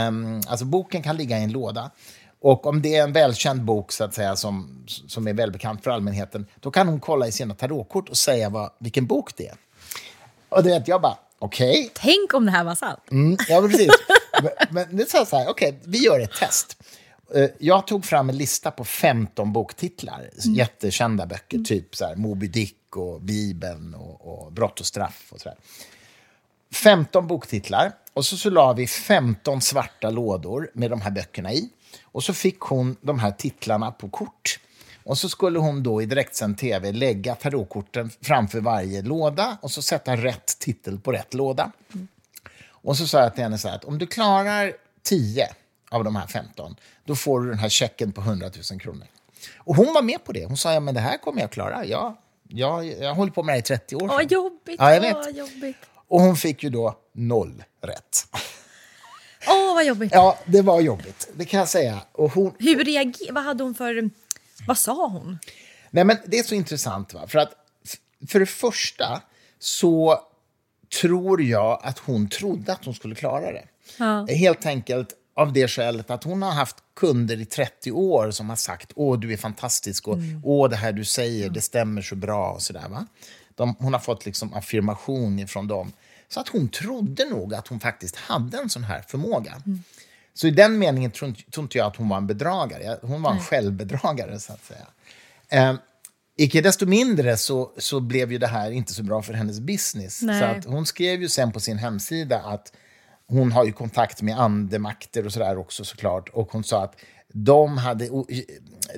Um, 0.07 0.41
alltså 0.47 0.65
boken 0.65 1.03
kan 1.03 1.17
ligga 1.17 1.39
i 1.39 1.43
en 1.43 1.51
låda. 1.51 1.91
Och 2.41 2.65
om 2.65 2.81
det 2.81 2.95
är 2.95 3.03
en 3.03 3.13
välkänd 3.13 3.63
bok 3.63 3.91
så 3.91 4.03
att 4.03 4.13
säga, 4.13 4.35
som, 4.35 4.85
som 4.87 5.27
är 5.27 5.33
välbekant 5.33 5.83
för 5.83 5.91
allmänheten, 5.91 6.47
då 6.59 6.71
kan 6.71 6.87
hon 6.87 6.99
kolla 6.99 7.27
i 7.27 7.31
sina 7.31 7.53
tarotkort 7.53 8.09
och 8.09 8.17
säga 8.17 8.49
vad, 8.49 8.71
vilken 8.79 9.05
bok 9.05 9.37
det 9.37 9.47
är. 9.47 9.55
Och 10.49 10.63
det 10.63 10.69
vet 10.69 10.87
jag 10.87 11.01
bara, 11.01 11.17
okej. 11.39 11.79
Okay. 11.79 11.89
Tänk 11.93 12.33
om 12.33 12.45
det 12.45 12.51
här 12.51 12.63
var 12.63 12.75
sant. 12.75 12.99
Mm, 13.11 13.37
ja, 13.49 13.61
precis. 13.61 13.91
men, 14.43 14.51
men 14.69 14.97
det 14.97 15.09
sa 15.09 15.25
så 15.25 15.37
här, 15.37 15.49
okej, 15.49 15.69
okay, 15.69 15.79
vi 15.85 15.97
gör 15.97 16.19
ett 16.19 16.33
test. 16.39 16.77
Eh, 17.35 17.49
jag 17.59 17.87
tog 17.87 18.05
fram 18.05 18.29
en 18.29 18.37
lista 18.37 18.71
på 18.71 18.85
15 18.85 19.53
boktitlar, 19.53 20.19
mm. 20.19 20.55
jättekända 20.55 21.25
böcker, 21.25 21.57
mm. 21.57 21.65
typ 21.65 21.95
så 21.95 22.05
här, 22.05 22.15
Moby 22.15 22.47
Dick 22.47 22.97
och 22.97 23.21
Bibeln 23.21 23.93
och, 23.93 24.45
och 24.45 24.51
Brott 24.51 24.79
och 24.79 24.85
straff 24.85 25.27
och 25.31 25.41
sådär. 25.41 25.57
15 26.73 27.27
boktitlar 27.27 27.91
och 28.13 28.25
så, 28.25 28.37
så 28.37 28.49
la 28.49 28.73
vi 28.73 28.87
15 28.87 29.61
svarta 29.61 30.09
lådor 30.09 30.71
med 30.73 30.89
de 30.89 31.01
här 31.01 31.11
böckerna 31.11 31.53
i. 31.53 31.69
Och 32.03 32.23
så 32.23 32.33
fick 32.33 32.59
hon 32.59 32.95
de 33.01 33.19
här 33.19 33.31
titlarna 33.31 33.91
på 33.91 34.09
kort. 34.09 34.59
Och 35.03 35.17
så 35.17 35.29
skulle 35.29 35.59
hon 35.59 35.83
då 35.83 36.01
i 36.01 36.05
direktsänd 36.05 36.57
tv 36.57 36.91
lägga 36.91 37.35
tarotkorten 37.35 38.09
framför 38.21 38.59
varje 38.59 39.01
låda 39.01 39.57
och 39.61 39.71
så 39.71 39.81
sätta 39.81 40.15
rätt 40.15 40.59
titel 40.59 40.99
på 40.99 41.11
rätt 41.11 41.33
låda. 41.33 41.71
Mm. 41.93 42.07
Och 42.67 42.97
så 42.97 43.07
sa 43.07 43.19
jag 43.19 43.33
till 43.33 43.43
henne 43.43 43.57
så 43.57 43.67
här 43.67 43.75
att 43.75 43.85
om 43.85 43.97
du 43.97 44.07
klarar 44.07 44.73
10 45.03 45.47
av 45.91 46.03
de 46.03 46.15
här 46.15 46.27
15, 46.27 46.75
då 47.05 47.15
får 47.15 47.41
du 47.41 47.49
den 47.49 47.59
här 47.59 47.69
checken 47.69 48.11
på 48.11 48.21
100 48.21 48.49
000 48.71 48.79
kronor. 48.79 49.07
Och 49.57 49.75
hon 49.75 49.93
var 49.93 50.01
med 50.01 50.23
på 50.23 50.31
det. 50.31 50.45
Hon 50.45 50.57
sa, 50.57 50.73
ja 50.73 50.79
men 50.79 50.93
det 50.93 50.99
här 50.99 51.17
kommer 51.17 51.41
jag 51.41 51.51
klara. 51.51 51.85
Ja, 51.85 52.21
jag, 52.47 52.85
jag 52.85 53.15
hållit 53.15 53.35
på 53.35 53.43
med 53.43 53.53
det 53.53 53.55
här 53.55 53.59
i 53.59 53.79
30 53.79 53.95
år. 53.95 54.09
Åh, 54.13 54.21
jobbigt. 54.21 54.75
Ja, 54.79 54.93
jag 54.93 55.01
vet. 55.01 55.15
Åh, 55.15 55.29
jobbigt. 55.29 55.77
Och 56.07 56.21
hon 56.21 56.35
fick 56.35 56.63
ju 56.63 56.69
då 56.69 56.99
noll 57.13 57.63
rätt. 57.81 58.27
Åh, 59.47 59.73
vad 59.75 59.85
jobbigt. 59.85 60.11
Ja, 60.13 60.39
det 60.45 60.61
var 60.61 60.81
jobbigt. 60.81 61.29
Det 61.33 61.45
kan 61.45 61.59
jag 61.59 61.69
säga. 61.69 62.01
Och 62.11 62.31
hon... 62.31 62.53
Hur 62.59 62.83
reagerade 62.83 63.33
Vad 63.33 63.43
hade 63.43 63.63
hon 63.63 63.75
för... 63.75 64.09
Vad 64.67 64.77
sa 64.77 65.07
hon? 65.07 65.37
Nej, 65.91 66.03
men 66.03 66.17
det 66.25 66.39
är 66.39 66.43
så 66.43 66.55
intressant. 66.55 67.13
Va? 67.13 67.27
För 67.27 67.39
att 67.39 67.51
för 68.27 68.39
det 68.39 68.45
första 68.45 69.21
så 69.59 70.19
tror 71.01 71.41
jag 71.41 71.79
att 71.83 71.99
hon 71.99 72.29
trodde 72.29 72.73
att 72.73 72.85
hon 72.85 72.93
skulle 72.93 73.15
klara 73.15 73.51
det. 73.51 73.63
Ja. 73.99 74.25
Helt 74.25 74.65
enkelt 74.65 75.09
av 75.35 75.53
det 75.53 75.67
skälet 75.67 76.09
att 76.09 76.23
hon 76.23 76.41
har 76.41 76.51
haft 76.51 76.75
kunder 76.95 77.41
i 77.41 77.45
30 77.45 77.91
år 77.91 78.31
som 78.31 78.49
har 78.49 78.55
sagt 78.55 78.91
åh, 78.95 79.19
du 79.19 79.33
är 79.33 79.37
fantastisk 79.37 80.07
och 80.07 80.13
mm. 80.13 80.41
åh, 80.43 80.69
det 80.69 80.75
här 80.75 80.91
du 80.91 81.05
säger, 81.05 81.49
det 81.49 81.61
stämmer 81.61 82.01
så 82.01 82.15
bra 82.15 82.51
och 82.51 82.61
sådär. 82.61 82.89
Va? 82.89 83.07
De, 83.55 83.75
hon 83.79 83.93
har 83.93 83.99
fått 83.99 84.25
liksom 84.25 84.53
affirmation 84.53 85.47
från 85.47 85.67
dem. 85.67 85.91
Så 86.27 86.39
att 86.39 86.49
hon 86.49 86.69
trodde 86.69 87.25
nog 87.25 87.53
att 87.53 87.67
hon 87.67 87.79
faktiskt 87.79 88.15
hade 88.15 88.57
en 88.57 88.69
sån 88.69 88.83
här 88.83 89.01
förmåga. 89.07 89.53
Mm. 89.65 89.83
Så 90.33 90.47
i 90.47 90.51
den 90.51 90.79
meningen 90.79 91.11
tror, 91.11 91.33
tror 91.51 91.63
inte 91.63 91.77
jag 91.77 91.87
att 91.87 91.95
hon 91.95 92.09
var 92.09 92.17
en 92.17 92.27
bedragare. 92.27 92.97
Hon 93.01 93.21
var 93.21 93.31
en 93.31 93.37
Nej. 93.37 93.45
självbedragare, 93.45 94.39
så 94.39 94.53
att 94.53 94.65
säga. 94.65 94.87
Eh, 95.49 95.75
icke 96.37 96.61
desto 96.61 96.85
mindre 96.85 97.37
så, 97.37 97.71
så 97.77 97.99
blev 97.99 98.31
ju 98.31 98.37
det 98.37 98.47
här 98.47 98.71
inte 98.71 98.93
så 98.93 99.03
bra 99.03 99.21
för 99.21 99.33
hennes 99.33 99.59
business. 99.59 100.21
Nej. 100.21 100.39
Så 100.39 100.45
att 100.45 100.65
hon 100.65 100.85
skrev 100.85 101.21
ju 101.21 101.29
sen 101.29 101.51
på 101.51 101.59
sin 101.59 101.77
hemsida 101.77 102.39
att 102.39 102.73
hon 103.27 103.51
har 103.51 103.65
ju 103.65 103.71
kontakt 103.71 104.21
med 104.21 104.39
andemakter 104.39 105.25
och 105.25 105.33
sådär 105.33 105.57
också 105.57 105.85
såklart. 105.85 106.29
Och 106.29 106.51
hon 106.51 106.63
sa 106.63 106.83
att 106.83 106.95
de 107.33 107.77
hade, 107.77 108.09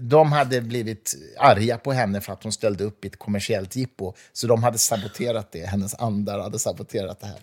de 0.02 0.32
hade 0.32 0.62
blivit 0.62 1.16
arga 1.38 1.78
på 1.78 1.92
henne 1.92 2.22
för 2.22 2.34
att 2.34 2.44
hon 2.44 2.52
ställde 2.52 2.84
upp 2.84 3.06
i 3.06 3.08
ett 3.08 3.20
kommersiellt 3.20 3.76
jippo. 3.76 4.13
Så 4.34 4.48
de 4.48 4.63
hade 4.63 4.78
saboterat 4.78 5.52
det. 5.52 5.66
Hennes 5.66 5.96
andar 5.96 6.40
hade 6.40 6.60
saboterat 6.60 7.20
det 7.20 7.28
här. 7.28 7.40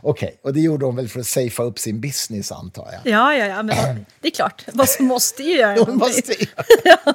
Okej, 0.00 0.26
okay. 0.26 0.38
och 0.42 0.52
det 0.52 0.60
gjorde 0.60 0.86
hon 0.86 0.96
väl 0.96 1.08
för 1.08 1.20
att 1.20 1.26
safea 1.26 1.64
upp 1.64 1.78
sin 1.78 2.00
business, 2.00 2.52
antar 2.52 2.88
jag. 2.92 3.12
Ja, 3.12 3.34
ja, 3.34 3.46
ja, 3.46 3.62
men 3.62 4.06
det 4.20 4.28
är 4.28 4.32
klart. 4.32 4.64
Hon 4.98 5.06
måste 5.06 5.42
ju 5.42 5.56
göra 5.56 5.84
Hon 5.84 5.96
måste 5.96 6.32
göra 6.32 7.14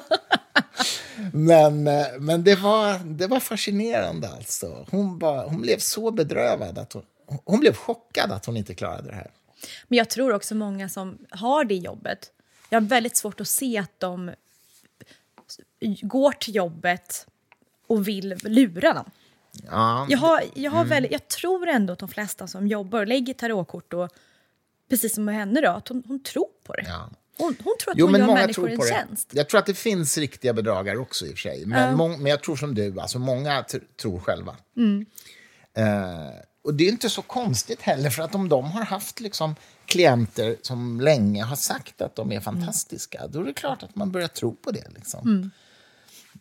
Men, 1.32 1.86
eh, 1.86 2.06
men 2.18 2.44
det, 2.44 2.56
var, 2.56 2.98
det 2.98 3.26
var 3.26 3.40
fascinerande, 3.40 4.28
alltså. 4.28 4.86
Hon, 4.90 5.18
var, 5.18 5.44
hon 5.44 5.60
blev 5.60 5.78
så 5.78 6.10
bedrövad 6.10 6.78
att 6.78 6.92
hon, 6.92 7.02
hon 7.44 7.60
blev 7.60 7.74
chockad 7.74 8.32
att 8.32 8.46
hon 8.46 8.56
inte 8.56 8.74
klarade 8.74 9.08
det 9.08 9.14
här. 9.14 9.30
Men 9.88 9.96
jag 9.96 10.10
tror 10.10 10.32
också 10.32 10.54
många 10.54 10.88
som 10.88 11.18
har 11.30 11.64
det 11.64 11.74
jobbet 11.74 12.30
jag 12.70 12.80
har 12.80 12.88
väldigt 12.88 13.16
svårt 13.16 13.40
att 13.40 13.48
se 13.48 13.78
att 13.78 14.00
de 14.00 14.30
går 16.02 16.32
till 16.32 16.54
jobbet 16.54 17.26
och 17.86 18.08
vill 18.08 18.34
lura 18.42 18.92
någon. 18.92 19.10
Ja, 19.70 20.06
jag, 20.08 20.18
har, 20.18 20.42
jag, 20.54 20.70
har 20.70 20.78
mm. 20.78 20.88
väldigt, 20.88 21.12
jag 21.12 21.28
tror 21.28 21.68
ändå 21.68 21.92
att 21.92 21.98
de 21.98 22.08
flesta 22.08 22.46
som 22.46 22.66
jobbar 22.66 23.00
och 23.00 23.06
lägger 23.06 23.34
tarotkort, 23.34 23.92
och, 23.92 24.10
precis 24.90 25.14
som 25.14 25.24
med 25.24 25.34
henne, 25.34 25.60
då, 25.60 25.70
att 25.70 25.88
hon, 25.88 26.02
hon 26.06 26.22
tror 26.22 26.48
på 26.64 26.72
det. 26.72 26.84
Ja. 26.88 27.10
Hon, 27.38 27.56
hon, 27.64 27.76
tror 27.80 27.92
att 27.92 27.98
jo, 27.98 28.06
hon 28.06 28.20
gör 28.20 28.26
människor 28.26 28.70
en 28.70 28.80
tjänst. 28.80 29.30
Jag 29.32 29.48
tror 29.48 29.58
att 29.58 29.66
det 29.66 29.74
finns 29.74 30.18
riktiga 30.18 30.52
bedragare 30.52 30.98
också 30.98 31.26
i 31.26 31.34
och 31.34 31.38
sig. 31.38 31.66
Men, 31.66 32.00
uh. 32.00 32.18
men 32.18 32.26
jag 32.26 32.42
tror 32.42 32.56
som 32.56 32.74
du, 32.74 33.00
alltså 33.00 33.18
många 33.18 33.64
tror 34.02 34.20
själva. 34.20 34.56
Mm. 34.76 35.06
Uh, 35.78 36.30
och 36.64 36.74
det 36.74 36.84
är 36.84 36.88
inte 36.88 37.10
så 37.10 37.22
konstigt 37.22 37.82
heller, 37.82 38.10
för 38.10 38.22
att 38.22 38.34
om 38.34 38.48
de 38.48 38.64
har 38.64 38.84
haft 38.84 39.20
liksom 39.20 39.54
klienter 39.90 40.56
som 40.62 41.00
länge 41.00 41.44
har 41.44 41.56
sagt 41.56 42.02
att 42.02 42.16
de 42.16 42.32
är 42.32 42.40
fantastiska, 42.40 43.18
mm. 43.18 43.30
då 43.32 43.40
är 43.40 43.44
det 43.44 43.52
klart 43.52 43.82
att 43.82 43.96
man 43.96 44.12
börjar 44.12 44.28
tro 44.28 44.54
på 44.54 44.70
det. 44.70 44.84
Liksom. 44.94 45.28
Mm. 45.28 45.50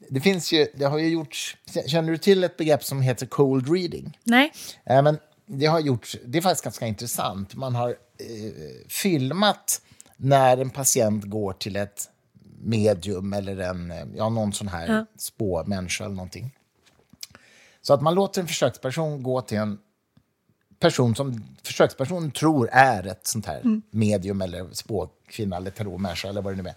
Det 0.10 0.22
finns 0.22 0.52
ju, 0.52 0.68
det 0.76 0.86
har 0.86 0.98
ju 0.98 1.08
gjorts, 1.08 1.58
känner 1.88 2.12
du 2.12 2.18
till 2.18 2.44
ett 2.44 2.58
begrepp 2.58 2.84
som 2.84 3.02
heter 3.02 3.26
cold 3.26 3.70
reading? 3.74 4.18
Nej. 4.24 4.52
Äh, 4.86 5.02
men 5.02 5.18
det, 5.46 5.66
har 5.66 5.80
gjorts, 5.80 6.18
det 6.26 6.38
är 6.38 6.42
faktiskt 6.42 6.64
ganska 6.64 6.88
intressant. 6.88 7.56
Man 7.56 7.76
har 7.76 7.90
eh, 7.90 7.96
filmat 8.88 9.82
när 10.18 10.58
en 10.58 10.70
patient 10.70 11.24
går 11.24 11.54
till 11.54 11.76
ett 11.76 12.10
medium 12.62 13.34
eller 13.34 13.58
en, 13.58 13.94
ja, 14.16 14.30
någon 14.30 14.54
sån 14.54 14.68
här 14.68 14.88
ja. 14.88 15.06
spåmänniska 15.18 16.06
eller 16.06 16.16
någonting. 16.16 16.56
Så 17.82 17.94
att 17.94 18.02
man 18.02 18.16
låter 18.16 18.42
en 18.42 18.48
försöksperson 18.48 19.24
gå 19.24 19.42
till 19.42 19.58
en 19.58 19.80
person 20.80 21.16
som 21.16 21.44
försökspersonen 21.64 22.32
tror 22.32 22.70
är 22.72 23.08
ett 23.08 23.28
sånt 23.28 23.46
här 23.46 23.60
mm. 23.60 23.82
medium 23.92 24.42
eller 24.42 24.68
spåkvinna 24.72 25.58
eller 25.58 25.72
tarotmänniska 25.72 26.28
eller 26.28 26.42
vad 26.42 26.58
det 26.58 26.64
nu 26.64 26.70
är. 26.70 26.76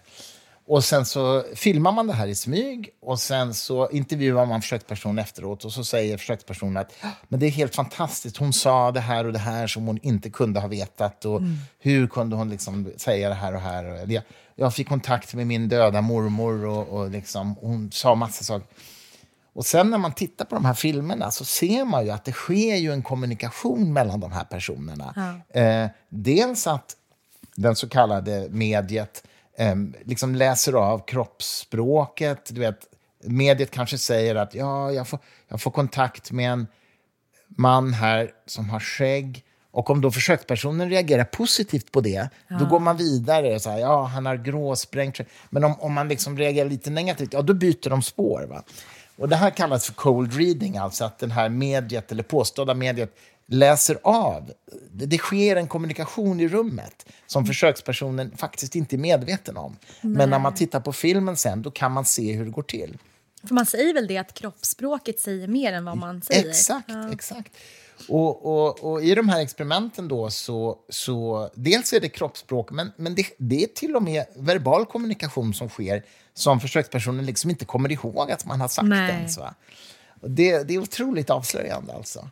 Och 0.65 0.83
sen 0.83 1.05
så 1.05 1.43
filmar 1.55 1.91
man 1.91 2.07
det 2.07 2.13
här 2.13 2.27
i 2.27 2.35
smyg 2.35 2.89
och 3.01 3.19
sen 3.19 3.53
så 3.53 3.89
intervjuar 3.89 4.45
man 4.45 4.61
försökspersonen 4.61 5.19
efteråt 5.19 5.65
och 5.65 5.73
så 5.73 5.83
säger 5.83 6.17
försökspersonen 6.17 6.77
att 6.77 6.93
men 7.27 7.39
det 7.39 7.45
är 7.45 7.49
helt 7.49 7.75
fantastiskt, 7.75 8.37
hon 8.37 8.53
sa 8.53 8.91
det 8.91 8.99
här 8.99 9.25
och 9.25 9.33
det 9.33 9.39
här 9.39 9.67
som 9.67 9.87
hon 9.87 9.99
inte 10.01 10.29
kunde 10.29 10.59
ha 10.59 10.67
vetat 10.67 11.25
och 11.25 11.37
mm. 11.37 11.57
hur 11.79 12.07
kunde 12.07 12.35
hon 12.35 12.49
liksom 12.49 12.91
säga 12.97 13.29
det 13.29 13.35
här 13.35 13.55
och 13.55 13.61
här. 13.61 14.05
Jag, 14.11 14.23
jag 14.55 14.73
fick 14.73 14.89
kontakt 14.89 15.33
med 15.33 15.47
min 15.47 15.69
döda 15.69 16.01
mormor 16.01 16.65
och, 16.65 16.87
och 16.87 17.09
liksom, 17.11 17.55
hon 17.61 17.91
sa 17.91 18.15
massa 18.15 18.43
saker. 18.43 18.67
Och 19.53 19.65
sen 19.65 19.89
när 19.89 19.97
man 19.97 20.13
tittar 20.13 20.45
på 20.45 20.55
de 20.55 20.65
här 20.65 20.73
filmerna 20.73 21.31
så 21.31 21.45
ser 21.45 21.85
man 21.85 22.05
ju 22.05 22.11
att 22.11 22.25
det 22.25 22.31
sker 22.31 22.75
ju 22.75 22.91
en 22.91 23.03
kommunikation 23.03 23.93
mellan 23.93 24.19
de 24.19 24.31
här 24.31 24.43
personerna. 24.43 25.13
Ja. 25.53 25.61
Eh, 25.61 25.89
dels 26.09 26.67
att 26.67 26.95
den 27.55 27.75
så 27.75 27.89
kallade 27.89 28.47
mediet 28.49 29.23
eh, 29.57 29.75
liksom 30.03 30.35
läser 30.35 30.73
av 30.73 31.05
kroppsspråket. 31.05 32.55
Du 32.55 32.59
vet, 32.59 32.79
mediet 33.23 33.71
kanske 33.71 33.97
säger 33.97 34.35
att 34.35 34.55
ja, 34.55 34.91
jag, 34.91 35.07
får, 35.07 35.19
jag 35.47 35.61
får 35.61 35.71
kontakt 35.71 36.31
med 36.31 36.51
en 36.51 36.67
man 37.47 37.93
här 37.93 38.31
som 38.45 38.69
har 38.69 38.79
skägg. 38.79 39.43
Och 39.71 39.89
om 39.89 40.01
då 40.01 40.11
försökspersonen 40.11 40.89
reagerar 40.89 41.23
positivt 41.23 41.91
på 41.91 42.01
det, 42.01 42.29
ja. 42.47 42.57
då 42.59 42.65
går 42.65 42.79
man 42.79 42.97
vidare. 42.97 43.59
Så 43.59 43.69
här, 43.69 43.79
ja, 43.79 44.03
han 44.03 44.25
har 44.25 44.35
gråsprängt 44.35 45.19
Men 45.49 45.63
om, 45.63 45.75
om 45.79 45.93
man 45.93 46.07
liksom 46.07 46.37
reagerar 46.37 46.69
lite 46.69 46.89
negativt, 46.89 47.33
ja, 47.33 47.41
då 47.41 47.53
byter 47.53 47.89
de 47.89 48.01
spår. 48.01 48.43
Va? 48.49 48.63
Och 49.15 49.29
Det 49.29 49.35
här 49.35 49.49
kallas 49.49 49.85
för 49.85 49.93
cold 49.93 50.33
reading, 50.33 50.77
alltså 50.77 51.05
att 51.05 51.19
den 51.19 51.31
här 51.31 51.49
mediet, 51.49 52.11
eller 52.11 52.23
påstådda 52.23 52.73
mediet 52.73 53.15
läser 53.45 53.97
av. 54.03 54.51
Det, 54.91 55.05
det 55.05 55.17
sker 55.17 55.55
en 55.55 55.67
kommunikation 55.67 56.39
i 56.39 56.47
rummet 56.47 57.05
som 57.27 57.39
mm. 57.39 57.47
försökspersonen 57.47 58.37
faktiskt 58.37 58.75
inte 58.75 58.95
är 58.95 58.97
medveten 58.97 59.57
om. 59.57 59.77
Nej. 60.01 60.17
Men 60.17 60.29
när 60.29 60.39
man 60.39 60.53
tittar 60.53 60.79
på 60.79 60.93
filmen 60.93 61.37
sen, 61.37 61.61
då 61.61 61.71
kan 61.71 61.91
man 61.91 62.05
se 62.05 62.33
hur 62.33 62.45
det 62.45 62.51
går 62.51 62.63
till. 62.63 62.97
För 63.47 63.53
man 63.53 63.65
säger 63.65 63.93
väl 63.93 64.07
det 64.07 64.17
att 64.17 64.33
kroppsspråket 64.33 65.19
säger 65.19 65.47
mer 65.47 65.73
än 65.73 65.85
vad 65.85 65.97
man 65.97 66.21
säger? 66.21 66.49
Exakt, 66.49 66.89
ja. 66.89 67.11
exakt. 67.11 67.57
Och, 68.09 68.45
och, 68.45 68.91
och, 68.91 69.03
i 69.03 69.15
de 69.15 69.29
här 69.29 69.39
experimenten 69.41 70.07
då 70.07 70.29
så, 70.29 70.77
så 70.89 71.49
dels 71.55 71.93
är 71.93 71.99
det 71.99 72.09
kroppsspråk, 72.09 72.71
men, 72.71 72.91
men 72.95 73.15
det, 73.15 73.25
det 73.37 73.63
är 73.63 73.67
till 73.67 73.95
och 73.95 74.03
med 74.03 74.25
verbal 74.35 74.85
kommunikation 74.85 75.53
som 75.53 75.69
sker 75.69 76.03
som 76.33 76.59
försökspersonen 76.59 77.25
liksom 77.25 77.49
inte 77.49 77.65
kommer 77.65 77.91
ihåg 77.91 78.31
att 78.31 78.45
man 78.45 78.61
har 78.61 78.67
sagt 78.67 78.87
Nej. 78.87 79.09
ens. 79.09 79.37
Va? 79.37 79.53
Det, 80.21 80.63
det 80.63 80.73
är 80.73 80.79
otroligt 80.79 81.29
avslöjande 81.29 81.93
alltså. 81.93 82.29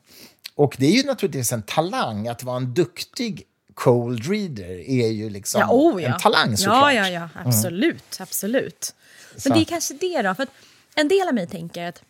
Och 0.56 0.76
det 0.80 0.86
är 0.86 0.92
ju 0.92 1.04
naturligtvis 1.04 1.52
en 1.52 1.64
talang 1.64 2.28
att 2.28 2.44
vara 2.44 2.58
en 2.58 2.74
duktig 2.74 3.48
cold 3.74 4.26
reader 4.30 4.90
är 4.90 5.08
ju 5.08 5.30
liksom 5.30 5.62
ja, 5.62 5.68
oh, 5.72 6.04
ja. 6.04 6.14
en 6.14 6.20
talang 6.20 6.58
såklart. 6.58 6.94
Ja, 6.94 7.10
ja, 7.10 7.10
ja, 7.10 7.30
absolut, 7.46 8.18
mm. 8.18 8.24
absolut. 8.24 8.96
Men 9.32 9.42
så. 9.42 9.50
det 9.50 9.60
är 9.60 9.66
kanske 9.66 9.94
det 9.94 10.22
då, 10.22 10.36
för 10.36 10.48
en 10.96 11.08
del 11.08 11.28
av 11.28 11.34
mig 11.34 11.48
tänker 11.48 11.88
att 11.88 12.04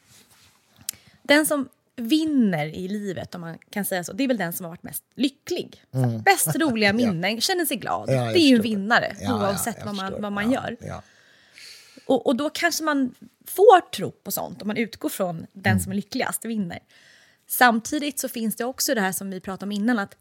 den 1.23 1.45
som 1.45 1.69
vinner 1.95 2.65
i 2.65 2.87
livet, 2.87 3.35
om 3.35 3.41
man 3.41 3.57
kan 3.69 3.85
säga 3.85 4.03
så, 4.03 4.13
det 4.13 4.23
är 4.23 4.27
väl 4.27 4.37
den 4.37 4.53
som 4.53 4.63
har 4.63 4.69
varit 4.69 4.83
mest 4.83 5.03
lycklig. 5.15 5.83
Mm. 5.93 6.21
Bäst 6.21 6.55
roliga 6.55 6.93
minnen, 7.03 7.35
ja. 7.35 7.41
känner 7.41 7.65
sig 7.65 7.77
glad. 7.77 8.09
Ja, 8.09 8.23
det 8.23 8.39
är 8.39 8.47
ju 8.47 8.55
en 8.55 8.61
vinnare 8.61 9.15
ja, 9.21 9.35
oavsett 9.35 9.85
vad 9.85 9.95
man, 9.95 10.21
vad 10.21 10.31
man 10.31 10.51
gör. 10.51 10.77
Och, 12.05 12.27
och 12.27 12.35
då 12.35 12.49
kanske 12.49 12.83
man 12.83 13.15
får 13.45 13.91
tro 13.91 14.11
på 14.11 14.31
sånt 14.31 14.61
om 14.61 14.67
man 14.67 14.77
utgår 14.77 15.09
från 15.09 15.47
den 15.53 15.71
mm. 15.71 15.83
som 15.83 15.91
är 15.91 15.95
lyckligast 15.95 16.45
vinner. 16.45 16.79
Samtidigt 17.47 18.19
så 18.19 18.29
finns 18.29 18.55
det 18.55 18.65
också 18.65 18.95
det 18.95 19.01
här 19.01 19.11
som 19.11 19.29
vi 19.29 19.39
pratade 19.39 19.65
om 19.65 19.71
innan, 19.71 19.99
att, 19.99 20.17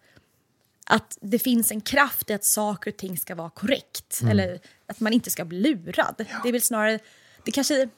att 0.86 1.18
det 1.20 1.38
finns 1.38 1.70
en 1.70 1.80
kraft 1.80 2.30
i 2.30 2.32
att 2.32 2.44
saker 2.44 2.90
och 2.90 2.96
ting 2.96 3.18
ska 3.18 3.34
vara 3.34 3.50
korrekt. 3.50 4.20
Mm. 4.20 4.30
Eller 4.30 4.60
att 4.86 5.00
man 5.00 5.12
inte 5.12 5.30
ska 5.30 5.44
bli 5.44 5.60
lurad. 5.60 6.26
Det 6.42 6.48
är 6.48 6.52
väl 6.52 6.62
snarare, 6.62 6.98
det 7.44 7.50
kanske 7.50 7.88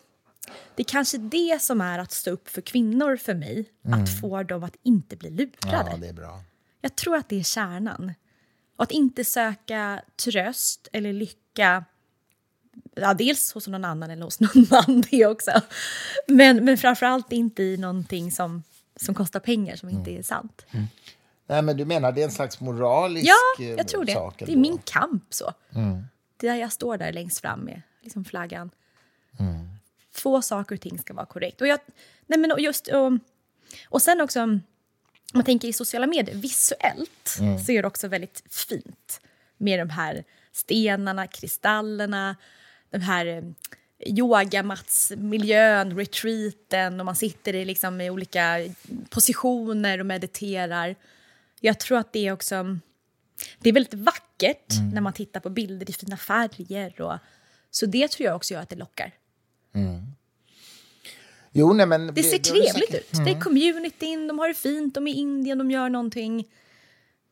det 0.74 0.82
är 0.82 0.84
kanske 0.84 1.18
det 1.18 1.62
som 1.62 1.80
är 1.80 1.98
att 1.98 2.12
stå 2.12 2.30
upp 2.30 2.48
för 2.48 2.60
kvinnor 2.60 3.16
för 3.16 3.34
mig. 3.34 3.70
Mm. 3.84 4.02
Att 4.02 4.20
få 4.20 4.42
dem 4.42 4.64
att 4.64 4.76
inte 4.82 5.16
bli 5.16 5.30
lurade. 5.30 5.90
Ja, 5.90 5.96
det 5.96 6.08
är 6.08 6.12
bra. 6.12 6.42
Jag 6.80 6.96
tror 6.96 7.16
att 7.16 7.28
det 7.28 7.38
är 7.38 7.42
kärnan. 7.42 8.12
Och 8.76 8.82
att 8.82 8.90
inte 8.90 9.24
söka 9.24 10.02
tröst 10.24 10.88
eller 10.92 11.12
lycka 11.12 11.84
ja, 12.94 13.14
dels 13.14 13.52
hos 13.52 13.68
någon 13.68 13.84
annan 13.84 14.10
eller 14.10 14.24
hos 14.24 14.40
någon 14.54 14.66
man, 14.70 15.04
det 15.10 15.26
också. 15.26 15.50
Men, 16.28 16.64
men 16.64 16.78
framförallt 16.78 17.32
inte 17.32 17.62
i 17.62 17.76
någonting 17.76 18.32
som, 18.32 18.62
som 18.96 19.14
kostar 19.14 19.40
pengar, 19.40 19.76
som 19.76 19.88
inte 19.88 20.10
mm. 20.10 20.18
är 20.18 20.22
sant. 20.22 20.66
Mm. 20.70 20.86
Nej, 21.46 21.62
men 21.62 21.76
du 21.76 21.84
menar 21.84 22.12
det 22.12 22.20
är 22.20 22.24
en 22.24 22.30
slags 22.30 22.60
moralisk 22.60 23.26
Ja, 23.28 23.64
jag 23.64 23.88
tror 23.88 24.04
det. 24.04 24.12
Sak 24.12 24.42
det 24.46 24.52
är 24.52 24.56
min 24.56 24.78
kamp 24.78 25.24
så. 25.30 25.52
Mm. 25.74 26.06
Det 26.36 26.48
är 26.48 26.52
där 26.52 26.60
jag 26.60 26.72
står 26.72 26.96
där 26.96 27.12
längst 27.12 27.40
fram 27.40 27.60
med 27.60 27.82
liksom 28.02 28.24
flaggan. 28.24 28.70
Mm. 29.38 29.71
Få 30.12 30.42
saker 30.42 30.74
och 30.74 30.80
ting 30.80 30.98
ska 30.98 31.14
vara 31.14 31.26
korrekt. 31.26 31.60
Och, 31.60 31.66
jag, 31.66 31.80
nej 32.26 32.38
men 32.38 32.54
just, 32.58 32.88
och, 32.88 33.12
och 33.88 34.02
sen 34.02 34.20
också, 34.20 34.42
om 34.42 34.62
man 35.34 35.44
tänker 35.44 35.68
i 35.68 35.72
sociala 35.72 36.06
medier, 36.06 36.36
visuellt 36.36 37.36
mm. 37.40 37.58
så 37.58 37.72
är 37.72 37.82
det 37.82 37.88
också 37.88 38.08
väldigt 38.08 38.42
fint 38.50 39.20
med 39.56 39.78
de 39.78 39.90
här 39.90 40.24
stenarna, 40.52 41.26
kristallerna, 41.26 42.36
den 42.90 43.02
här 43.02 43.26
eh, 43.26 43.42
yogamatsmiljön, 44.06 45.96
retreaten 45.96 47.00
och 47.00 47.06
man 47.06 47.16
sitter 47.16 47.54
i, 47.54 47.64
liksom, 47.64 48.00
i 48.00 48.10
olika 48.10 48.58
positioner 49.10 49.98
och 49.98 50.06
mediterar. 50.06 50.96
Jag 51.60 51.80
tror 51.80 51.98
att 51.98 52.12
det 52.12 52.26
är 52.26 52.32
också... 52.32 52.78
Det 53.58 53.68
är 53.68 53.72
väldigt 53.72 53.94
vackert 53.94 54.72
mm. 54.72 54.90
när 54.90 55.00
man 55.00 55.12
tittar 55.12 55.40
på 55.40 55.50
bilder 55.50 55.90
i 55.90 55.92
fina 55.92 56.16
färger. 56.16 57.00
Och, 57.00 57.18
så 57.70 57.86
det 57.86 58.10
tror 58.10 58.26
jag 58.26 58.36
också 58.36 58.54
gör 58.54 58.60
att 58.60 58.68
det 58.68 58.76
lockar. 58.76 59.12
Mm. 59.74 60.06
Jo, 61.52 61.72
nej, 61.72 61.86
men 61.86 62.14
det 62.14 62.22
ser 62.22 62.38
trevligt 62.38 62.94
ut. 62.94 63.12
Mm. 63.12 63.24
Det 63.24 63.30
är 63.30 63.34
mm. 63.34 63.42
communityn, 63.42 64.28
de 64.28 64.38
har 64.38 64.48
det 64.48 64.54
fint, 64.54 64.94
de 64.94 65.06
är 65.06 65.12
i 65.12 65.14
Indien, 65.14 65.58
de 65.58 65.70
gör 65.70 65.88
någonting. 65.88 66.44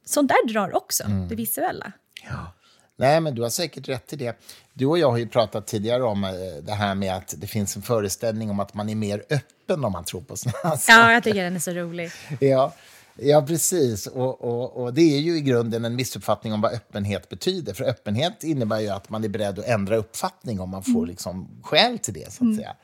Sånt 0.05 0.29
där 0.29 0.53
drar 0.53 0.77
också, 0.77 1.05
mm. 1.05 1.29
det 1.29 1.35
visuella. 1.35 1.93
Ja. 2.23 2.53
Nej, 2.97 3.21
men 3.21 3.35
du 3.35 3.43
har 3.43 3.51
säkert 3.51 3.89
rätt 3.89 4.13
i 4.13 4.17
det. 4.17 4.37
Du 4.73 4.87
och 4.87 4.99
jag 4.99 5.11
har 5.11 5.19
ju 5.19 5.29
pratat 5.29 5.67
tidigare 5.67 6.03
om 6.03 6.25
eh, 6.25 6.31
det 6.63 6.73
här 6.73 6.95
med 6.95 7.17
att 7.17 7.35
det 7.37 7.47
finns 7.47 7.77
en 7.77 7.83
föreställning 7.83 8.51
om 8.51 8.61
att 8.61 8.75
man 8.75 8.89
är 8.89 8.95
mer 8.95 9.23
öppen 9.31 9.85
om 9.85 9.93
man 9.93 10.05
tror 10.05 10.21
på 10.21 10.37
sådana 10.37 10.77
saker. 10.77 11.01
Ja, 11.01 11.13
jag 11.13 11.25
tycker 11.25 11.45
den 11.45 11.57
är 11.57 11.61
så 11.61 11.71
rolig. 11.71 12.11
ja. 12.41 12.75
Ja, 13.23 13.43
precis. 13.43 14.07
Och, 14.07 14.45
och, 14.45 14.83
och, 14.83 14.95
det 14.95 15.17
är 15.17 15.21
ju 15.21 15.37
i 15.37 15.41
grunden 15.41 15.85
en 15.85 15.97
missuppfattning 15.97 16.53
om 16.53 16.61
vad 16.61 16.73
öppenhet 16.73 17.29
betyder. 17.29 17.75
För 17.75 17.85
öppenhet 17.85 18.45
innebär 18.45 18.81
ju 18.81 18.89
att 18.89 19.09
man 19.09 19.25
är 19.25 19.29
beredd 19.29 19.59
att 19.59 19.65
ändra 19.65 19.97
uppfattning 19.97 20.61
om 20.61 20.71
man 20.71 20.83
får 20.83 20.91
mm. 20.91 21.07
liksom 21.07 21.49
skäl 21.63 21.99
till 21.99 22.15
det. 22.15 22.33
så 22.33 22.37
att 22.37 22.41
mm. 22.41 22.57
säga. 22.57 22.77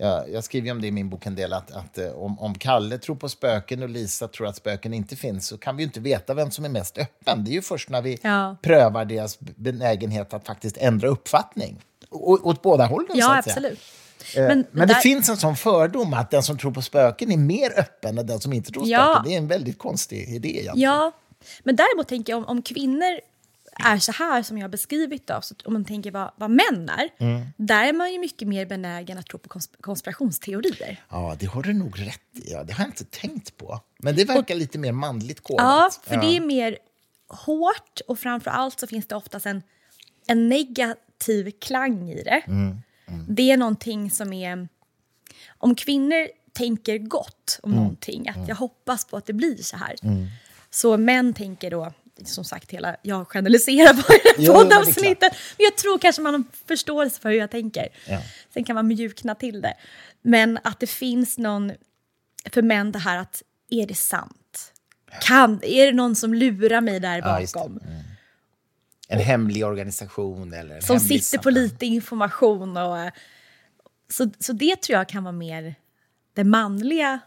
Jag, 0.00 0.30
jag 0.30 0.44
skriver 0.44 0.70
om 0.70 0.80
det 0.80 0.86
i 0.86 0.90
min 0.90 1.10
bok 1.10 1.26
en 1.26 1.34
del, 1.34 1.52
att, 1.52 1.70
att 1.70 1.98
eh, 1.98 2.10
om, 2.10 2.38
om 2.38 2.54
Kalle 2.54 2.98
tror 2.98 3.16
på 3.16 3.28
spöken 3.28 3.82
och 3.82 3.88
Lisa 3.88 4.28
tror 4.28 4.46
att 4.46 4.56
spöken 4.56 4.94
inte 4.94 5.16
finns 5.16 5.46
så 5.46 5.58
kan 5.58 5.76
vi 5.76 5.82
inte 5.82 6.00
veta 6.00 6.34
vem 6.34 6.50
som 6.50 6.64
är 6.64 6.68
mest 6.68 6.98
öppen. 6.98 7.44
Det 7.44 7.50
är 7.50 7.52
ju 7.52 7.62
först 7.62 7.90
när 7.90 8.02
vi 8.02 8.18
ja. 8.22 8.56
prövar 8.62 9.04
deras 9.04 9.40
benägenhet 9.40 10.34
att 10.34 10.46
faktiskt 10.46 10.76
ändra 10.76 11.08
uppfattning. 11.08 11.80
Å, 12.10 12.38
åt 12.42 12.62
båda 12.62 12.86
hållen, 12.86 13.10
ja, 13.14 13.26
så 13.26 13.32
att 13.50 13.54
säga. 13.54 13.70
Men, 14.36 14.66
men, 14.70 14.88
det 14.88 14.94
där... 14.94 15.00
finns 15.00 15.28
en 15.28 15.36
sån 15.36 15.56
fördom 15.56 16.14
att 16.14 16.30
den 16.30 16.42
som 16.42 16.58
tror 16.58 16.72
på 16.72 16.82
spöken 16.82 17.32
är 17.32 17.36
mer 17.36 17.78
öppen 17.78 18.18
än 18.18 18.26
den 18.26 18.40
som 18.40 18.52
inte 18.52 18.72
tror 18.72 18.82
på 18.82 18.88
ja. 18.88 19.14
spöken. 19.14 19.30
Det 19.30 19.34
är 19.34 19.38
en 19.38 19.48
väldigt 19.48 19.78
konstig 19.78 20.28
idé. 20.28 20.48
Egentligen. 20.48 20.80
Ja, 20.80 21.12
men 21.62 21.76
däremot 21.76 22.08
tänker 22.08 22.32
jag 22.32 22.38
om, 22.38 22.44
om 22.44 22.62
kvinnor 22.62 23.20
är 23.84 23.98
så 23.98 24.12
här 24.12 24.42
som 24.42 24.58
jag 24.58 24.64
har 24.64 24.68
beskrivit 24.68 25.26
det, 25.26 25.38
så 25.42 25.54
om 25.64 25.72
man 25.72 25.84
tänker 25.84 26.10
vad, 26.10 26.30
vad 26.36 26.50
män 26.50 26.88
är, 26.88 27.08
mm. 27.18 27.46
där 27.56 27.88
är 27.88 27.92
man 27.92 28.12
ju 28.12 28.18
mycket 28.18 28.48
mer 28.48 28.66
benägen 28.66 29.18
att 29.18 29.26
tro 29.26 29.38
på 29.38 29.60
konspirationsteorier. 29.80 31.04
Ja, 31.10 31.36
det 31.38 31.46
har 31.46 31.62
du 31.62 31.72
nog 31.72 32.00
rätt 32.00 32.20
i. 32.32 32.52
Ja, 32.52 32.64
det 32.64 32.72
har 32.72 32.84
jag 32.84 32.88
inte 32.88 33.04
tänkt 33.04 33.56
på. 33.56 33.80
Men 33.98 34.16
det 34.16 34.24
verkar 34.24 34.54
och, 34.54 34.58
lite 34.58 34.78
mer 34.78 34.92
manligt 34.92 35.40
kodat. 35.40 35.64
Ja, 35.64 35.90
för 36.02 36.14
ja. 36.14 36.20
det 36.20 36.36
är 36.36 36.40
mer 36.40 36.78
hårt 37.28 38.00
och 38.06 38.18
framför 38.18 38.50
allt 38.50 38.80
så 38.80 38.86
finns 38.86 39.06
det 39.06 39.16
oftast 39.16 39.46
en, 39.46 39.62
en 40.26 40.48
negativ 40.48 41.52
klang 41.60 42.10
i 42.10 42.22
det. 42.22 42.42
Mm. 42.46 42.78
Mm. 43.08 43.26
Det 43.28 43.50
är 43.50 43.56
någonting 43.56 44.10
som 44.10 44.32
är... 44.32 44.68
Om 45.48 45.74
kvinnor 45.74 46.28
tänker 46.52 46.98
gott 46.98 47.60
om 47.62 47.72
mm. 47.72 47.82
någonting, 47.82 48.28
att 48.28 48.36
mm. 48.36 48.48
jag 48.48 48.56
hoppas 48.56 49.04
på 49.04 49.16
att 49.16 49.26
det 49.26 49.32
blir 49.32 49.56
så 49.56 49.76
här. 49.76 49.96
Mm. 50.02 50.26
Så 50.70 50.96
män 50.96 51.34
tänker 51.34 51.70
då, 51.70 51.92
som 52.24 52.44
sagt, 52.44 52.70
hela, 52.70 52.96
jag 53.02 53.28
generaliserar 53.28 53.94
på 53.94 54.02
poddavsnittet. 54.52 55.32
Men 55.56 55.64
jag 55.64 55.76
tror 55.76 55.98
kanske 55.98 56.22
man 56.22 56.34
har 56.34 56.44
förståelse 56.66 57.20
för 57.20 57.28
hur 57.28 57.36
jag 57.36 57.50
tänker. 57.50 57.88
Ja. 58.06 58.22
Sen 58.54 58.64
kan 58.64 58.74
man 58.74 58.86
mjukna 58.86 59.34
till 59.34 59.60
det. 59.60 59.74
Men 60.22 60.58
att 60.64 60.80
det 60.80 60.86
finns 60.86 61.38
någon, 61.38 61.72
för 62.52 62.62
män 62.62 62.92
det 62.92 62.98
här 62.98 63.18
att, 63.18 63.42
är 63.70 63.86
det 63.86 63.94
sant? 63.94 64.72
Kan, 65.20 65.60
är 65.62 65.86
det 65.86 65.92
någon 65.92 66.16
som 66.16 66.34
lurar 66.34 66.80
mig 66.80 67.00
där 67.00 67.22
bakom? 67.22 67.80
Ja, 67.82 67.90
mm. 67.90 68.02
En 69.08 69.18
hemlig 69.18 69.66
organisation 69.66 70.52
eller 70.52 70.80
Som 70.80 71.00
sitter 71.00 71.38
på 71.38 71.50
lite 71.50 71.86
information. 71.86 72.76
Och, 72.76 73.10
så, 74.10 74.30
så 74.38 74.52
det 74.52 74.82
tror 74.82 74.98
jag 74.98 75.08
kan 75.08 75.24
vara 75.24 75.32
mer 75.32 75.74
det 76.34 76.44
manliga 76.44 77.20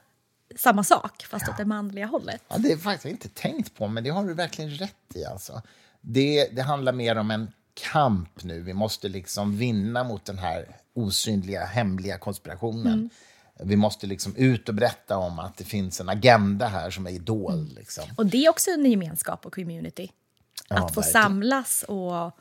samma 0.56 0.84
sak, 0.84 1.26
fast 1.30 1.46
ja. 1.48 1.52
åt 1.52 1.58
det 1.58 1.66
manliga 1.66 2.06
hållet. 2.06 2.44
Ja, 2.48 2.58
det 2.58 2.72
är 2.72 2.78
faktiskt 2.78 3.06
inte 3.06 3.30
tänkt 3.30 3.76
på, 3.76 3.88
men 3.88 4.04
det 4.04 4.10
har 4.10 4.26
du 4.26 4.34
verkligen 4.34 4.72
rätt 4.72 5.16
i. 5.16 5.26
Alltså. 5.26 5.62
Det, 6.02 6.48
det 6.56 6.62
handlar 6.62 6.94
mer 6.94 7.16
om 7.16 7.32
en 7.32 7.52
kamp 7.74 8.44
nu. 8.44 8.62
Vi 8.62 8.74
måste 8.74 9.10
liksom 9.10 9.58
vinna 9.58 10.04
mot 10.04 10.26
den 10.26 10.38
här 10.38 10.76
osynliga, 10.94 11.66
hemliga 11.66 12.18
konspirationen. 12.18 12.94
Mm. 12.94 13.10
Vi 13.64 13.76
måste 13.76 14.08
liksom 14.08 14.36
ut 14.36 14.70
och 14.70 14.76
berätta 14.76 15.18
om 15.18 15.40
att 15.40 15.58
det 15.58 15.64
finns 15.64 16.02
en 16.02 16.10
agenda 16.10 16.68
här 16.68 16.90
som 16.90 17.08
är 17.08 17.20
dold. 17.20 17.72
Mm. 17.72 17.76
Liksom. 17.76 18.04
Och 18.18 18.26
det 18.26 18.46
är 18.46 18.50
också 18.50 18.72
en 18.72 18.86
gemenskap 18.86 19.46
och 19.46 19.54
community. 19.54 20.12
Ja, 20.76 20.86
att 20.86 20.94
få 20.94 21.02
verkligen. 21.02 21.24
samlas 21.24 21.84
och, 21.88 22.38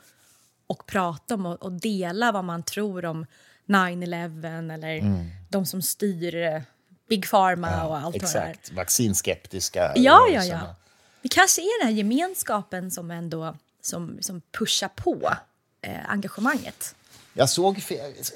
och 0.67 0.85
prata 0.85 1.33
om 1.33 1.45
och, 1.45 1.63
och, 1.63 1.71
dela 1.71 2.31
vad 2.31 2.43
man 2.43 2.63
tror 2.63 3.05
om 3.05 3.25
9-11 3.65 4.73
eller 4.73 4.97
mm. 4.97 5.29
de 5.49 5.65
som 5.65 5.81
styr 5.81 6.63
Big 7.09 7.29
Pharma 7.29 7.71
ja, 7.71 7.83
och 7.83 7.97
allt 7.97 8.15
exakt. 8.15 8.33
det 8.33 8.39
där. 8.39 8.49
Exakt, 8.49 8.71
vaccinskeptiska. 8.71 9.91
Ja, 9.95 10.27
ja, 10.33 10.43
ja. 10.43 10.75
Det 11.21 11.29
kanske 11.29 11.61
är 11.61 11.81
den 11.81 11.87
här 11.87 11.97
gemenskapen 11.97 12.91
som 12.91 13.11
ändå 13.11 13.55
som, 13.81 14.17
som 14.21 14.41
pushar 14.51 14.87
på 14.87 15.33
eh, 15.81 16.09
engagemanget. 16.11 16.95
Jag 17.33 17.49
såg, 17.49 17.83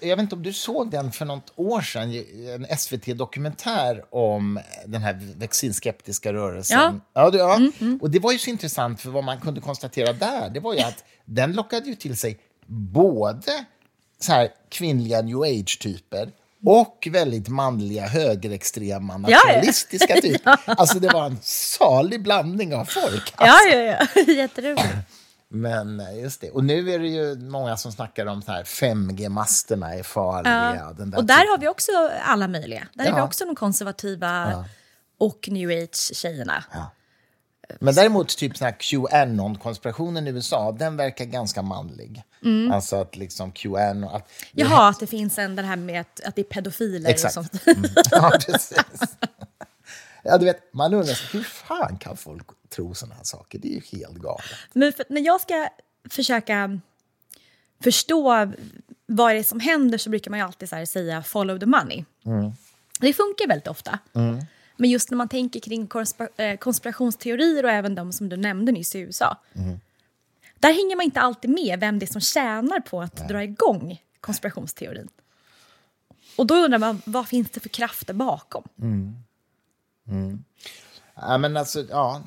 jag 0.02 0.16
vet 0.16 0.20
inte 0.24 0.36
om 0.36 0.44
du 0.44 0.54
såg 0.54 0.92
den 0.92 1.12
för 1.12 1.26
något 1.26 1.54
år 1.56 1.82
sedan, 1.82 2.24
en 2.56 2.78
SVT-dokumentär 2.78 4.16
om 4.16 4.60
den 4.86 5.02
här 5.02 5.34
vaccinskeptiska 5.40 6.34
rörelsen. 6.34 7.02
Ja. 7.14 7.32
Ja, 7.32 7.38
ja. 7.38 7.56
Mm, 7.56 7.72
mm. 7.82 8.00
Och 8.02 8.10
det 8.10 8.20
var 8.20 8.32
ju 8.32 8.38
så 8.38 8.50
intressant, 8.50 9.02
för 9.02 9.10
vad 9.10 9.24
man 9.24 9.42
kunde 9.42 9.62
konstatera 9.62 10.14
där, 10.14 10.50
det 10.50 10.60
var 10.60 10.74
ju 10.74 10.80
att 10.80 11.04
den 11.26 11.54
lockade 11.54 11.86
ju 11.86 11.96
till 11.96 12.18
sig 12.18 12.40
både 12.68 13.66
så 14.20 14.32
här 14.32 14.50
kvinnliga 14.70 15.22
new 15.22 15.42
age-typer 15.42 16.32
och 16.66 17.08
väldigt 17.12 17.48
manliga, 17.48 18.08
högerextrema, 18.08 19.18
nationalistiska 19.18 20.06
ja, 20.10 20.16
ja. 20.16 20.22
typer. 20.32 20.58
Alltså 20.66 21.00
det 21.00 21.10
var 21.10 21.26
en 21.26 21.38
salig 21.42 22.24
blandning 22.24 22.76
av 22.76 22.86
folk. 22.86 23.34
Alltså. 23.36 23.70
Ja, 23.70 23.78
ja, 23.78 24.08
ja. 24.16 24.22
Jätteroligt. 24.34 24.86
Men 25.56 26.00
eh, 26.00 26.20
just 26.22 26.42
det. 26.42 26.52
Och 26.52 26.64
nu 26.64 26.92
är 26.92 27.00
det 27.00 27.08
ju 27.08 27.36
många 27.36 27.78
som 27.78 27.92
snackar 27.92 28.26
om 28.26 28.42
så 28.42 28.52
här 28.52 28.64
5G-masterna 28.64 29.94
är 29.96 30.04
farliga. 30.04 30.76
Ja. 30.76 30.94
Där 31.06 31.18
Och 31.18 31.26
där 31.26 31.36
typen. 31.36 31.50
har 31.52 31.58
vi 31.58 31.68
också 31.68 31.92
alla 32.26 32.48
möjliga. 32.48 32.88
Där 32.94 33.06
är 33.06 33.12
vi 33.12 33.18
Ja. 33.18 33.24
också 33.24 33.46
de 33.46 33.56
konservativa 33.56 34.66
och 35.20 35.50
new 35.52 35.70
age-tjejerna. 35.70 36.64
Men 37.80 37.96
däremot 37.96 38.38
typ 38.38 38.58
sån 38.58 38.66
här 38.66 38.76
QAnon-konspirationen 38.80 40.28
i 40.28 40.32
USA, 40.32 40.72
den 40.72 40.98
verkar 40.98 41.26
ganska 41.26 41.62
manlig. 41.62 42.24
Alltså 42.74 43.02
att 43.02 43.16
liksom 43.16 43.52
QAnon... 43.52 44.04
Att, 44.16 44.30
Jaha, 44.52 44.90
att 44.90 45.00
det 45.00 45.08
finns 45.08 45.38
en, 45.38 45.56
den 45.56 45.66
här 45.66 45.76
med 45.76 46.02
att, 46.02 46.22
att 46.26 46.36
det 46.36 46.42
är 46.42 46.44
pedofiler 46.44 47.10
Exakt. 47.10 47.38
och 47.38 47.46
sånt. 47.46 47.68
Mm. 47.68 47.92
Ja, 48.12 48.32
precis. 48.46 48.78
Ja, 50.28 50.38
du 50.38 50.46
vet, 50.46 50.74
man 50.74 50.94
undrar 50.94 51.34
hur 51.34 51.44
fan 51.44 51.98
kan 51.98 52.18
folk 52.18 52.48
tro 52.76 52.94
såna 52.94 53.16
här 53.16 53.24
saker? 53.24 53.60
Det 53.60 53.68
är 53.68 53.72
ju 53.92 54.00
helt 54.00 54.18
galet. 54.18 54.46
Men 54.74 54.94
för, 54.94 55.06
när 55.10 55.22
jag 55.22 55.42
ska 55.42 55.70
försöka 56.10 56.80
förstå 57.84 58.52
vad 59.06 59.36
det 59.36 59.40
är 59.40 59.44
som 59.44 59.60
händer 59.60 59.98
så 59.98 60.10
brukar 60.10 60.32
man 60.32 60.40
ju 60.40 60.46
alltid 60.46 60.70
så 60.70 60.76
här 60.76 60.86
säga 60.86 61.24
follow 61.24 61.60
the 61.60 61.66
money. 61.66 62.06
Det 63.00 63.14
funkar 63.14 63.48
väldigt 63.48 63.68
ofta. 63.68 64.00
Men 64.78 64.90
just 64.90 65.12
när 65.12 65.18
man 65.18 65.30
tänker 65.30 65.60
kring 65.60 65.88
konspira- 65.88 66.30
eh, 66.42 66.58
konspirationsteorier 66.58 67.64
och 67.64 67.72
även 67.72 67.96
de 67.96 68.14
som 68.14 68.30
du 68.30 68.38
nämnde 68.38 68.72
nyss 68.72 68.96
i 68.96 69.00
USA. 69.00 69.38
Där 70.60 70.74
hänger 70.74 70.96
man 70.96 71.06
inte 71.06 71.20
alltid 71.22 71.50
med 71.52 71.80
vem 71.80 72.00
det 72.00 72.06
är 72.06 72.12
som 72.12 72.22
tjänar 72.22 72.80
på 72.80 73.02
att 73.02 73.28
dra 73.28 73.44
igång 73.44 74.02
konspirationsteorin. 74.20 75.08
Och 76.38 76.46
då 76.48 76.56
undrar 76.56 76.80
man, 76.80 77.02
vad 77.06 77.28
finns 77.28 77.50
det 77.50 77.60
för 77.60 77.70
krafter 77.70 78.14
bakom? 78.14 78.64
Ja, 81.16 81.38
men 81.38 81.58
alltså, 81.58 81.86
ja. 81.90 82.22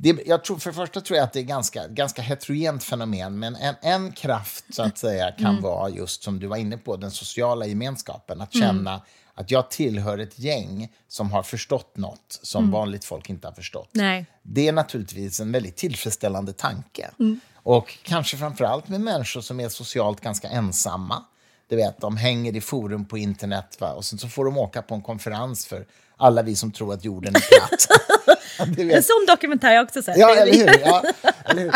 Det, 0.00 0.26
jag 0.26 0.44
tror, 0.44 0.58
för 0.58 0.70
det 0.70 0.76
första 0.76 1.00
tror 1.00 1.16
jag 1.16 1.24
att 1.24 1.32
det 1.32 1.40
är 1.40 1.44
ganska, 1.44 1.88
ganska 1.88 2.22
heterogent 2.22 2.84
fenomen, 2.84 3.38
men 3.38 3.56
en, 3.56 3.74
en 3.82 4.12
kraft 4.12 4.64
så 4.70 4.82
att 4.82 4.98
säga 4.98 5.30
kan 5.30 5.60
vara 5.60 5.88
just 5.90 6.22
som 6.22 6.40
du 6.40 6.46
var 6.46 6.56
inne 6.56 6.78
på, 6.78 6.96
den 6.96 7.10
sociala 7.10 7.66
gemenskapen. 7.66 8.40
Att 8.40 8.52
känna 8.52 9.02
att 9.34 9.50
jag 9.50 9.70
tillhör 9.70 10.18
ett 10.18 10.38
gäng 10.38 10.92
som 11.08 11.30
har 11.32 11.42
förstått 11.42 11.96
något 11.96 12.38
som 12.42 12.70
vanligt 12.70 13.04
folk 13.04 13.30
inte 13.30 13.46
har 13.46 13.54
förstått. 13.54 13.90
Nej. 13.92 14.26
Det 14.42 14.68
är 14.68 14.72
naturligtvis 14.72 15.40
en 15.40 15.52
väldigt 15.52 15.76
tillfredsställande 15.76 16.52
tanke. 16.52 17.10
Och 17.54 17.98
kanske 18.02 18.36
framför 18.36 18.64
allt 18.64 18.88
med 18.88 19.00
människor 19.00 19.40
som 19.40 19.60
är 19.60 19.68
socialt 19.68 20.20
ganska 20.20 20.48
ensamma. 20.48 21.24
Du 21.68 21.76
vet, 21.76 22.00
de 22.00 22.16
hänger 22.16 22.56
i 22.56 22.60
forum 22.60 23.04
på 23.04 23.18
internet 23.18 23.76
va? 23.80 23.92
och 23.92 24.04
sen 24.04 24.18
så 24.18 24.28
får 24.28 24.44
de 24.44 24.58
åka 24.58 24.82
på 24.82 24.94
en 24.94 25.02
konferens 25.02 25.66
för 25.66 25.86
alla 26.16 26.42
vi 26.42 26.56
som 26.56 26.72
tror 26.72 26.94
att 26.94 27.04
jorden 27.04 27.34
är 27.36 27.40
platt. 27.40 27.86
En 28.78 29.02
sån 29.02 29.26
dokumentär 29.28 29.68
har 29.68 29.74
jag 29.74 29.84
också 29.84 30.02
sett. 30.02 30.18
Ja, 30.18 30.34
eller 30.34 30.52
hur? 30.52 30.80
Ja, 30.84 31.04
eller 31.44 31.62
hur? 31.62 31.72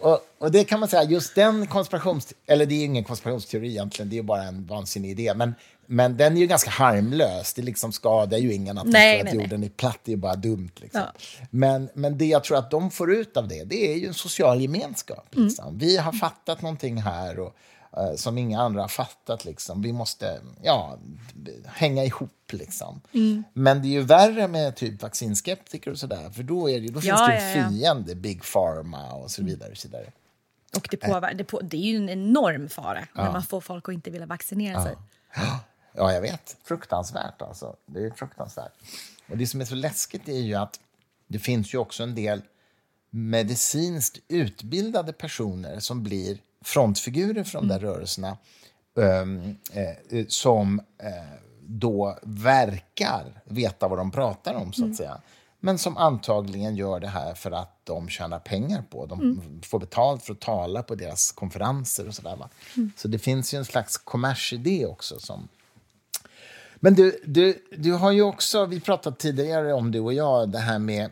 Och, 0.00 0.26
och 0.38 0.50
det 0.50 0.64
kan 0.64 0.80
man 0.80 0.88
säga, 0.88 1.02
just 1.02 1.34
den 1.34 1.66
konspirations... 1.66 2.32
Eller 2.46 2.66
det 2.66 2.74
är 2.74 2.84
ingen 2.84 3.04
konspirationsteori 3.04 3.68
egentligen, 3.68 4.10
det 4.10 4.18
är 4.18 4.22
bara 4.22 4.42
en 4.42 4.66
vansinnig 4.66 5.10
idé. 5.10 5.34
Men, 5.34 5.54
men 5.86 6.16
den 6.16 6.36
är 6.36 6.40
ju 6.40 6.46
ganska 6.46 6.70
harmlös, 6.70 7.54
det 7.54 7.62
liksom 7.62 7.92
skadar 7.92 8.38
ju 8.38 8.52
ingen 8.52 8.78
att, 8.78 8.86
Nej, 8.86 9.18
att 9.18 9.24
nej, 9.24 9.34
nej. 9.34 9.42
jorden 9.42 9.64
är 9.64 9.68
platt, 9.68 9.98
det 10.04 10.12
är 10.12 10.16
bara 10.16 10.36
dumt. 10.36 10.70
Liksom. 10.76 11.00
Ja. 11.00 11.12
Men, 11.50 11.88
men 11.94 12.18
det 12.18 12.24
jag 12.26 12.44
tror 12.44 12.58
att 12.58 12.70
de 12.70 12.90
får 12.90 13.12
ut 13.12 13.36
av 13.36 13.48
det, 13.48 13.64
det 13.64 13.92
är 13.92 13.96
ju 13.96 14.06
en 14.06 14.14
social 14.14 14.60
gemenskap. 14.60 15.34
Mm. 15.34 15.46
Liksom. 15.46 15.78
Vi 15.78 15.96
har 15.96 16.12
fattat 16.12 16.62
någonting 16.62 17.02
här 17.02 17.38
och, 17.38 17.56
som 18.16 18.38
inga 18.38 18.60
andra 18.60 18.80
har 18.80 18.88
fattat. 18.88 19.44
Liksom. 19.44 19.82
Vi 19.82 19.92
måste 19.92 20.40
ja, 20.62 20.98
hänga 21.66 22.04
ihop. 22.04 22.30
Liksom. 22.52 23.00
Mm. 23.12 23.44
Men 23.52 23.82
det 23.82 23.88
är 23.88 23.90
ju 23.90 24.02
värre 24.02 24.48
med 24.48 24.76
typ 24.76 25.02
vaccinskeptiker 25.02 25.90
och 25.90 25.98
sådär, 25.98 26.30
för 26.30 26.42
då, 26.42 26.70
är 26.70 26.80
det, 26.80 26.86
då 26.86 27.00
finns 27.00 27.04
Ja, 27.04 27.26
det 27.26 27.34
ja, 27.34 27.40
en 27.40 27.74
ja. 27.74 27.80
fiende, 27.80 28.14
Big 28.14 28.42
Pharma 28.52 29.12
och 29.12 29.30
så 29.30 29.42
vidare. 29.44 29.70
Och 29.70 29.76
så 29.76 29.88
vidare. 29.88 30.12
Och 30.76 30.88
det, 30.90 30.96
påver- 30.96 31.34
det, 31.34 31.44
på, 31.44 31.60
det 31.60 31.76
är 31.76 31.80
ju 31.80 31.96
en 31.96 32.08
enorm 32.08 32.68
fara 32.68 33.06
när 33.14 33.32
man 33.32 33.42
får 33.42 33.60
folk 33.60 33.88
att 33.88 33.92
inte 33.92 34.10
vilja 34.10 34.26
vaccinera 34.26 34.82
sig. 34.84 34.96
Ja, 35.92 36.12
jag 36.12 36.20
vet. 36.20 36.56
Fruktansvärt 36.64 37.42
alltså. 37.42 37.76
Det 37.86 38.00
är 38.06 38.10
fruktansvärt. 38.10 38.72
Och 39.28 39.36
det 39.36 39.46
som 39.46 39.60
är 39.60 39.64
så 39.64 39.74
läskigt 39.74 40.28
är 40.28 40.38
ju 40.40 40.54
att 40.54 40.80
det 41.26 41.38
finns 41.38 41.74
ju 41.74 41.78
också 41.78 42.02
en 42.02 42.14
del 42.14 42.42
medicinskt 43.10 44.18
utbildade 44.28 45.12
personer 45.12 45.80
som 45.80 46.02
blir 46.02 46.38
frontfigurer 46.64 47.44
för 47.44 47.58
de 47.58 47.68
där 47.68 47.78
rörelserna 47.78 48.36
ehm, 48.98 49.56
eh, 49.72 50.26
som 50.28 50.80
eh, 50.98 51.40
då 51.66 52.18
verkar 52.22 53.42
veta 53.44 53.88
vad 53.88 53.98
de 53.98 54.10
pratar 54.10 54.54
om, 54.54 54.72
så 54.72 54.86
att 54.86 54.96
säga. 54.96 55.20
Men 55.60 55.78
som 55.78 55.96
antagligen 55.96 56.76
gör 56.76 57.00
det 57.00 57.08
här 57.08 57.34
för 57.34 57.50
att 57.50 57.80
de 57.84 58.08
tjänar 58.08 58.38
pengar 58.38 58.82
på. 58.90 59.06
De 59.06 59.42
får 59.64 59.78
betalt 59.78 60.22
för 60.22 60.32
att 60.32 60.40
tala 60.40 60.82
på 60.82 60.94
deras 60.94 61.32
konferenser 61.32 62.08
och 62.08 62.14
sådär. 62.14 62.36
Va? 62.36 62.48
Så 62.96 63.08
det 63.08 63.18
finns 63.18 63.54
ju 63.54 63.58
en 63.58 63.64
slags 63.64 63.98
kommersidé 63.98 64.86
också 64.86 65.20
som, 65.20 65.48
men 66.76 66.94
du, 66.94 67.20
du, 67.24 67.66
du 67.76 67.92
har 67.92 68.12
ju 68.12 68.22
också, 68.22 68.66
vi 68.66 68.80
pratade 68.80 69.16
tidigare 69.16 69.72
om 69.72 69.90
du 69.90 70.00
och 70.00 70.12
jag, 70.12 70.48
det 70.48 70.58
här 70.58 70.78
med 70.78 71.10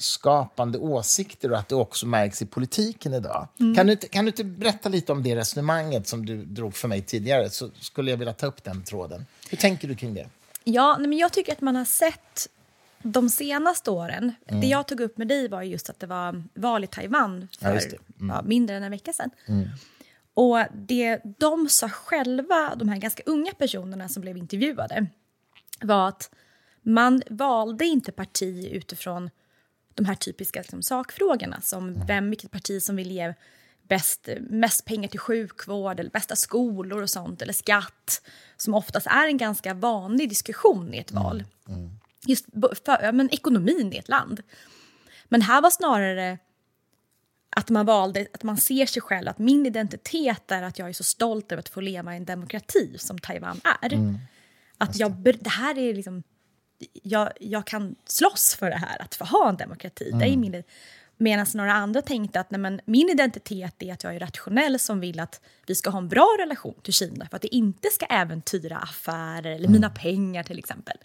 identitetsskapande 0.00 0.78
åsikter 0.78 1.52
och 1.52 1.58
att 1.58 1.68
det 1.68 1.74
också 1.74 2.06
märks 2.06 2.42
i 2.42 2.46
politiken 2.46 3.14
idag. 3.14 3.48
Kan, 3.76 3.86
du, 3.86 3.96
kan 3.96 4.24
du 4.24 4.28
inte 4.28 4.44
berätta 4.44 4.88
lite 4.88 5.12
om 5.12 5.22
det 5.22 5.36
resonemanget 5.36 6.08
som 6.08 6.26
du 6.26 6.44
drog 6.44 6.74
för 6.74 6.88
mig 6.88 7.02
tidigare? 7.02 7.50
Så 7.50 7.70
skulle 7.80 8.10
jag 8.10 8.18
vilja 8.18 8.34
ta 8.34 8.46
upp 8.46 8.64
den 8.64 8.84
tråden. 8.84 9.26
Hur 9.50 9.58
tänker 9.58 9.88
du 9.88 9.94
kring 9.94 10.14
det? 10.14 10.28
Ja, 10.64 10.96
men 10.98 11.12
jag 11.18 11.32
tycker 11.32 11.52
att 11.52 11.60
man 11.60 11.76
har 11.76 11.84
sett 11.84 12.48
de 13.02 13.28
senaste 13.30 13.90
åren... 13.90 14.32
Det 14.46 14.66
jag 14.66 14.86
tog 14.86 15.00
upp 15.00 15.18
med 15.18 15.28
dig 15.28 15.48
var 15.48 15.62
just 15.62 15.90
att 15.90 16.00
det 16.00 16.06
var 16.06 16.42
val 16.54 16.84
i 16.84 16.86
Taiwan 16.86 17.48
Ja, 17.60 17.66
för 17.68 17.74
just 17.74 17.90
det. 17.90 17.96
ja, 18.28 18.42
mindre 18.42 18.76
än 18.76 18.82
en 18.82 18.90
vecka 18.90 19.12
sedan. 19.12 19.30
Och 20.34 20.58
det 20.74 21.20
de 21.38 21.68
sa 21.68 21.88
själva, 21.88 22.74
de 22.76 22.88
här 22.88 22.96
ganska 22.96 23.22
unga 23.26 23.52
personerna 23.58 24.08
som 24.08 24.20
blev 24.22 24.36
intervjuade 24.36 25.06
var 25.82 26.08
att 26.08 26.30
man 26.82 27.22
valde 27.30 27.84
inte 27.84 28.12
parti 28.12 28.68
utifrån 28.72 29.30
de 30.00 30.06
här 30.06 30.14
typiska 30.14 30.60
liksom, 30.60 30.82
sakfrågorna 30.82 31.60
som 31.60 32.06
vem, 32.06 32.30
vilket 32.30 32.50
parti 32.50 32.82
som 32.82 32.96
vill 32.96 33.10
ge 33.10 33.34
bäst, 33.88 34.28
mest 34.40 34.84
pengar 34.84 35.08
till 35.08 35.20
sjukvård 35.20 36.00
eller 36.00 36.10
bästa 36.10 36.36
skolor 36.36 37.02
och 37.02 37.10
sånt 37.10 37.42
eller 37.42 37.52
skatt 37.52 38.22
som 38.56 38.74
oftast 38.74 39.06
är 39.06 39.26
en 39.26 39.36
ganska 39.36 39.74
vanlig 39.74 40.28
diskussion 40.28 40.94
i 40.94 40.98
ett 40.98 41.12
val. 41.12 41.44
Just 42.26 42.46
b- 42.46 42.68
för, 42.84 43.02
ja, 43.02 43.12
men 43.12 43.30
ekonomin 43.30 43.92
i 43.92 43.96
ett 43.96 44.08
land. 44.08 44.42
Men 45.28 45.42
här 45.42 45.62
var 45.62 45.70
snarare 45.70 46.38
att 47.56 47.70
man 47.70 47.86
valde 47.86 48.26
att 48.32 48.42
man 48.42 48.56
ser 48.56 48.86
sig 48.86 49.02
själv, 49.02 49.28
att 49.28 49.38
min 49.38 49.66
identitet 49.66 50.50
är 50.50 50.62
att 50.62 50.78
jag 50.78 50.88
är 50.88 50.92
så 50.92 51.04
stolt 51.04 51.52
över 51.52 51.60
att 51.60 51.68
få 51.68 51.80
leva 51.80 52.14
i 52.14 52.16
en 52.16 52.24
demokrati 52.24 52.96
som 52.98 53.18
Taiwan 53.18 53.60
är. 53.82 53.94
Att 54.78 54.96
jag, 54.96 55.12
det 55.22 55.50
här 55.50 55.78
är 55.78 55.94
liksom, 55.94 56.22
jag, 56.92 57.32
jag 57.40 57.66
kan 57.66 57.96
slåss 58.04 58.54
för 58.54 58.70
det 58.70 58.76
här, 58.76 59.02
att 59.02 59.14
få 59.14 59.24
ha 59.24 59.48
en 59.48 59.56
demokrati. 59.56 60.10
Det 60.14 60.26
är 60.26 60.36
min, 60.36 60.62
Medan 61.22 61.46
några 61.54 61.72
andra 61.72 62.02
tänkte 62.02 62.40
att 62.40 62.50
nej, 62.50 62.60
men, 62.60 62.80
min 62.84 63.08
identitet 63.08 63.82
är 63.82 63.92
att 63.92 64.04
jag 64.04 64.14
är 64.14 64.20
rationell 64.20 64.78
som 64.78 65.00
vill 65.00 65.20
att 65.20 65.40
vi 65.66 65.74
ska 65.74 65.90
ha 65.90 65.98
en 65.98 66.08
bra 66.08 66.36
relation 66.38 66.74
till 66.82 66.92
Kina 66.92 67.26
för 67.28 67.36
att 67.36 67.42
det 67.42 67.54
inte 67.54 67.88
ska 67.88 68.06
äventyra 68.06 68.76
affärer 68.76 69.50
eller 69.50 69.68
mina 69.68 69.90
pengar 69.90 70.42
till 70.42 70.58
exempel. 70.58 70.96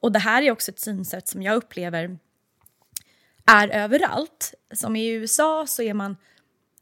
Och 0.00 0.12
det 0.12 0.18
här 0.18 0.42
är 0.42 0.50
också 0.50 0.70
ett 0.70 0.80
synsätt 0.80 1.28
som 1.28 1.42
jag 1.42 1.56
upplever 1.56 2.18
är 3.46 3.68
överallt. 3.68 4.54
Som 4.74 4.96
i 4.96 5.08
USA 5.08 5.66
så 5.66 5.82
är 5.82 5.94
man, 5.94 6.16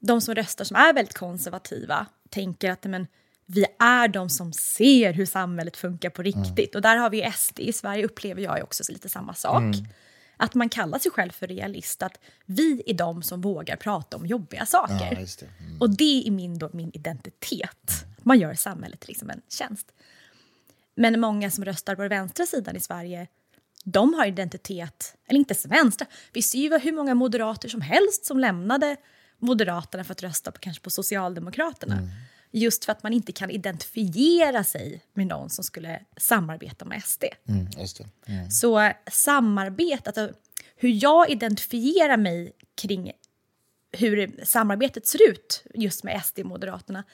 de 0.01 0.21
som 0.21 0.35
röstar 0.35 0.65
som 0.65 0.77
är 0.77 0.93
väldigt 0.93 1.19
konservativa 1.19 2.07
tänker 2.31 2.71
att 2.71 2.85
men, 2.85 3.07
vi 3.47 3.67
är 3.79 4.09
de 4.09 4.31
som 4.31 4.53
ser 4.53 5.13
hur 5.13 5.27
samhället 5.27 5.77
funkar 5.77 6.11
på 6.11 6.23
riktigt. 6.23 6.75
Och 6.75 6.83
där 6.83 6.97
har 6.97 7.11
vi 7.11 7.33
SD, 7.37 7.61
i 7.61 7.73
Sverige 7.73 8.05
upplever 8.05 8.43
jag 8.43 8.63
också 8.63 8.93
lite 8.93 9.09
samma 9.09 9.35
sak. 9.35 9.63
Att 10.37 10.55
man 10.55 10.69
kallar 10.69 10.99
sig 10.99 11.13
själv 11.13 11.31
för 11.31 11.47
realist, 11.47 12.03
att 12.03 12.21
vi 12.47 12.83
är 12.87 12.95
de 12.95 13.23
som 13.23 13.41
vågar 13.41 13.77
prata 13.77 14.17
om 14.17 14.27
jobbiga 14.27 14.67
saker. 14.67 15.09
Ja, 15.11 15.27
det. 15.41 15.65
Mm. 15.65 15.81
Och 15.81 15.91
det 15.91 16.27
är 16.27 16.31
min, 16.31 16.59
då, 16.59 16.71
min 16.73 16.91
identitet. 16.95 18.05
Man 18.23 18.39
gör 18.39 18.55
samhället 18.55 19.09
liksom 19.09 19.31
en 19.31 19.41
tjänst. 19.49 19.93
Men 20.95 21.21
många 21.21 21.51
som 21.51 21.65
röstar 21.65 21.95
på 21.95 22.03
den 22.03 22.09
vänstra 22.09 22.47
sidan 22.47 22.77
i 22.77 22.81
Sverige, 22.81 23.29
de 23.85 24.15
har 24.15 24.27
identitet, 24.27 25.17
eller 25.27 25.39
inte 25.39 25.55
ens 25.55 25.67
vänstra. 25.67 26.07
Vi 26.33 26.43
ser 26.43 26.59
ju 26.59 26.79
hur 26.79 26.93
många 26.93 27.15
moderater 27.15 27.69
som 27.69 27.81
helst 27.81 28.25
som 28.25 28.39
lämnade 28.39 28.97
Moderaterna 29.39 30.05
för 30.05 30.13
att 30.13 30.23
rösta 30.23 30.53
på, 30.53 30.59
kanske 30.59 30.83
på 30.83 30.91
Socialdemokraterna. 30.91 31.99
Just 32.57 32.85
för 32.85 32.93
att 32.93 33.03
man 33.03 33.13
inte 33.13 33.33
kan 33.33 33.51
identifiera 33.51 34.65
sig 34.65 35.03
med 35.15 35.27
någon 35.27 35.51
som 35.51 35.65
skulle 35.65 36.01
samarbeta 36.17 36.85
med 36.85 37.03
SD. 37.05 37.25
Mm. 37.49 37.67
Mm. 38.27 38.51
Så 38.51 38.93
samarbete, 39.11 40.03
alltså, 40.11 40.31
hur 40.77 41.05
jag 41.05 41.31
identifierar 41.31 42.17
mig 42.17 42.53
kring 42.75 43.13
hur 43.93 44.45
samarbetet 44.45 45.07
ser 45.07 45.31
ut 45.31 45.65
just 45.75 46.05
med 46.05 46.25
SD 46.25 46.39
och 46.39 46.47
Moderaterna, 46.47 47.05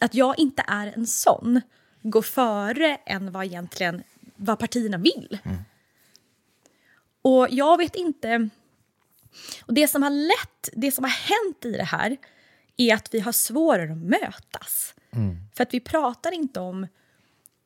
att 0.00 0.14
jag 0.14 0.38
inte 0.38 0.64
är 0.66 0.92
en 0.96 1.06
sån 1.06 1.60
går 2.02 2.22
före 2.22 2.96
än 3.06 3.32
vad 3.32 3.44
egentligen 3.44 4.02
vad 4.36 4.58
partierna 4.58 4.98
vill. 4.98 5.38
Och 7.22 7.48
jag 7.50 7.76
vet 7.76 7.94
inte... 7.94 8.48
Och 9.62 9.74
det 9.74 9.88
som 9.88 10.02
har 10.02 10.10
lett, 10.10 10.68
det 10.72 10.92
som 10.92 11.04
har 11.04 11.10
hänt 11.10 11.64
i 11.64 11.70
det 11.70 11.84
här 11.84 12.16
är 12.76 12.94
att 12.94 13.14
vi 13.14 13.20
har 13.20 13.32
svårare 13.32 13.92
att 13.92 13.98
mötas. 13.98 14.94
För 15.54 15.62
att 15.62 15.74
vi 15.74 15.80
pratar 15.80 16.32
inte 16.32 16.60
om 16.60 16.86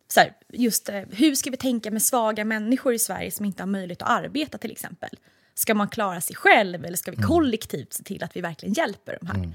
så 0.09 0.21
här, 0.21 0.37
just 0.49 0.89
eh, 0.89 1.03
hur 1.11 1.35
ska 1.35 1.51
vi 1.51 1.57
tänka 1.57 1.91
med 1.91 2.03
svaga 2.03 2.45
människor 2.45 2.95
i 2.95 2.99
Sverige 2.99 3.31
som 3.31 3.47
inte 3.47 3.63
har 3.63 3.69
möjlighet 3.69 4.03
att 4.03 4.09
arbeta 4.09 4.59
till 4.59 4.71
exempel. 4.71 5.11
Ska 5.55 5.75
man 5.75 5.89
klara 5.89 6.21
sig 6.21 6.37
själv 6.37 6.85
eller 6.85 6.97
ska 6.97 7.11
vi 7.11 7.17
kollektivt 7.17 7.93
se 7.93 8.03
till 8.03 8.25
att 8.25 8.37
vi 8.37 8.41
verkligen 8.41 8.73
hjälper 8.73 9.19
de 9.21 9.27
här? 9.27 9.53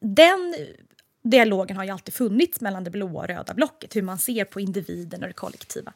Den 0.00 0.54
dialogen 1.22 1.76
har 1.76 1.84
ju 1.84 1.90
alltid 1.90 2.14
funnits 2.14 2.60
mellan 2.60 2.84
det 2.84 2.90
blåa 2.90 3.22
och 3.22 3.28
röda 3.28 3.54
blocket, 3.54 3.96
hur 3.96 4.02
man 4.02 4.18
ser 4.18 4.44
på 4.44 4.60
individen 4.60 5.22
och 5.22 5.28
det 5.28 5.34
kollektiva. 5.34 5.92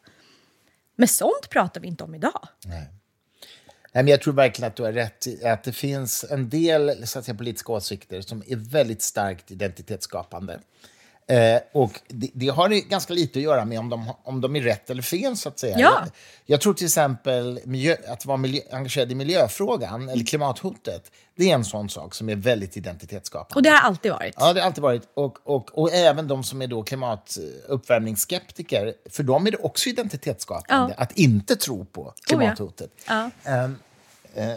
Men 0.96 1.08
sånt 1.08 1.50
pratar 1.50 1.80
vi 1.80 1.88
inte 1.88 2.04
om 2.04 2.14
idag. 2.14 2.48
Nej. 2.64 2.88
Men 3.96 4.08
jag 4.08 4.22
tror 4.22 4.34
verkligen 4.34 4.68
att 4.68 4.76
du 4.76 4.82
har 4.82 4.92
rätt 4.92 5.26
i 5.26 5.44
att 5.44 5.64
det 5.64 5.72
finns 5.72 6.24
en 6.30 6.48
del 6.48 7.06
så 7.06 7.18
att 7.18 7.24
säga, 7.24 7.36
politiska 7.36 7.72
åsikter 7.72 8.20
som 8.20 8.42
är 8.46 8.56
väldigt 8.56 9.02
starkt 9.02 9.50
identitetsskapande. 9.50 10.58
Eh, 11.28 11.58
och 11.72 12.00
det, 12.08 12.30
det 12.34 12.48
har 12.48 12.88
ganska 12.88 13.14
lite 13.14 13.38
att 13.38 13.42
göra 13.42 13.64
med 13.64 13.78
om 13.78 13.88
de, 13.88 14.12
om 14.24 14.40
de 14.40 14.56
är 14.56 14.60
rätt 14.60 14.90
eller 14.90 15.02
fel, 15.02 15.36
så 15.36 15.48
att 15.48 15.58
säga. 15.58 15.78
Ja. 15.78 15.98
Jag, 16.00 16.08
jag 16.46 16.60
tror 16.60 16.74
till 16.74 16.86
exempel 16.86 17.60
miljö, 17.64 17.96
att 18.08 18.26
vara 18.26 18.36
miljö, 18.36 18.60
engagerad 18.70 19.12
i 19.12 19.14
miljöfrågan, 19.14 20.08
eller 20.08 20.24
klimathhotet, 20.24 21.10
det 21.36 21.50
är 21.50 21.54
en 21.54 21.64
sån 21.64 21.88
sak 21.88 22.14
som 22.14 22.28
är 22.28 22.36
väldigt 22.36 22.76
identitetsskapande. 22.76 23.54
Och 23.54 23.62
det 23.62 23.70
har 23.70 23.80
alltid 23.80 24.12
varit. 24.12 24.34
Ja, 24.38 24.52
det 24.52 24.60
har 24.60 24.66
alltid 24.66 24.82
varit. 24.82 25.02
Och, 25.14 25.38
och, 25.44 25.78
och 25.78 25.92
även 25.92 26.28
de 26.28 26.44
som 26.44 26.62
är 26.62 26.66
då 26.66 26.82
klimatuppvärmningsskeptiker, 26.82 28.94
för 29.10 29.22
dem 29.22 29.46
är 29.46 29.50
det 29.50 29.56
också 29.56 29.88
identitetsskapande 29.88 30.94
Ja. 30.96 31.02
att 31.02 31.12
inte 31.12 31.56
tro 31.56 31.84
på 31.84 32.14
klimathotet. 32.26 32.90
Ja. 33.08 33.30
Ehm, 33.44 33.64
eh, 33.64 33.70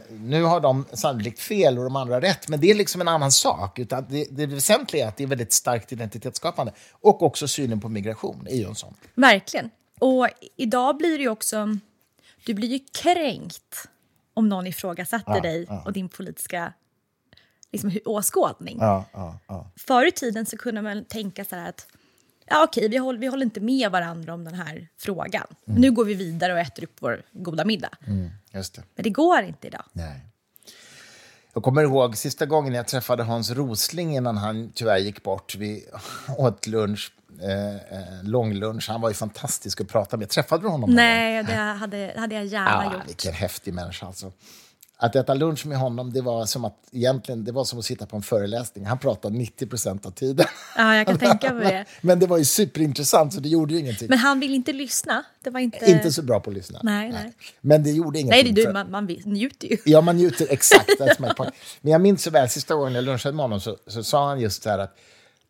nu 0.10 0.44
har 0.44 0.60
de 0.60 0.86
sannolikt 0.94 1.40
fel 1.40 1.78
och 1.78 1.84
de 1.84 1.96
andra 1.96 2.22
rätt, 2.22 2.48
men 2.48 2.60
det 2.60 2.72
är 2.72 2.76
liksom 2.76 3.02
en 3.02 3.08
annan 3.08 3.32
sak. 3.32 3.80
Utan 3.80 4.06
det, 4.10 4.28
det 4.32 4.46
väsentliga 4.46 5.06
är 5.06 5.08
att 5.10 5.18
det 5.18 5.24
är 5.24 5.28
väldigt 5.28 5.54
starkt 5.54 5.92
identitetsskapande. 5.92 6.74
Och 6.92 7.22
också 7.24 7.48
synen 7.48 7.80
på 7.80 7.90
migration 7.90 8.48
en 8.50 8.76
sån. 8.76 8.94
Verkligen. 9.16 9.70
Och 10.00 10.28
idag 10.56 10.98
blir 10.98 11.18
det 11.18 11.24
ju 11.24 11.30
också... 11.30 11.78
Du 12.46 12.54
blir 12.54 12.68
ju 12.68 12.80
kränkt 12.92 13.88
om 14.34 14.50
någon 14.50 14.68
ifrågasätter 14.68 15.36
Ja, 15.36 15.42
dig 15.42 15.66
ja. 15.70 15.84
och 15.86 15.94
din 15.94 16.10
politiska 16.10 16.74
liksom, 17.72 17.92
åskådning. 18.06 18.78
Ja, 18.80 19.06
ja, 19.14 19.40
ja. 19.48 19.72
Förr 19.76 20.06
i 20.06 20.12
tiden 20.12 20.46
så 20.46 20.58
kunde 20.58 20.82
man 20.82 21.06
tänka 21.06 21.46
så 21.46 21.56
här 21.56 21.70
att 21.70 21.88
ja, 22.50 22.64
okej, 22.64 22.90
vi, 22.90 22.98
håller, 22.98 23.20
vi 23.20 23.28
håller 23.28 23.46
inte 23.46 23.60
med 23.60 23.92
varandra 23.92 24.34
om 24.34 24.44
den 24.44 24.54
här 24.56 24.88
frågan. 24.98 25.48
Mm. 25.68 25.82
Nu 25.82 25.92
går 25.92 26.06
vi 26.06 26.14
vidare 26.14 26.54
och 26.54 26.60
äter 26.60 26.84
upp 26.84 26.96
vår 27.00 27.22
goda 27.32 27.66
middag. 27.66 27.90
Just 28.54 28.76
det. 28.76 28.84
Men 28.96 29.04
det 29.04 29.10
går 29.10 29.42
inte 29.44 29.68
idag. 29.68 29.84
Nej. 29.94 30.26
Jag 31.54 31.64
kommer 31.64 31.82
ihåg 31.84 32.18
sista 32.18 32.46
gången 32.46 32.74
jag 32.74 32.88
träffade 32.88 33.24
Hans 33.24 33.52
Rosling 33.52 34.16
innan 34.16 34.38
han 34.38 34.72
tyvärr 34.76 34.98
gick 34.98 35.24
bort. 35.24 35.56
Vi 35.56 35.86
åt 36.38 36.68
lunch, 36.68 37.12
eh, 37.42 37.76
eh, 37.76 38.24
långlunch. 38.24 38.90
Han 38.90 39.02
var 39.02 39.10
ju 39.10 39.16
fantastisk 39.16 39.82
att 39.82 39.88
prata 39.88 40.18
med. 40.18 40.30
Träffade 40.30 40.64
du 40.64 40.68
honom? 40.70 40.92
Nej, 40.92 41.44
det 41.44 41.54
hade, 41.54 42.14
hade 42.18 42.36
jag 42.36 42.46
gärna 42.46 42.78
Ah, 42.78 42.94
gjort. 42.94 43.08
vilken 43.08 43.34
häftig 43.34 43.74
människa 43.74 44.06
alltså. 44.06 44.32
Att 45.02 45.16
äta 45.16 45.34
lunch 45.34 45.66
med 45.66 45.78
honom, 45.78 46.14
det 46.14 46.22
var 46.22 46.46
som 46.46 46.66
att 46.66 46.76
egentligen 46.92 47.44
det 47.44 47.52
var 47.52 47.64
som 47.64 47.80
att 47.80 47.86
sitta 47.86 48.06
på 48.06 48.16
en 48.16 48.22
föreläsning. 48.22 48.86
Han 48.86 49.00
pratade 49.00 49.38
90 49.38 49.68
procent 49.68 50.06
av 50.06 50.12
tiden. 50.12 50.46
Ja, 50.78 50.96
jag 50.96 51.08
kan 51.08 51.18
tänka 51.18 51.54
mig 51.54 51.74
det. 51.74 51.86
Men 52.02 52.20
det 52.20 52.28
var 52.28 52.38
ju 52.38 52.46
superintressant, 52.46 53.34
så 53.34 53.40
det 53.40 53.50
gjorde 53.50 53.74
ju 53.74 53.80
ingenting. 53.80 54.08
Men 54.10 54.18
han 54.18 54.40
vill 54.40 54.54
inte 54.54 54.74
lyssna. 54.74 55.24
Det 55.44 55.50
var 55.50 55.60
inte... 55.60 55.92
Inte 55.92 56.12
så 56.12 56.22
bra 56.22 56.40
på 56.40 56.50
att 56.50 56.56
lyssna. 56.56 56.80
Nej, 56.84 57.12
nej. 57.12 57.34
Men 57.62 57.84
det 57.84 57.92
gjorde 57.92 58.12
Nej, 58.12 58.22
ingenting. 58.22 58.56
det 58.56 58.62
är 58.62 58.68
du, 58.68 58.74
man, 58.74 58.92
man 58.92 59.06
njuter 59.06 59.68
ju. 59.68 59.78
Ja, 59.86 60.02
man 60.02 60.18
njuter 60.18 60.48
exakt. 60.50 60.90
Men 61.82 61.92
jag 61.92 62.02
minns 62.02 62.24
så 62.24 62.32
väl, 62.32 62.50
sista 62.50 62.76
gången 62.76 62.96
jag 62.96 63.04
lunchade 63.04 63.36
med 63.36 63.44
honom 63.44 63.60
så, 63.60 63.78
så 63.88 64.04
sa 64.04 64.28
han 64.28 64.40
just 64.40 64.64
så 64.64 64.70
här 64.70 64.80
att 64.80 64.98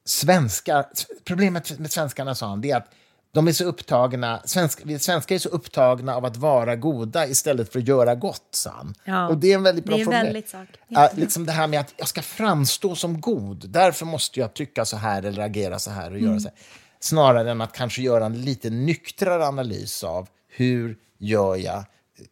svenskar, 0.06 0.86
problemet 1.24 1.80
med 1.80 1.92
svenskarna 1.92 2.36
sa 2.36 2.48
han, 2.48 2.62
det 2.62 2.72
är 2.72 2.78
att 2.78 2.92
de 3.32 3.48
är 3.48 3.52
så 3.52 3.64
upptagna, 3.64 4.42
svensk, 4.46 4.82
vi 4.84 5.00
svenskar 5.00 5.36
är 5.36 5.40
så 5.40 5.50
upptagna 5.50 6.16
av 6.16 6.26
att 6.26 6.38
vara 6.38 6.76
goda 6.76 7.28
istället 7.28 7.72
för 7.72 7.80
att 7.80 7.88
göra 7.88 8.16
gott, 8.16 8.48
sa 8.52 8.70
han. 8.70 8.96
Ja, 9.04 9.28
Och 9.28 9.38
det 9.38 9.52
är 9.52 9.56
en 9.56 9.64
väldigt 9.64 9.86
bra 9.86 9.98
formulering. 9.98 10.44
Ja, 10.88 11.10
liksom 11.16 11.46
det 11.46 11.52
här 11.52 11.68
med 11.68 11.80
att 11.80 11.94
jag 11.98 12.08
ska 12.08 12.22
framstå 12.22 12.96
som 12.96 13.22
god, 13.22 13.70
därför 13.70 14.06
måste 14.06 14.40
jag 14.40 14.54
tycka 14.54 14.86
så 14.86 14.98
här 14.98 15.24
eller 15.24 15.42
agera 15.44 15.80
så 15.80 15.92
här 15.92 16.12
och 16.12 16.20
göra 16.20 16.40
så 16.40 16.48
här. 16.48 16.58
Snarare 17.00 17.52
än 17.52 17.62
att 17.62 17.74
kanske 17.74 18.02
göra 18.02 18.26
en 18.26 18.42
lite 18.42 18.70
nyktrare 18.70 19.48
analys 19.48 20.04
av 20.04 20.28
hur 20.48 20.98
gör 21.18 21.56
jag 21.56 21.84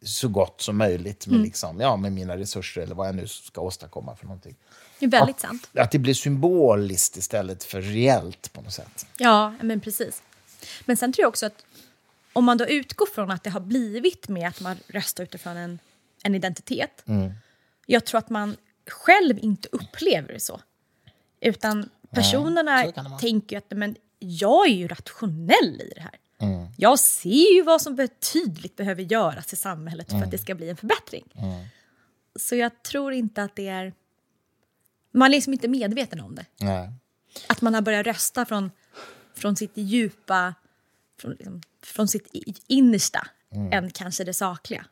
så 0.02 0.28
gott 0.28 0.62
som 0.62 0.78
möjligt 0.78 1.28
med, 1.28 1.40
liksom, 1.40 1.80
ja, 1.80 1.96
med 1.96 2.12
mina 2.12 2.38
resurser 2.38 2.82
eller 2.82 2.96
vad 2.96 3.08
jag 3.08 3.16
nu 3.16 3.28
ska 3.28 3.62
åstadkomma 3.62 4.16
för 4.16 4.26
någonting. 4.26 4.56
Det 5.00 5.06
är 5.06 5.10
väldigt 5.10 5.40
sant. 5.40 5.70
Att 5.76 5.92
det 5.92 6.00
blir 6.00 6.14
symboliskt 6.14 7.18
istället 7.18 7.64
för 7.64 7.82
reellt 7.82 8.54
på 8.54 8.62
något 8.62 8.74
sätt. 8.74 9.06
Ja, 9.18 9.54
men 9.62 9.80
precis. 9.80 10.22
Men 10.86 10.98
sen 10.98 11.14
tror 11.14 11.24
jag 11.24 11.30
också 11.30 11.46
att 11.46 11.66
om 12.34 12.46
man 12.46 12.58
då 12.58 12.68
utgår 12.68 13.06
från 13.06 13.32
att 13.32 13.44
det 13.44 13.50
har 13.50 13.60
blivit 13.60 14.28
med 14.28 14.48
att 14.48 14.62
man 14.62 14.78
röstar 14.88 15.24
utifrån 15.24 15.58
en, 15.58 15.80
en 16.24 16.36
identitet. 16.36 17.04
Jag 17.86 18.06
tror 18.06 18.20
att 18.20 18.30
man 18.30 18.56
själv 18.88 19.40
inte 19.40 19.70
upplever 19.72 20.34
det 20.34 20.40
så. 20.40 20.62
Utan 21.40 21.90
personerna 22.10 22.92
vara. 22.96 23.18
tänker 23.18 23.58
att 23.58 23.66
men, 23.70 23.96
jag 24.20 24.68
är 24.68 24.74
ju 24.74 24.88
rationell 24.88 25.82
i 25.82 25.92
det 25.96 26.02
här. 26.02 26.20
Jag 26.78 27.00
ser 27.00 27.56
ju 27.56 27.64
vad 27.64 27.82
som 27.82 27.96
betydligt 27.96 28.76
behöver 28.76 29.04
göras 29.04 29.54
i 29.54 29.56
samhället 29.56 30.10
för 30.10 30.18
att 30.18 30.32
det 30.32 30.38
ska 30.38 30.56
bli 30.56 30.70
en 30.70 30.78
förbättring. 30.78 31.24
Så 32.36 32.56
jag 32.56 32.84
tror 32.84 33.14
inte 33.14 33.44
att 33.44 33.56
det 33.56 33.68
är... 33.68 33.94
Man 35.12 35.26
är 35.26 35.30
liksom 35.30 35.54
inte 35.54 35.68
medveten 35.68 36.20
om 36.20 36.36
det. 36.36 36.46
Nej. 36.60 36.92
Att 37.48 37.62
man 37.62 37.74
har 37.74 37.82
börjat 37.82 38.06
rösta 38.06 38.46
från, 38.46 38.72
från 39.38 39.56
sitt 39.56 39.72
djupa, 39.76 40.54
från, 41.22 41.32
liksom, 41.32 41.62
från 41.84 42.08
sitt 42.08 42.28
innersta, 42.68 43.28
än 43.72 43.92
kanske 43.92 44.24
det 44.24 44.34
sakliga. 44.34 44.86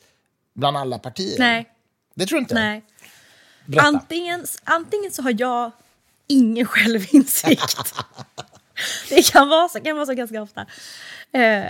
bland 0.54 0.78
alla 0.78 1.00
partier? 1.00 1.40
Nej, 1.40 1.70
Det 2.14 2.26
tror 2.26 2.38
du 2.38 2.42
inte? 2.42 2.56
nej. 2.56 2.84
Berätta. 3.66 3.88
Antingen, 3.88 4.46
antingen 4.64 5.12
så 5.12 5.22
har 5.22 5.36
jag 5.38 5.72
ingen 6.28 6.66
självinsikt. 6.66 7.78
det 9.10 9.32
kan 9.32 9.50
vara 9.50 9.70
så, 9.70 9.80
kan 9.80 9.96
vara 9.96 10.06
så 10.06 10.14
ganska 10.14 10.42
ofta. 10.42 10.62
Eh, 11.32 11.66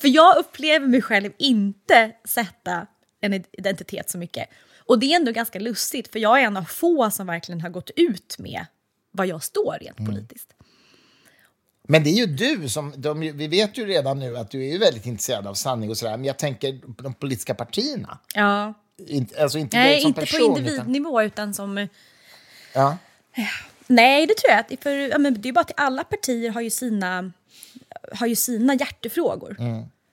för 0.00 0.08
jag 0.08 0.36
upplever 0.36 0.86
mig 0.86 1.02
själv 1.02 1.32
inte 1.38 2.12
sätta 2.24 2.86
en 3.20 3.44
identitet 3.52 4.10
så 4.10 4.18
mycket. 4.18 4.48
Och 4.90 4.98
det 4.98 5.12
är 5.12 5.16
ändå 5.16 5.32
ganska 5.32 5.58
lustigt, 5.58 6.12
för 6.12 6.18
jag 6.18 6.40
är 6.40 6.44
en 6.44 6.56
av 6.56 6.64
få 6.64 7.10
som 7.10 7.26
verkligen 7.26 7.60
har 7.60 7.70
gått 7.70 7.90
ut 7.96 8.36
med 8.38 8.66
vad 9.10 9.26
jag 9.26 9.42
står 9.42 9.78
rent 9.80 9.96
politiskt. 9.96 10.54
Men 11.88 12.04
det 12.04 12.10
är 12.10 12.14
ju 12.14 12.26
du 12.26 12.68
som... 12.68 12.94
De, 12.96 13.20
vi 13.20 13.48
vet 13.48 13.78
ju 13.78 13.86
redan 13.86 14.18
nu 14.18 14.36
att 14.36 14.50
du 14.50 14.66
är 14.66 14.72
ju 14.72 14.78
väldigt 14.78 15.06
intresserad 15.06 15.46
av 15.46 15.54
sanning 15.54 15.90
och 15.90 15.96
sådär, 15.98 16.16
men 16.16 16.24
jag 16.24 16.38
tänker 16.38 16.80
de 17.02 17.14
politiska 17.14 17.54
partierna. 17.54 18.18
Ja. 18.34 18.74
Inte, 19.06 19.42
alltså 19.42 19.58
inte 19.58 19.76
Nej, 19.76 20.02
inte 20.02 20.20
person. 20.20 20.38
på 20.38 20.60
Utan, 20.60 20.66
individnivå 20.66 21.22
utan 21.22 21.54
som... 21.54 21.88
ja. 22.74 22.98
Nej, 23.86 24.26
det 24.26 24.34
tror 24.34 24.52
jag. 24.52 24.78
För, 24.80 24.90
ja, 24.90 25.18
men 25.18 25.40
det 25.40 25.48
är 25.48 25.52
bara 25.52 25.60
att 25.60 25.72
alla 25.80 26.04
partier 26.04 26.50
har 26.50 26.60
ju 26.60 26.70
sina, 26.70 27.32
har 28.12 28.26
ju 28.26 28.36
sina 28.36 28.74
hjärtefrågor. 28.74 29.56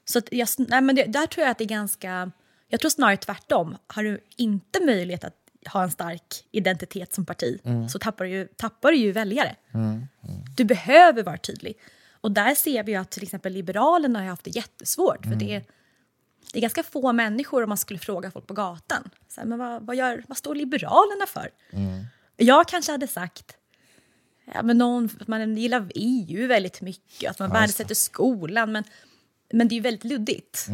Så 0.05 0.19
att 0.19 0.27
jag, 0.31 0.47
nej, 0.57 0.81
men 0.81 0.95
det, 0.95 1.03
där 1.03 1.27
tror 1.27 1.43
jag 1.43 1.51
att 1.51 1.57
det 1.57 1.63
är 1.63 1.69
ganska... 1.69 2.31
Jag 2.67 2.79
tror 2.79 2.89
snarare 2.89 3.17
tvärtom. 3.17 3.77
Har 3.87 4.03
du 4.03 4.19
inte 4.35 4.85
möjlighet 4.85 5.23
att 5.23 5.33
ha 5.73 5.83
en 5.83 5.91
stark 5.91 6.47
identitet 6.51 7.13
som 7.13 7.25
parti 7.25 7.61
så 7.91 7.99
tappar 7.99 8.25
du, 8.25 8.31
ju, 8.31 8.47
tappar 8.47 8.91
du 8.91 8.97
ju 8.97 9.11
väljare. 9.11 9.55
Du 10.57 10.63
behöver 10.63 11.23
vara 11.23 11.37
tydlig. 11.37 11.77
Och 12.21 12.31
där 12.31 12.55
ser 12.55 12.83
vi 12.83 12.95
att 12.95 13.11
till 13.11 13.23
exempel 13.23 13.53
Liberalerna 13.53 14.19
har 14.19 14.25
haft 14.25 14.43
det 14.43 14.55
jättesvårt. 14.55 15.23
För 15.23 15.35
det, 15.35 15.55
är, 15.55 15.63
det 16.53 16.59
är 16.59 16.61
ganska 16.61 16.83
få 16.83 17.13
människor 17.13 17.63
om 17.63 17.69
man 17.69 17.77
skulle 17.77 17.99
fråga 17.99 18.31
folk 18.31 18.47
på 18.47 18.53
gatan. 18.53 19.09
Så 19.27 19.41
här, 19.41 19.47
men 19.47 19.59
vad, 19.59 19.85
vad, 19.85 19.95
gör, 19.95 20.23
vad 20.27 20.37
står 20.37 20.55
Liberalerna 20.55 21.25
för? 21.27 21.49
Jag 22.37 22.67
kanske 22.67 22.91
hade 22.91 23.07
sagt 23.07 23.57
ja, 24.53 24.63
men 24.63 24.77
någon, 24.77 25.09
att 25.19 25.27
man 25.27 25.57
gillar 25.57 25.91
EU 25.95 26.47
väldigt 26.47 26.81
mycket, 26.81 27.31
att 27.31 27.39
man 27.39 27.49
värdesätter 27.49 27.95
skolan. 27.95 28.71
Men, 28.71 28.83
men 29.53 29.67
det 29.67 29.73
är 29.73 29.77
ju 29.77 29.81
väldigt 29.81 30.03
luddigt. 30.03 30.67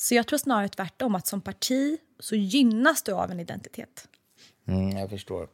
Så 0.00 0.14
jag 0.14 0.26
tror 0.26 0.38
snarare 0.38 0.68
tvärtom, 0.68 1.14
att 1.14 1.26
som 1.26 1.40
parti 1.40 1.98
så 2.18 2.36
gynnas 2.36 3.02
du 3.02 3.12
av 3.12 3.30
en 3.30 3.40
identitet. 3.40 4.08
Mm, 4.68 4.98
jag 4.98 5.10
förstår. 5.10 5.48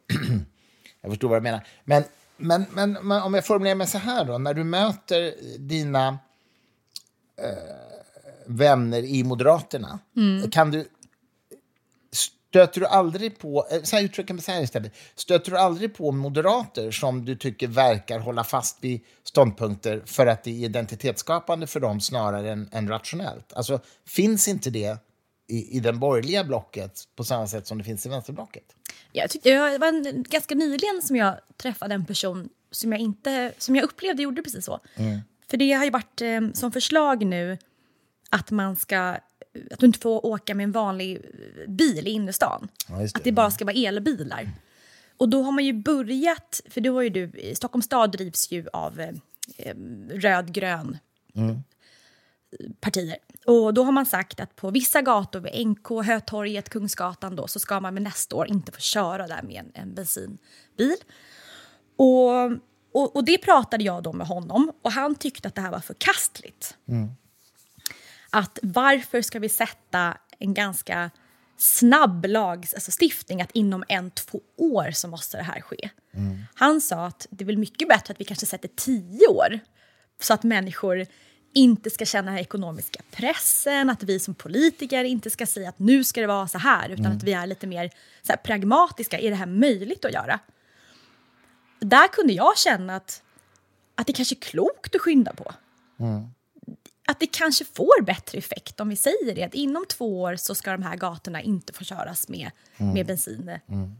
jag 1.00 1.10
förstår 1.10 1.28
vad 1.28 1.38
du 1.38 1.42
menar. 1.42 1.66
Men, 1.84 2.04
men, 2.36 2.66
men, 2.70 2.92
men 2.92 3.22
om 3.22 3.34
jag 3.34 3.46
formulerar 3.46 3.74
mig 3.74 3.86
så 3.86 3.98
här 3.98 4.24
då, 4.24 4.38
när 4.38 4.54
du 4.54 4.64
möter 4.64 5.34
dina 5.58 6.08
eh, 7.36 7.48
vänner 8.46 9.02
i 9.02 9.24
Moderaterna, 9.24 9.98
kan 10.50 10.70
du 10.70 10.88
Stöter 12.56 12.80
du 12.80 12.86
aldrig 12.86 13.38
på, 13.38 13.66
eh, 13.70 13.82
så 13.82 13.96
här 13.96 14.02
uttrycker 14.02 14.34
mig 14.34 14.42
så 14.42 14.52
här 14.52 14.62
istället, 14.62 14.92
stöter 15.14 15.50
du 15.50 15.58
aldrig 15.58 15.94
på 15.94 16.12
moderater 16.12 16.90
som 16.90 17.24
du 17.24 17.36
tycker 17.36 17.68
verkar 17.68 18.18
hålla 18.18 18.44
fast 18.44 18.78
vid 18.80 19.00
ståndpunkter 19.24 20.02
för 20.06 20.26
att 20.26 20.44
det 20.44 20.50
är 20.50 20.64
identitetsskapande 20.64 21.66
för 21.66 21.80
dem 21.80 22.00
snarare 22.00 22.50
än, 22.50 22.68
än 22.72 22.88
rationellt? 22.88 23.52
Alltså, 23.52 23.80
finns 24.06 24.48
inte 24.48 24.70
det 24.70 24.98
i, 25.48 25.76
i 25.76 25.80
den 25.80 25.98
borgerliga 25.98 26.44
blocket 26.44 27.04
på 27.16 27.24
samma 27.24 27.46
sätt 27.46 27.66
som 27.66 27.78
det 27.78 27.84
finns 27.84 28.06
i 28.06 28.08
vänsterblocket? 28.08 28.64
Jag 29.12 29.30
tyckte, 29.30 29.50
det 29.50 29.78
var 29.78 29.88
en, 29.88 30.24
ganska 30.28 30.54
nyligen 30.54 31.02
som 31.02 31.16
jag 31.16 31.34
träffade 31.56 31.94
en 31.94 32.06
person 32.06 32.48
som 32.70 32.92
jag, 32.92 33.00
inte, 33.00 33.52
som 33.58 33.76
jag 33.76 33.84
upplevde 33.84 34.22
gjorde 34.22 34.42
precis 34.42 34.64
så. 34.64 34.80
Mm. 34.94 35.20
För 35.50 35.56
det 35.56 35.72
har 35.72 35.84
ju 35.84 35.90
varit 35.90 36.20
eh, 36.20 36.40
som 36.54 36.72
förslag 36.72 37.26
nu 37.26 37.58
att 38.30 38.50
man 38.50 38.76
ska 38.76 39.16
att 39.70 39.78
du 39.78 39.86
inte 39.86 39.98
får 39.98 40.26
åka 40.26 40.54
med 40.54 40.64
en 40.64 40.72
vanlig 40.72 41.20
bil 41.68 42.08
i 42.08 42.10
innerstan. 42.10 42.68
Ja, 42.88 42.96
det. 42.96 43.04
Att 43.04 43.24
det 43.24 43.32
bara 43.32 43.50
ska 43.50 43.64
vara 43.64 43.76
elbilar. 43.76 44.50
Och 45.16 45.28
då 45.28 45.42
har 45.42 45.52
man 45.52 45.64
ju 45.64 45.72
börjat, 45.72 46.60
för 46.70 46.80
då 46.80 46.92
var 46.92 47.02
ju 47.02 47.08
du, 47.08 47.54
Stockholms 47.54 47.84
stad 47.84 48.12
drivs 48.12 48.52
ju 48.52 48.68
av 48.72 49.00
eh, 49.00 49.74
röd-grön 50.10 50.98
mm. 51.34 51.62
partier. 52.80 53.16
Och 53.46 53.74
då 53.74 53.84
har 53.84 53.92
man 53.92 54.06
sagt 54.06 54.40
att 54.40 54.56
på 54.56 54.70
vissa 54.70 55.02
gator, 55.02 55.40
vid 55.40 55.66
NK, 55.68 56.06
Hötorget, 56.06 56.68
Kungsgatan 56.68 57.36
då, 57.36 57.48
så 57.48 57.58
ska 57.58 57.80
man 57.80 57.94
med 57.94 58.02
nästa 58.02 58.36
år 58.36 58.48
inte 58.48 58.72
få 58.72 58.80
köra 58.80 59.26
där 59.26 59.42
med 59.42 59.56
en, 59.56 59.70
en 59.74 59.94
bensinbil. 59.94 60.96
Och, 61.96 62.30
och, 62.92 63.16
och, 63.16 63.24
det 63.24 63.38
pratade 63.38 63.84
jag 63.84 64.02
då 64.02 64.12
med 64.12 64.26
honom 64.26 64.72
och 64.82 64.92
han 64.92 65.14
tyckte 65.14 65.48
att 65.48 65.54
det 65.54 65.60
här 65.60 65.70
var 65.70 65.80
förkastligt. 65.80 66.76
Mm 66.88 67.10
att 68.30 68.58
varför 68.62 69.22
ska 69.22 69.38
vi 69.38 69.48
sätta 69.48 70.16
en 70.38 70.54
ganska 70.54 71.10
snabb 71.56 72.24
lagstiftning 72.28 73.40
alltså 73.40 73.50
att 73.50 73.56
inom 73.56 73.84
en, 73.88 74.10
två 74.10 74.40
år 74.56 74.90
så 74.90 75.08
måste 75.08 75.36
det 75.36 75.42
här 75.42 75.60
ske. 75.60 75.90
Mm. 76.14 76.38
Han 76.54 76.80
sa 76.80 77.06
att 77.06 77.26
det 77.30 77.44
är 77.44 77.46
väl 77.46 77.58
mycket 77.58 77.88
bättre 77.88 78.12
att 78.12 78.20
vi 78.20 78.24
kanske 78.24 78.46
sätter 78.46 78.70
tio 78.76 79.26
år 79.26 79.60
så 80.20 80.34
att 80.34 80.42
människor 80.42 81.06
inte 81.54 81.90
ska 81.90 82.04
känna 82.04 82.30
den 82.30 82.40
ekonomiska 82.40 83.02
pressen, 83.10 83.90
att 83.90 84.02
vi 84.02 84.20
som 84.20 84.34
politiker 84.34 85.04
inte 85.04 85.30
ska 85.30 85.46
säga 85.46 85.68
att 85.68 85.78
nu 85.78 86.04
ska 86.04 86.20
det 86.20 86.26
vara 86.26 86.48
så 86.48 86.58
här, 86.58 86.88
utan 86.88 87.06
mm. 87.06 87.16
att 87.16 87.22
vi 87.22 87.32
är 87.32 87.46
lite 87.46 87.66
mer 87.66 87.90
så 88.22 88.32
här, 88.32 88.36
pragmatiska. 88.36 89.18
Är 89.18 89.30
det 89.30 89.36
här 89.36 89.46
möjligt 89.46 90.04
att 90.04 90.12
göra? 90.12 90.38
Där 91.80 92.08
kunde 92.08 92.32
jag 92.32 92.58
känna 92.58 92.96
att, 92.96 93.22
att 93.94 94.06
det 94.06 94.12
kanske 94.12 94.34
är 94.34 94.40
klokt 94.40 94.94
att 94.94 95.00
skynda 95.00 95.32
på. 95.32 95.52
Mm 96.00 96.28
att 97.06 97.20
det 97.20 97.26
kanske 97.26 97.64
får 97.64 98.02
bättre 98.02 98.38
effekt 98.38 98.80
om 98.80 98.88
vi 98.88 98.96
säger 98.96 99.34
det. 99.34 99.42
Att 99.42 99.54
inom 99.54 99.84
två 99.88 100.20
år 100.20 100.36
så 100.36 100.54
ska 100.54 100.72
de 100.72 100.82
här 100.82 100.96
gatorna 100.96 101.42
inte 101.42 101.72
få 101.72 101.84
köras 101.84 102.28
med, 102.28 102.50
mm. 102.76 102.94
med 102.94 103.06
bensinbil. 103.06 103.60
Mm. 103.68 103.96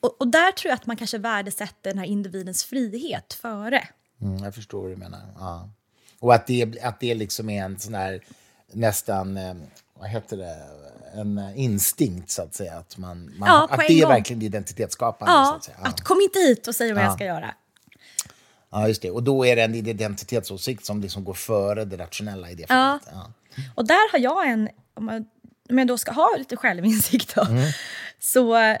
Och, 0.00 0.20
och, 0.20 0.28
där 0.28 0.52
tror 0.52 0.70
jag 0.70 0.74
att 0.74 0.86
man 0.86 0.96
kanske 0.96 1.18
värdesätter 1.18 1.90
den 1.90 1.98
här 1.98 2.06
individens 2.06 2.64
frihet 2.64 3.32
före. 3.32 3.88
Mm, 4.20 4.44
jag 4.44 4.54
förstår 4.54 4.82
vad 4.82 4.90
du 4.90 4.96
menar. 4.96 5.20
Ja. 5.38 5.70
Och 6.20 6.34
att 6.34 6.46
det, 6.46 6.82
att 6.82 7.00
det 7.00 7.14
liksom 7.14 7.50
är 7.50 7.64
en 7.64 7.78
sån 7.78 7.94
här 7.94 8.20
nästan, 8.72 9.36
eh, 9.36 9.54
vad 9.94 10.08
heter 10.08 10.36
det, 10.36 10.56
en 11.14 11.52
instinkt 11.54 12.30
så 12.30 12.42
att 12.42 12.54
säga. 12.54 12.74
Att, 12.74 12.98
man, 12.98 13.32
man 13.38 13.48
ja, 13.48 13.68
att 13.70 13.80
det 13.88 14.00
är 14.00 14.08
verkligen 14.08 14.42
identitetsskapande. 14.42 15.32
Ja, 15.32 15.44
så 15.44 15.56
att, 15.56 15.64
säga. 15.64 15.76
Ja. 15.82 15.88
att 15.88 16.00
kom 16.00 16.20
inte 16.20 16.38
hit 16.38 16.68
och 16.68 16.74
säg 16.74 16.92
vad 16.92 17.02
ja. 17.02 17.06
jag 17.06 17.14
ska 17.14 17.24
göra. 17.24 17.54
Ja, 18.70 18.88
just 18.88 19.02
det. 19.02 19.10
Och 19.10 19.22
då 19.22 19.46
är 19.46 19.56
det 19.56 19.62
en 19.62 19.74
identitetsåsikt 19.74 20.84
som 20.84 21.00
liksom 21.00 21.24
går 21.24 21.34
före 21.34 21.84
det 21.84 21.96
rationella 21.96 22.50
i 22.50 22.54
det 22.54 22.66
fallet. 22.66 23.02
Ja. 23.12 23.32
ja. 23.56 23.62
Och 23.74 23.86
där 23.86 24.12
har 24.12 24.18
jag 24.18 24.48
en, 24.48 24.68
om 24.94 25.26
jag, 25.68 25.86
då 25.86 25.98
ska 25.98 26.12
ha 26.12 26.36
lite 26.38 26.56
självinsikt 26.56 27.34
då, 27.34 27.44
mm. 27.44 27.72
så 28.18 28.76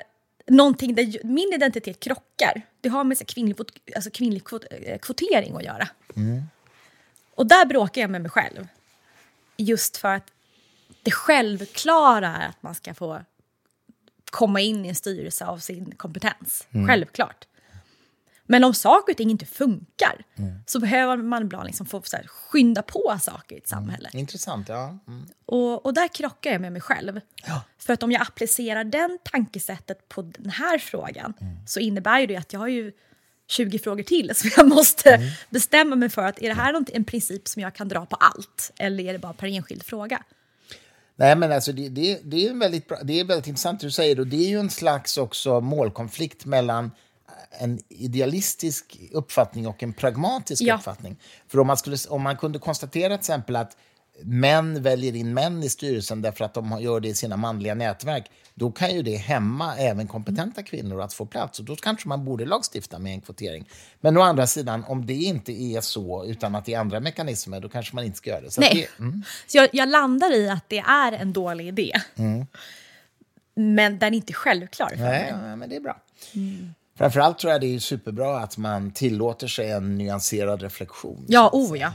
någonting 0.46 0.94
där 0.94 1.24
min 1.24 1.52
identitet 1.54 2.00
krockar, 2.00 2.62
det 2.80 2.88
har 2.88 3.04
med 3.04 3.18
så 3.18 3.24
kvinnlig, 3.24 3.56
alltså 3.94 4.10
kvinnlig 4.10 4.44
kvot, 4.44 4.64
eh, 4.70 4.98
kvotering 4.98 5.56
att 5.56 5.64
göra. 5.64 5.88
Mm. 6.16 6.42
Och 7.34 7.46
där 7.46 7.66
bråkar 7.66 8.00
jag 8.00 8.10
med 8.10 8.22
mig 8.22 8.30
själv. 8.30 8.68
Just 9.56 9.96
för 9.96 10.14
att 10.14 10.26
det 11.02 11.10
självklara 11.10 12.36
är 12.36 12.48
att 12.48 12.62
man 12.62 12.74
ska 12.74 12.94
få 12.94 13.20
komma 14.30 14.60
in 14.60 14.84
i 14.84 14.88
en 14.88 14.94
styrelse 14.94 15.46
av 15.46 15.58
sin 15.58 15.94
kompetens. 15.96 16.66
Mm. 16.70 16.86
Självklart. 16.86 17.46
Men 18.46 18.64
om 18.64 18.74
saker 18.74 19.12
och 19.12 19.16
ting 19.16 19.30
inte 19.30 19.46
funkar 19.46 20.24
mm. 20.38 20.54
så 20.66 20.80
behöver 20.80 21.16
man 21.16 21.42
ibland 21.42 21.66
liksom 21.66 21.86
få 21.86 22.02
så 22.04 22.16
här, 22.16 22.26
skynda 22.26 22.82
på 22.82 23.18
saker 23.20 23.56
i 23.56 23.58
ett 23.58 23.68
samhälle. 23.68 24.08
Mm. 24.08 24.20
Intressant, 24.20 24.68
ja. 24.68 24.98
Mm. 25.08 25.26
Och, 25.46 25.86
och 25.86 25.94
där 25.94 26.08
krockar 26.08 26.52
jag 26.52 26.60
med 26.60 26.72
mig 26.72 26.80
själv. 26.80 27.20
Ja. 27.46 27.62
För 27.78 27.92
att 27.92 28.02
om 28.02 28.12
jag 28.12 28.22
applicerar 28.22 28.84
den 28.84 29.18
tankesättet 29.32 30.08
på 30.08 30.22
den 30.22 30.50
här 30.50 30.78
frågan 30.78 31.34
mm. 31.40 31.56
så 31.66 31.80
innebär 31.80 32.20
ju 32.20 32.26
det 32.26 32.36
att 32.36 32.52
jag 32.52 32.60
har 32.60 32.68
ju 32.68 32.92
20 33.48 33.78
frågor 33.78 34.02
till 34.02 34.34
som 34.34 34.50
jag 34.56 34.68
måste 34.68 35.10
mm. 35.14 35.28
bestämma 35.50 35.96
mig 35.96 36.08
för. 36.08 36.22
att 36.22 36.42
Är 36.42 36.48
det 36.48 36.54
här 36.54 36.84
en 36.92 37.04
princip 37.04 37.48
som 37.48 37.62
jag 37.62 37.74
kan 37.74 37.88
dra 37.88 38.06
på 38.06 38.16
allt 38.16 38.72
eller 38.78 39.04
är 39.04 39.12
det 39.12 39.18
bara 39.18 39.32
per 39.32 39.46
enskild 39.46 39.82
fråga? 39.82 40.22
Nej, 41.16 41.36
men 41.36 41.52
alltså 41.52 41.72
det, 41.72 41.88
det, 41.88 42.20
det, 42.22 42.46
är 42.46 42.54
väldigt 42.54 42.88
bra, 42.88 42.98
det 43.02 43.20
är 43.20 43.24
väldigt 43.24 43.46
intressant 43.46 43.80
du 43.80 43.90
säger. 43.90 44.20
Och 44.20 44.26
det 44.26 44.36
är 44.36 44.48
ju 44.48 44.60
en 44.60 44.70
slags 44.70 45.16
också 45.16 45.60
målkonflikt 45.60 46.44
mellan 46.44 46.90
en 47.50 47.80
idealistisk 47.88 48.98
uppfattning 49.12 49.66
och 49.66 49.82
en 49.82 49.92
pragmatisk 49.92 50.62
ja. 50.62 50.74
uppfattning. 50.74 51.16
För 51.48 51.58
om 51.58 51.66
man, 51.66 51.76
skulle, 51.76 51.96
om 52.08 52.22
man 52.22 52.36
kunde 52.36 52.58
konstatera 52.58 53.08
till 53.08 53.20
exempel 53.20 53.56
att 53.56 53.76
män 54.22 54.82
väljer 54.82 55.16
in 55.16 55.34
män 55.34 55.62
i 55.62 55.68
styrelsen 55.68 56.22
därför 56.22 56.44
att 56.44 56.54
de 56.54 56.78
gör 56.80 57.00
det 57.00 57.08
i 57.08 57.14
sina 57.14 57.36
manliga 57.36 57.74
nätverk, 57.74 58.30
då 58.54 58.70
kan 58.70 58.94
ju 58.94 59.02
det 59.02 59.16
hämma 59.16 59.76
även 59.76 60.06
kompetenta 60.06 60.62
kvinnor 60.62 61.00
att 61.00 61.12
få 61.12 61.26
plats. 61.26 61.58
Och 61.58 61.64
då 61.64 61.76
kanske 61.76 62.08
man 62.08 62.24
borde 62.24 62.44
lagstifta 62.44 62.98
med 62.98 63.12
en 63.12 63.20
kvotering. 63.20 63.68
Men 64.00 64.16
å 64.16 64.20
andra 64.20 64.46
sidan, 64.46 64.84
om 64.84 65.06
det 65.06 65.14
inte 65.14 65.52
är 65.52 65.80
så, 65.80 66.24
utan 66.26 66.54
att 66.54 66.64
det 66.64 66.74
är 66.74 66.78
andra 66.78 67.00
mekanismer, 67.00 67.60
då 67.60 67.68
kanske 67.68 67.94
man 67.94 68.04
inte 68.04 68.18
ska 68.18 68.30
göra 68.30 68.40
det. 68.40 68.50
Så 68.50 68.60
Nej. 68.60 68.88
Det, 68.98 69.02
mm. 69.02 69.22
Så 69.46 69.56
jag, 69.56 69.68
jag, 69.72 69.88
landar 69.88 70.34
i 70.34 70.48
att 70.48 70.68
det 70.68 70.78
är 70.78 71.12
en 71.12 71.32
dålig 71.32 71.68
idé. 71.68 71.92
Mm. 72.16 72.46
Men 73.54 73.98
den 73.98 74.14
är 74.14 74.16
inte 74.16 74.32
självklar. 74.32 74.88
För 74.88 74.96
Nej, 74.96 75.32
mig. 75.32 75.56
men 75.56 75.68
det 75.68 75.76
är 75.76 75.80
bra. 75.80 76.00
Mm. 76.34 76.74
Framförallt 76.96 77.38
tror 77.38 77.52
jag 77.52 77.60
det 77.60 77.74
är 77.74 77.78
superbra 77.78 78.38
att 78.38 78.56
man 78.56 78.90
tillåter 78.90 79.46
sig 79.46 79.70
en 79.70 79.98
nyanserad 79.98 80.62
reflektion. 80.62 81.24
Ja, 81.28 81.50
oh 81.52 81.78
ja. 81.78 81.92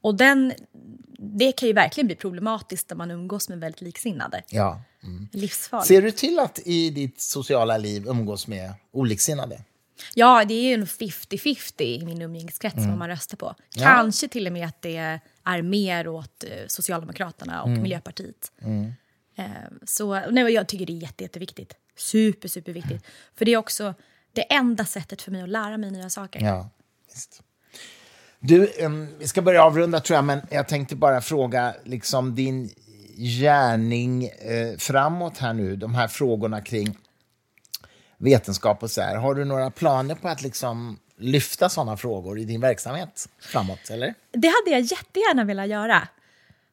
Och 0.00 0.14
den, 0.14 0.52
det 1.18 1.52
kan 1.52 1.68
ju 1.68 1.72
verkligen 1.72 2.06
bli 2.06 2.16
problematiskt 2.16 2.90
när 2.90 2.96
man 2.96 3.10
umgås 3.10 3.48
med 3.48 3.60
väldigt 3.60 3.80
liksinnade. 3.80 4.42
Ja. 4.50 4.82
Mm. 5.02 5.28
Livsfarligt. 5.32 5.88
Ser 5.88 6.02
du 6.02 6.10
till 6.10 6.38
att 6.38 6.58
i 6.64 6.90
ditt 6.90 7.20
sociala 7.20 7.78
liv 7.78 8.06
umgås 8.06 8.46
med 8.46 8.74
oliksinnade? 8.92 9.60
Ja, 10.14 10.44
det 10.44 10.54
är 10.54 10.62
ju 10.62 10.74
en 10.74 10.86
50-50 10.86 11.82
i 11.82 12.04
min 12.04 12.22
umgängeskrets 12.22 12.76
mm. 12.76 12.88
vad 12.88 12.98
man 12.98 13.08
röstar 13.08 13.36
på. 13.36 13.54
Kanske 13.74 14.26
ja. 14.26 14.30
till 14.30 14.46
och 14.46 14.52
med 14.52 14.66
att 14.66 14.82
det 14.82 15.20
är 15.44 15.62
mer 15.62 16.08
åt 16.08 16.44
eh, 16.44 16.50
Socialdemokraterna 16.66 17.62
och 17.62 17.68
mm. 17.68 17.82
Miljöpartiet. 17.82 18.52
Mm. 18.62 18.92
Eh, 19.36 19.44
så 19.84 20.30
nej, 20.30 20.52
jag 20.52 20.68
tycker 20.68 20.86
det 20.86 20.92
är 20.92 21.02
jätte, 21.02 21.24
jätteviktigt. 21.24 21.74
Super, 21.96 22.48
superviktigt. 22.48 23.04
För 23.34 23.44
det 23.44 23.52
är 23.52 23.56
också 23.56 23.94
det 24.36 24.54
enda 24.54 24.84
sättet 24.84 25.22
för 25.22 25.30
mig 25.30 25.42
att 25.42 25.48
lära 25.48 25.76
mig 25.76 25.90
nya 25.90 26.10
saker. 26.10 26.40
Ja, 26.40 26.70
visst. 27.12 27.42
Du, 28.40 28.72
um, 28.84 29.08
vi 29.18 29.28
ska 29.28 29.42
börja 29.42 29.64
avrunda 29.64 30.00
tror 30.00 30.14
jag, 30.14 30.24
men 30.24 30.40
jag 30.50 30.68
tänkte 30.68 30.96
bara 30.96 31.20
fråga 31.20 31.74
liksom 31.84 32.34
din 32.34 32.70
gärning 33.16 34.24
eh, 34.24 34.76
framåt 34.78 35.38
här 35.38 35.52
nu, 35.52 35.76
de 35.76 35.94
här 35.94 36.08
frågorna 36.08 36.60
kring 36.60 36.98
vetenskap 38.18 38.82
och 38.82 38.90
så 38.90 39.00
här. 39.00 39.16
Har 39.16 39.34
du 39.34 39.44
några 39.44 39.70
planer 39.70 40.14
på 40.14 40.28
att 40.28 40.42
liksom 40.42 40.98
lyfta 41.16 41.68
sådana 41.68 41.96
frågor 41.96 42.38
i 42.38 42.44
din 42.44 42.60
verksamhet 42.60 43.28
framåt? 43.40 43.90
Eller? 43.90 44.14
Det 44.32 44.48
hade 44.48 44.70
jag 44.70 44.80
jättegärna 44.80 45.44
velat 45.44 45.68
göra. 45.68 46.08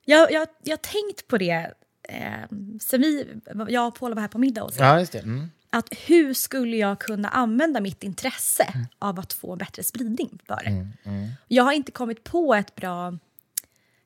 Jag, 0.05 0.31
jag, 0.31 0.47
jag 0.63 0.71
har 0.71 0.77
tänkt 0.77 1.27
på 1.27 1.37
det 1.37 1.71
eh, 2.09 2.49
sen 2.81 3.01
vi, 3.01 3.41
jag 3.67 3.87
och 3.87 3.95
Paula 3.95 4.15
var 4.15 4.21
här 4.21 4.29
på 4.29 4.37
middag. 4.37 4.63
Och 4.63 4.73
så. 4.73 4.83
Ja, 4.83 4.99
just 4.99 5.11
det. 5.11 5.19
Mm 5.19 5.49
att 5.73 5.93
hur 6.05 6.33
skulle 6.33 6.77
jag 6.77 6.99
kunna 6.99 7.29
använda 7.29 7.81
mitt 7.81 8.03
intresse 8.03 8.63
mm. 8.63 8.85
av 8.99 9.19
att 9.19 9.33
få 9.33 9.55
bättre 9.55 9.83
spridning 9.83 10.39
för 10.47 10.59
det? 10.63 10.69
Mm, 10.69 10.87
mm. 11.03 11.29
Jag 11.47 11.63
har 11.63 11.73
inte 11.73 11.91
kommit 11.91 12.23
på 12.23 12.55
ett 12.55 12.75
bra, 12.75 13.17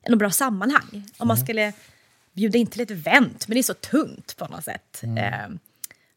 en 0.01 0.17
bra 0.17 0.31
sammanhang. 0.31 1.05
Om 1.17 1.27
man 1.27 1.37
mm. 1.37 1.45
skulle 1.45 1.73
bjuda 2.33 2.57
in 2.57 2.67
till 2.67 2.81
ett 2.81 2.91
event, 2.91 3.47
men 3.47 3.55
det 3.55 3.59
är 3.59 3.63
så 3.63 3.73
tungt 3.73 4.37
på 4.37 4.47
något 4.47 4.63
sätt. 4.63 5.03
Eh, 5.03 5.49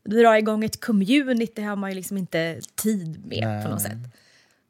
dra 0.04 0.38
igång 0.38 0.64
ett 0.64 0.80
community 0.80 1.52
det 1.54 1.62
har 1.62 1.76
man 1.76 1.90
ju 1.90 1.96
liksom 1.96 2.16
inte 2.16 2.60
tid 2.74 3.26
med 3.26 3.62
på 3.64 3.68
något 3.68 3.82
sätt. 3.82 3.98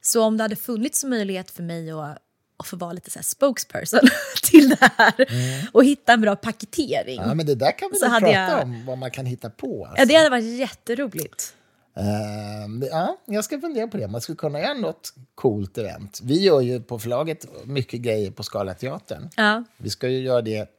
Så 0.01 0.25
om 0.25 0.37
det 0.37 0.45
hade 0.45 0.57
funnits 0.57 1.05
möjlighet 1.05 1.51
för 1.51 1.63
mig 1.63 1.91
att 1.91 2.19
och 2.61 2.67
få 2.67 2.77
vara 2.77 2.93
lite 2.93 3.11
så 3.11 3.23
spokesperson 3.23 4.01
till 4.43 4.69
det 4.69 4.91
här 4.97 5.15
mm. 5.33 5.67
och 5.73 5.85
hitta 5.85 6.13
en 6.13 6.21
bra 6.21 6.37
paketering. 6.37 7.21
Ja, 7.21 7.35
men 7.35 7.47
det 7.47 7.55
där 7.55 7.79
kan 7.79 7.89
vi 7.93 7.99
så 7.99 8.07
prata 8.07 8.31
jag... 8.31 8.63
om, 8.63 8.87
vad 8.87 8.99
man 8.99 9.11
kan 9.11 9.27
hitta 9.27 9.51
på. 9.51 9.85
Alltså. 9.85 10.03
Ja, 10.03 10.07
det 10.07 10.15
hade 10.15 10.31
varit 10.31 10.59
jätteroligt. 10.59 11.55
Uh, 11.99 12.89
ja, 12.91 13.17
jag 13.25 13.45
ska 13.45 13.61
fundera 13.61 13.89
på 13.89 13.97
det. 13.97 14.09
Man 14.09 14.21
skulle 14.21 14.37
kunna 14.37 14.61
göra 14.61 14.75
något 14.75 15.15
coolt 15.35 15.79
event. 15.79 16.21
Vi 16.23 16.43
gör 16.43 16.61
ju 16.61 16.81
på 16.81 16.99
förlaget 16.99 17.47
mycket 17.65 18.01
grejer 18.01 18.31
på 18.31 18.43
Scalateatern. 18.43 19.29
Ja. 19.37 19.65
Vi 19.77 19.91
ska 19.91 20.09
ju 20.09 20.21
göra 20.21 20.43
det 20.43 20.71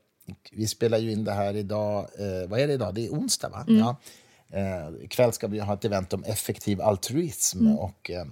vi 0.51 0.67
spelar 0.67 0.97
ju 0.97 1.11
in 1.11 1.23
det 1.23 1.31
här 1.31 1.55
idag. 1.55 1.99
Eh, 1.99 2.49
vad 2.49 2.59
är 2.59 2.67
det 2.67 2.73
idag? 2.73 2.95
Det 2.95 3.05
är 3.05 3.09
onsdag, 3.09 3.49
va? 3.49 3.65
Mm. 3.67 3.79
Ja. 3.79 3.95
Eh, 4.49 5.03
ikväll 5.03 5.33
ska 5.33 5.47
vi 5.47 5.59
ha 5.59 5.73
ett 5.73 5.85
event 5.85 6.13
om 6.13 6.23
effektiv 6.23 6.81
altruism. 6.81 7.59
Mm. 7.59 7.77
Och, 7.77 8.11
eh, 8.11 8.25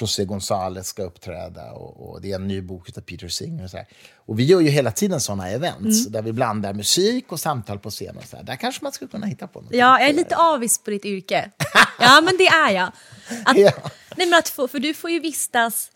José 0.00 0.24
González 0.24 0.82
ska 0.82 1.02
uppträda 1.02 1.72
och, 1.72 2.10
och, 2.10 2.20
det 2.20 2.30
är 2.30 2.34
en 2.34 2.48
ny 2.48 2.60
bok 2.60 2.96
av 2.96 3.00
Peter 3.00 3.28
Singer. 3.28 3.64
Och, 3.64 3.70
så 3.70 3.76
här. 3.76 3.86
och 4.16 4.38
vi 4.38 4.44
gör 4.44 4.60
ju 4.60 4.68
hela 4.68 4.90
tiden 4.90 5.20
såna 5.20 5.48
events 5.50 6.00
mm. 6.00 6.12
där 6.12 6.22
vi 6.22 6.32
blandar 6.32 6.72
musik 6.74 7.32
och 7.32 7.40
samtal 7.40 7.78
på 7.78 7.90
scen. 7.90 8.16
Och 8.16 8.24
så 8.24 8.36
här. 8.36 8.44
Där 8.44 8.56
kanske 8.56 8.84
man 8.84 8.92
skulle 8.92 9.10
kunna 9.10 9.26
hitta 9.26 9.46
på 9.46 9.60
något. 9.60 9.74
Ja, 9.74 10.00
jag 10.00 10.08
är 10.08 10.14
lite 10.14 10.36
avis 10.36 10.78
på 10.78 10.90
ditt 10.90 11.04
yrke. 11.04 11.50
ja, 12.00 12.20
men 12.24 12.36
det 12.36 12.46
är 12.46 12.70
jag. 12.70 12.92
Att, 13.44 13.56
ja. 13.56 13.72
nej, 14.16 14.28
men 14.28 14.38
att 14.38 14.48
få, 14.48 14.68
för 14.68 14.78
du 14.78 14.94
får 14.94 15.10
ju 15.10 15.20
vistas 15.20 15.90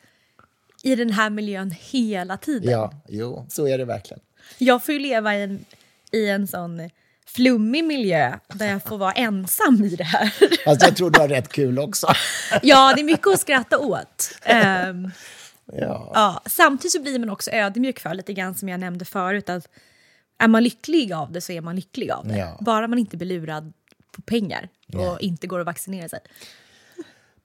i 0.82 0.94
den 0.94 1.10
här 1.10 1.30
miljön 1.30 1.74
hela 1.80 2.36
tiden. 2.36 2.70
Ja, 2.70 2.92
jo, 3.08 3.46
så 3.48 3.68
är 3.68 3.78
det 3.78 3.84
verkligen. 3.84 4.20
Jag 4.58 4.84
får 4.84 4.92
ju 4.92 5.00
leva 5.00 5.36
i 5.36 5.42
en, 5.42 5.64
i 6.12 6.28
en 6.28 6.46
sån 6.46 6.90
flummig 7.34 7.84
miljö 7.84 8.38
där 8.48 8.66
jag 8.66 8.82
får 8.82 8.98
vara 8.98 9.12
ensam 9.12 9.84
i 9.84 9.96
det 9.96 10.04
här. 10.04 10.32
Alltså, 10.66 10.86
jag 10.86 10.96
tror 10.96 11.10
du 11.10 11.20
har 11.20 11.28
rätt 11.28 11.48
kul 11.48 11.78
också. 11.78 12.06
ja, 12.62 12.92
det 12.94 13.00
är 13.00 13.04
mycket 13.04 13.26
att 13.26 13.40
skratta 13.40 13.78
åt. 13.78 14.38
Um, 14.88 15.10
ja. 15.72 16.12
Ja, 16.14 16.42
samtidigt 16.46 16.92
så 16.92 17.02
blir 17.02 17.18
man 17.18 17.30
också 17.30 17.50
ödmjuk 17.50 18.00
för, 18.00 18.14
lite 18.14 18.32
grann 18.32 18.54
som 18.54 18.68
jag 18.68 18.80
nämnde 18.80 19.04
förut, 19.04 19.48
att 19.48 19.68
är 20.38 20.48
man 20.48 20.64
lycklig 20.64 21.12
av 21.12 21.32
det 21.32 21.40
så 21.40 21.52
är 21.52 21.60
man 21.60 21.76
lycklig 21.76 22.10
av 22.10 22.28
det. 22.28 22.38
Ja. 22.38 22.58
Bara 22.60 22.88
man 22.88 22.98
inte 22.98 23.16
blir 23.16 23.28
lurad 23.28 23.72
på 24.16 24.22
pengar 24.22 24.68
och 24.94 25.00
ja. 25.00 25.18
inte 25.20 25.46
går 25.46 25.58
och 25.58 25.66
vaccinerar 25.66 26.08
sig. 26.08 26.20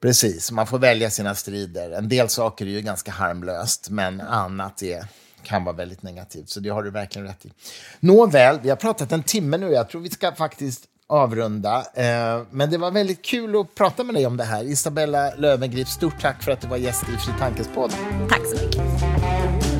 Precis, 0.01 0.51
man 0.51 0.67
får 0.67 0.79
välja 0.79 1.09
sina 1.09 1.35
strider. 1.35 1.91
En 1.91 2.09
del 2.09 2.29
saker 2.29 2.65
är 2.65 2.69
ju 2.69 2.81
ganska 2.81 3.11
harmlöst, 3.11 3.89
men 3.89 4.21
annat 4.21 4.81
är 4.81 5.05
kan 5.43 5.63
vara 5.63 5.75
väldigt 5.75 6.03
negativt. 6.03 6.49
Så 6.49 6.59
det 6.59 6.69
har 6.69 6.83
du 6.83 6.91
verkligen 6.91 7.27
rätt 7.27 7.45
i. 7.45 7.51
Nåväl, 7.99 8.59
vi 8.63 8.69
har 8.69 8.75
pratat 8.75 9.11
en 9.11 9.23
timme 9.23 9.57
nu. 9.57 9.71
Jag 9.71 9.89
tror 9.89 10.01
vi 10.01 10.09
ska 10.09 10.31
faktiskt 10.31 10.87
avrunda. 11.07 11.85
Eh, 11.93 12.41
men 12.51 12.69
det 12.69 12.77
var 12.77 12.91
väldigt 12.91 13.21
kul 13.21 13.59
att 13.59 13.75
prata 13.75 14.03
med 14.03 14.15
dig 14.15 14.25
om 14.25 14.37
det 14.37 14.43
här. 14.43 14.63
Isabella 14.63 15.35
Löwengrip, 15.35 15.87
stort 15.87 16.21
tack 16.21 16.43
för 16.43 16.51
att 16.51 16.61
du 16.61 16.67
var 16.67 16.77
gäst 16.77 17.03
i 17.03 17.17
Fri 17.17 17.33
Tankes 17.39 17.67
podd. 17.75 17.93
Tack 18.29 18.41
så 18.45 18.65
mycket. 18.65 19.76